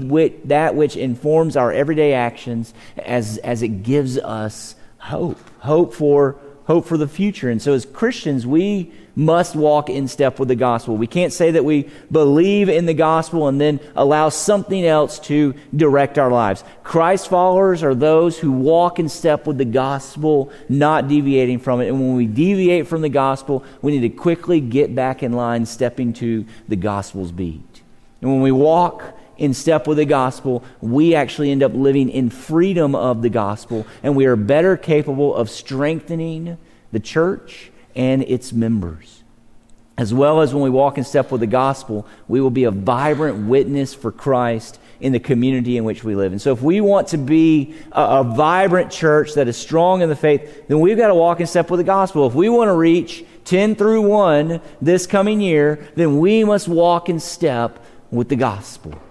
that 0.46 0.76
which 0.76 0.98
informs 0.98 1.56
our 1.56 1.72
everyday 1.72 2.14
actions 2.14 2.74
as, 2.98 3.38
as 3.38 3.62
it 3.62 3.84
gives 3.84 4.18
us 4.18 4.76
hope 4.98 5.40
hope 5.60 5.94
for 5.94 6.36
hope 6.66 6.86
for 6.86 6.98
the 6.98 7.08
future. 7.08 7.50
And 7.50 7.62
so, 7.62 7.74
as 7.74 7.86
Christians, 7.86 8.46
we 8.46 8.92
must 9.16 9.56
walk 9.56 9.90
in 9.90 10.08
step 10.08 10.40
with 10.40 10.48
the 10.48 10.56
gospel. 10.56 10.96
We 10.96 11.08
can't 11.08 11.34
say 11.34 11.52
that 11.52 11.66
we 11.66 11.90
believe 12.12 12.70
in 12.70 12.86
the 12.86 12.94
gospel 12.94 13.48
and 13.48 13.60
then 13.60 13.80
allow 13.96 14.30
something 14.30 14.86
else 14.86 15.20
to 15.20 15.54
direct 15.76 16.18
our 16.18 16.32
lives. 16.32 16.64
Christ 16.84 17.28
followers 17.28 17.84
are 17.84 17.96
those 17.96 18.40
who 18.40 18.52
walk 18.52 19.00
in 19.00 19.10
step 19.10 19.48
with 19.48 19.58
the 19.58 19.66
gospel, 19.66 20.52
not 20.70 21.08
deviating 21.08 21.60
from 21.60 21.82
it. 21.82 21.90
And 21.90 22.00
when 22.00 22.16
we 22.16 22.26
deviate 22.26 22.88
from 22.88 23.02
the 23.02 23.10
gospel, 23.10 23.66
we 23.82 23.92
need 23.92 24.10
to 24.10 24.18
quickly 24.18 24.62
get 24.62 24.96
back 24.96 25.24
in 25.24 25.34
line, 25.34 25.66
stepping 25.66 26.14
to 26.14 26.46
the 26.68 26.78
gospel's 26.78 27.32
beat. 27.32 27.82
And 28.22 28.32
when 28.32 28.42
we 28.42 28.52
walk 28.52 29.18
in 29.42 29.56
step 29.56 29.88
with 29.88 29.98
the 29.98 30.06
gospel, 30.06 30.64
we 30.82 31.16
actually 31.16 31.50
end 31.50 31.64
up 31.64 31.74
living 31.74 32.10
in 32.10 32.30
freedom 32.30 32.94
of 32.94 33.24
the 33.24 33.30
gospel, 33.30 33.88
and 34.04 34.16
we 34.16 34.28
are 34.28 34.36
better 34.36 34.78
capable 34.78 35.36
of 35.36 35.50
strengthening 35.50 36.60
the 36.92 37.00
church 37.00 37.72
and 37.96 38.22
its 38.22 38.54
members. 38.54 39.24
As 39.98 40.14
well 40.14 40.42
as 40.42 40.54
when 40.54 40.62
we 40.62 40.70
walk 40.70 41.00
in 41.00 41.04
step 41.04 41.32
with 41.32 41.42
the 41.42 41.48
gospel, 41.48 42.06
we 42.28 42.40
will 42.40 42.52
be 42.52 42.66
a 42.66 42.72
vibrant 42.72 43.48
witness 43.48 43.96
for 43.96 44.12
Christ 44.12 44.80
in 45.00 45.12
the 45.12 45.20
community 45.20 45.76
in 45.76 45.86
which 45.86 46.04
we 46.04 46.14
live. 46.14 46.34
And 46.34 46.42
so, 46.42 46.54
if 46.54 46.62
we 46.62 46.80
want 46.80 47.08
to 47.08 47.18
be 47.18 47.74
a, 47.92 48.20
a, 48.20 48.24
vibrant 48.24 48.92
church 48.92 49.34
that 49.34 49.48
is 49.48 49.58
strong 49.58 50.04
in 50.04 50.10
the 50.10 50.16
faith, 50.16 50.68
then 50.68 50.80
we've 50.82 50.98
got 50.98 51.08
to 51.08 51.16
walk 51.16 51.40
in 51.40 51.48
step 51.48 51.72
with 51.72 51.80
the 51.80 51.84
gospel. 51.84 52.28
If 52.28 52.36
we 52.36 52.48
want 52.48 52.68
to 52.68 52.76
reach 52.76 53.26
10 53.46 53.74
through 53.74 54.04
1 54.04 54.62
this 54.84 55.08
coming 55.08 55.42
year, 55.42 55.88
then 55.96 56.20
we 56.20 56.44
must 56.44 56.68
walk 56.68 57.10
in 57.10 57.20
step 57.20 57.84
with 58.12 58.30
the 58.30 58.36
gospel. 58.36 59.02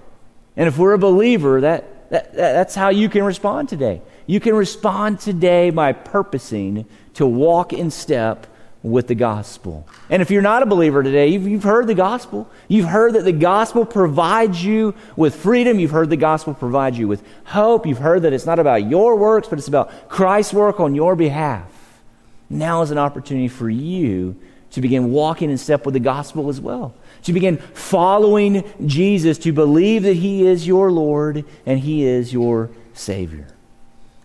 And 0.61 0.69
if 0.69 0.77
we're 0.77 0.93
a 0.93 0.99
believer, 0.99 1.63
that, 1.63 2.11
that, 2.11 2.35
that's 2.35 2.75
how 2.75 2.91
you 2.91 3.09
can 3.09 3.25
respond 3.25 3.71
today. 3.71 4.03
You 4.27 4.41
can 4.41 4.55
respond 4.55 5.19
today 5.19 5.71
by 5.71 5.95
purposing 5.95 6.85
to 7.15 7.27
walk 7.27 7.73
in 7.73 7.91
step 7.91 8.47
with 8.83 9.07
the 9.07 9.15
gospel. 9.15 9.89
And 10.11 10.21
if 10.21 10.31
you're 10.31 10.43
not 10.43 10.63
a 10.63 10.67
believer 10.67 11.03
today, 11.03 11.29
you've, 11.29 11.49
you've, 11.49 11.63
heard 11.63 11.87
the 11.87 11.95
gospel. 11.95 12.47
You've 12.69 12.89
heard 12.89 13.15
that 13.15 13.25
the 13.25 13.33
gospel 13.33 13.87
provides 13.87 14.63
you 14.63 14.95
with 15.17 15.35
freedom. 15.35 15.81
You've 15.81 15.93
heard 15.93 16.11
the 16.11 16.19
gospel 16.19 16.53
provides 16.53 16.99
you 16.99 17.09
with 17.09 17.25
hope. 17.45 17.87
You've 17.87 17.97
heard 17.97 18.21
that 18.25 18.35
it's 18.35 18.45
not 18.45 18.59
about 18.59 18.87
your 18.87 19.17
works, 19.17 19.49
but 19.49 19.59
it's 19.59 19.69
about 19.69 20.11
Christ's 20.11 20.53
work 20.53 20.79
on 20.79 20.95
your 20.95 21.17
behalf. 21.17 21.71
Now 22.51 22.83
is 22.83 22.91
an 22.91 22.99
opportunity 22.99 23.49
for 23.49 23.71
you 23.71 24.37
to 24.73 24.83
begin 24.83 25.11
walking 25.11 25.49
in 25.49 25.57
step 25.57 25.87
with 25.87 25.95
the 25.95 26.01
gospel 26.01 26.51
as 26.51 26.61
well 26.61 26.95
to 27.23 27.33
begin 27.33 27.59
following 27.59 28.65
Jesus, 28.87 29.39
to 29.39 29.53
believe 29.53 30.03
that 30.05 30.17
He 30.17 30.47
is 30.47 30.67
your 30.67 30.91
Lord 30.91 31.45
and 31.67 31.79
He 31.79 32.05
is 32.05 32.33
your 32.33 32.71
Savior. 32.95 33.47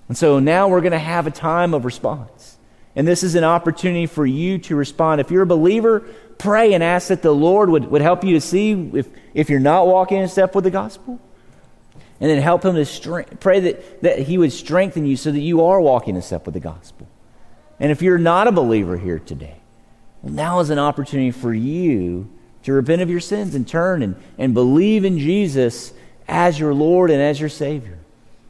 And 0.07 0.17
so 0.17 0.39
now 0.39 0.67
we're 0.67 0.81
going 0.81 0.91
to 0.91 0.99
have 0.99 1.27
a 1.27 1.31
time 1.31 1.73
of 1.73 1.85
response. 1.85 2.57
And 2.95 3.07
this 3.07 3.23
is 3.23 3.35
an 3.35 3.43
opportunity 3.43 4.05
for 4.05 4.25
you 4.25 4.57
to 4.59 4.75
respond. 4.75 5.19
If 5.19 5.31
you're 5.31 5.43
a 5.43 5.47
believer, 5.47 6.01
pray 6.37 6.73
and 6.73 6.83
ask 6.83 7.09
that 7.09 7.21
the 7.21 7.31
Lord 7.31 7.69
would, 7.69 7.85
would 7.91 8.01
help 8.01 8.23
you 8.23 8.33
to 8.35 8.41
see 8.41 8.71
if, 8.93 9.07
if 9.33 9.49
you're 9.49 9.59
not 9.59 9.87
walking 9.87 10.19
in 10.21 10.27
step 10.27 10.55
with 10.55 10.63
the 10.63 10.71
gospel. 10.71 11.19
And 12.21 12.29
then 12.29 12.41
help 12.41 12.63
Him 12.63 12.75
to 12.75 13.25
pray 13.41 13.59
that, 13.59 14.01
that 14.01 14.19
He 14.19 14.37
would 14.37 14.53
strengthen 14.53 15.05
you 15.05 15.17
so 15.17 15.31
that 15.31 15.39
you 15.39 15.65
are 15.65 15.81
walking 15.81 16.15
in 16.15 16.21
step 16.21 16.45
with 16.45 16.53
the 16.53 16.61
gospel. 16.61 17.09
And 17.79 17.91
if 17.91 18.01
you're 18.01 18.17
not 18.17 18.47
a 18.47 18.53
believer 18.53 18.97
here 18.97 19.19
today, 19.19 19.57
well, 20.21 20.31
now 20.31 20.59
is 20.61 20.69
an 20.69 20.79
opportunity 20.79 21.31
for 21.31 21.53
you 21.53 22.29
to 22.65 22.73
repent 22.73 23.01
of 23.01 23.11
your 23.11 23.19
sins 23.19 23.53
and 23.53 23.67
turn 23.67 24.01
and, 24.01 24.15
and 24.37 24.53
believe 24.53 25.05
in 25.05 25.19
Jesus 25.19 25.93
as 26.27 26.59
your 26.59 26.73
Lord 26.73 27.11
and 27.11 27.21
as 27.21 27.39
your 27.39 27.49
Savior. 27.49 27.99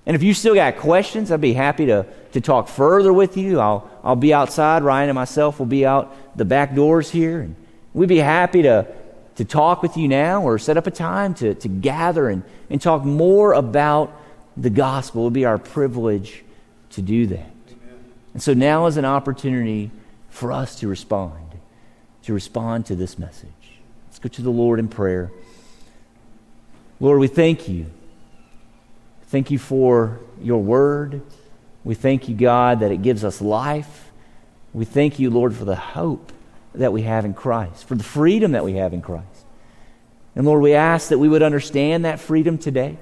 And 0.05 0.15
if 0.15 0.23
you 0.23 0.33
still 0.33 0.55
got 0.55 0.77
questions, 0.77 1.31
I'd 1.31 1.41
be 1.41 1.53
happy 1.53 1.87
to, 1.87 2.05
to 2.31 2.39
talk 2.39 2.69
further 2.69 3.11
with 3.11 3.35
you. 3.35 3.59
I'll, 3.59 3.89
I'll 4.03 4.15
be 4.15 4.33
outside. 4.33 4.83
Ryan 4.83 5.09
and 5.09 5.15
myself 5.15 5.59
will 5.59 5.65
be 5.65 5.85
out 5.85 6.15
the 6.37 6.45
back 6.45 6.75
doors 6.75 7.09
here. 7.09 7.41
And 7.41 7.57
we'd 7.93 8.07
be 8.07 8.19
happy 8.19 8.61
to, 8.61 8.87
to 9.35 9.43
talk 9.43 9.81
with 9.81 9.97
you 9.97 10.07
now 10.07 10.43
or 10.43 10.59
set 10.59 10.77
up 10.77 10.87
a 10.87 10.91
time 10.91 11.33
to, 11.35 11.53
to 11.55 11.67
gather 11.67 12.29
and, 12.29 12.43
and 12.69 12.81
talk 12.81 13.03
more 13.03 13.51
about 13.51 14.13
the 14.55 14.69
gospel. 14.69 15.21
It 15.21 15.23
would 15.25 15.33
be 15.33 15.45
our 15.45 15.57
privilege 15.57 16.45
to 16.91 17.01
do 17.01 17.27
that. 17.27 17.39
Amen. 17.67 18.05
And 18.33 18.41
so 18.41 18.53
now 18.53 18.85
is 18.85 18.95
an 18.95 19.05
opportunity 19.05 19.91
for 20.29 20.53
us 20.53 20.79
to 20.79 20.87
respond, 20.87 21.59
to 22.23 22.33
respond 22.33 22.85
to 22.85 22.95
this 22.95 23.19
message. 23.19 23.49
Let's 24.15 24.23
go 24.23 24.29
to 24.29 24.43
the 24.43 24.49
Lord 24.49 24.79
in 24.79 24.87
prayer. 24.87 25.29
Lord, 27.01 27.19
we 27.19 27.27
thank 27.27 27.67
you. 27.67 27.87
Thank 29.23 29.51
you 29.51 29.59
for 29.59 30.21
your 30.41 30.63
word. 30.63 31.21
We 31.83 31.95
thank 31.95 32.29
you, 32.29 32.35
God, 32.35 32.79
that 32.79 32.93
it 32.93 33.01
gives 33.01 33.25
us 33.25 33.41
life. 33.41 34.09
We 34.71 34.85
thank 34.85 35.19
you, 35.19 35.29
Lord, 35.29 35.53
for 35.53 35.65
the 35.65 35.75
hope 35.75 36.31
that 36.75 36.93
we 36.93 37.01
have 37.01 37.25
in 37.25 37.33
Christ, 37.33 37.85
for 37.85 37.95
the 37.95 38.05
freedom 38.05 38.53
that 38.53 38.63
we 38.63 38.75
have 38.75 38.93
in 38.93 39.01
Christ. 39.01 39.45
And 40.33 40.45
Lord, 40.45 40.61
we 40.61 40.75
ask 40.75 41.09
that 41.09 41.19
we 41.19 41.27
would 41.27 41.43
understand 41.43 42.05
that 42.05 42.21
freedom 42.21 42.57
today 42.57 42.97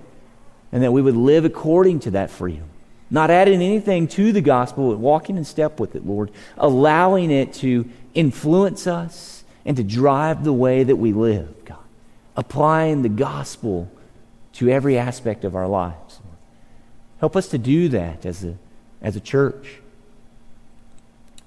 and 0.72 0.82
that 0.82 0.94
we 0.94 1.04
would 1.04 1.16
live 1.16 1.46
according 1.46 2.00
to 2.00 2.12
that 2.12 2.32
freedom. 2.32 2.66
Not 3.12 3.30
adding 3.30 3.62
anything 3.62 4.08
to 4.08 4.32
the 4.32 4.42
gospel, 4.42 4.90
but 4.90 4.98
walking 4.98 5.38
in 5.38 5.46
step 5.46 5.80
with 5.80 5.96
it, 5.96 6.08
Lord, 6.08 6.32
allowing 6.58 7.30
it 7.30 7.54
to 7.54 7.88
influence 8.16 8.88
us 8.88 9.43
and 9.66 9.78
to 9.78 9.84
drive 9.84 10.44
the 10.44 10.54
way 10.54 10.84
that 10.84 10.96
we 10.96 11.14
live, 11.14 11.66
God. 11.66 11.78
Applying 12.36 13.02
the 13.02 13.10
gospel 13.10 13.90
to 14.54 14.70
every 14.70 14.98
aspect 14.98 15.44
of 15.44 15.56
our 15.56 15.68
lives. 15.68 16.20
Help 17.20 17.36
us 17.36 17.48
to 17.50 17.58
do 17.58 17.90
that 17.90 18.26
as 18.26 18.44
a, 18.44 18.58
as 19.02 19.16
a 19.16 19.20
church. 19.20 19.80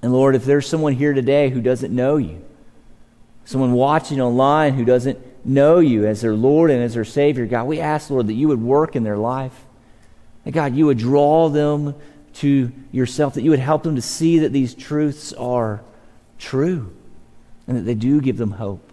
And 0.02 0.12
Lord, 0.12 0.34
if 0.34 0.44
there's 0.44 0.68
someone 0.68 0.94
here 0.94 1.12
today 1.12 1.50
who 1.50 1.60
doesn't 1.60 1.94
know 1.94 2.16
you, 2.16 2.42
someone 3.44 3.72
watching 3.72 4.20
online 4.20 4.74
who 4.74 4.84
doesn't 4.84 5.18
know 5.44 5.78
you 5.78 6.06
as 6.06 6.20
their 6.20 6.34
Lord 6.34 6.70
and 6.70 6.82
as 6.82 6.94
their 6.94 7.04
Savior, 7.04 7.46
God, 7.46 7.64
we 7.64 7.80
ask, 7.80 8.10
Lord, 8.10 8.26
that 8.28 8.34
you 8.34 8.48
would 8.48 8.62
work 8.62 8.96
in 8.96 9.02
their 9.02 9.18
life. 9.18 9.64
That, 10.44 10.52
God, 10.52 10.74
you 10.74 10.86
would 10.86 10.98
draw 10.98 11.48
them 11.48 11.94
to 12.34 12.72
yourself, 12.92 13.34
that 13.34 13.42
you 13.42 13.50
would 13.50 13.58
help 13.58 13.82
them 13.82 13.96
to 13.96 14.02
see 14.02 14.38
that 14.40 14.52
these 14.52 14.74
truths 14.74 15.32
are 15.34 15.82
true 16.38 16.95
and 17.66 17.76
that 17.76 17.82
they 17.82 17.94
do 17.94 18.20
give 18.20 18.36
them 18.36 18.52
hope, 18.52 18.92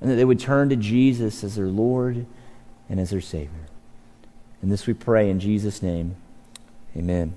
and 0.00 0.10
that 0.10 0.16
they 0.16 0.24
would 0.24 0.40
turn 0.40 0.68
to 0.70 0.76
Jesus 0.76 1.44
as 1.44 1.56
their 1.56 1.66
Lord 1.66 2.26
and 2.88 3.00
as 3.00 3.10
their 3.10 3.20
Savior. 3.20 3.66
And 4.62 4.72
this 4.72 4.86
we 4.86 4.94
pray 4.94 5.28
in 5.30 5.40
Jesus' 5.40 5.82
name. 5.82 6.16
Amen. 6.96 7.34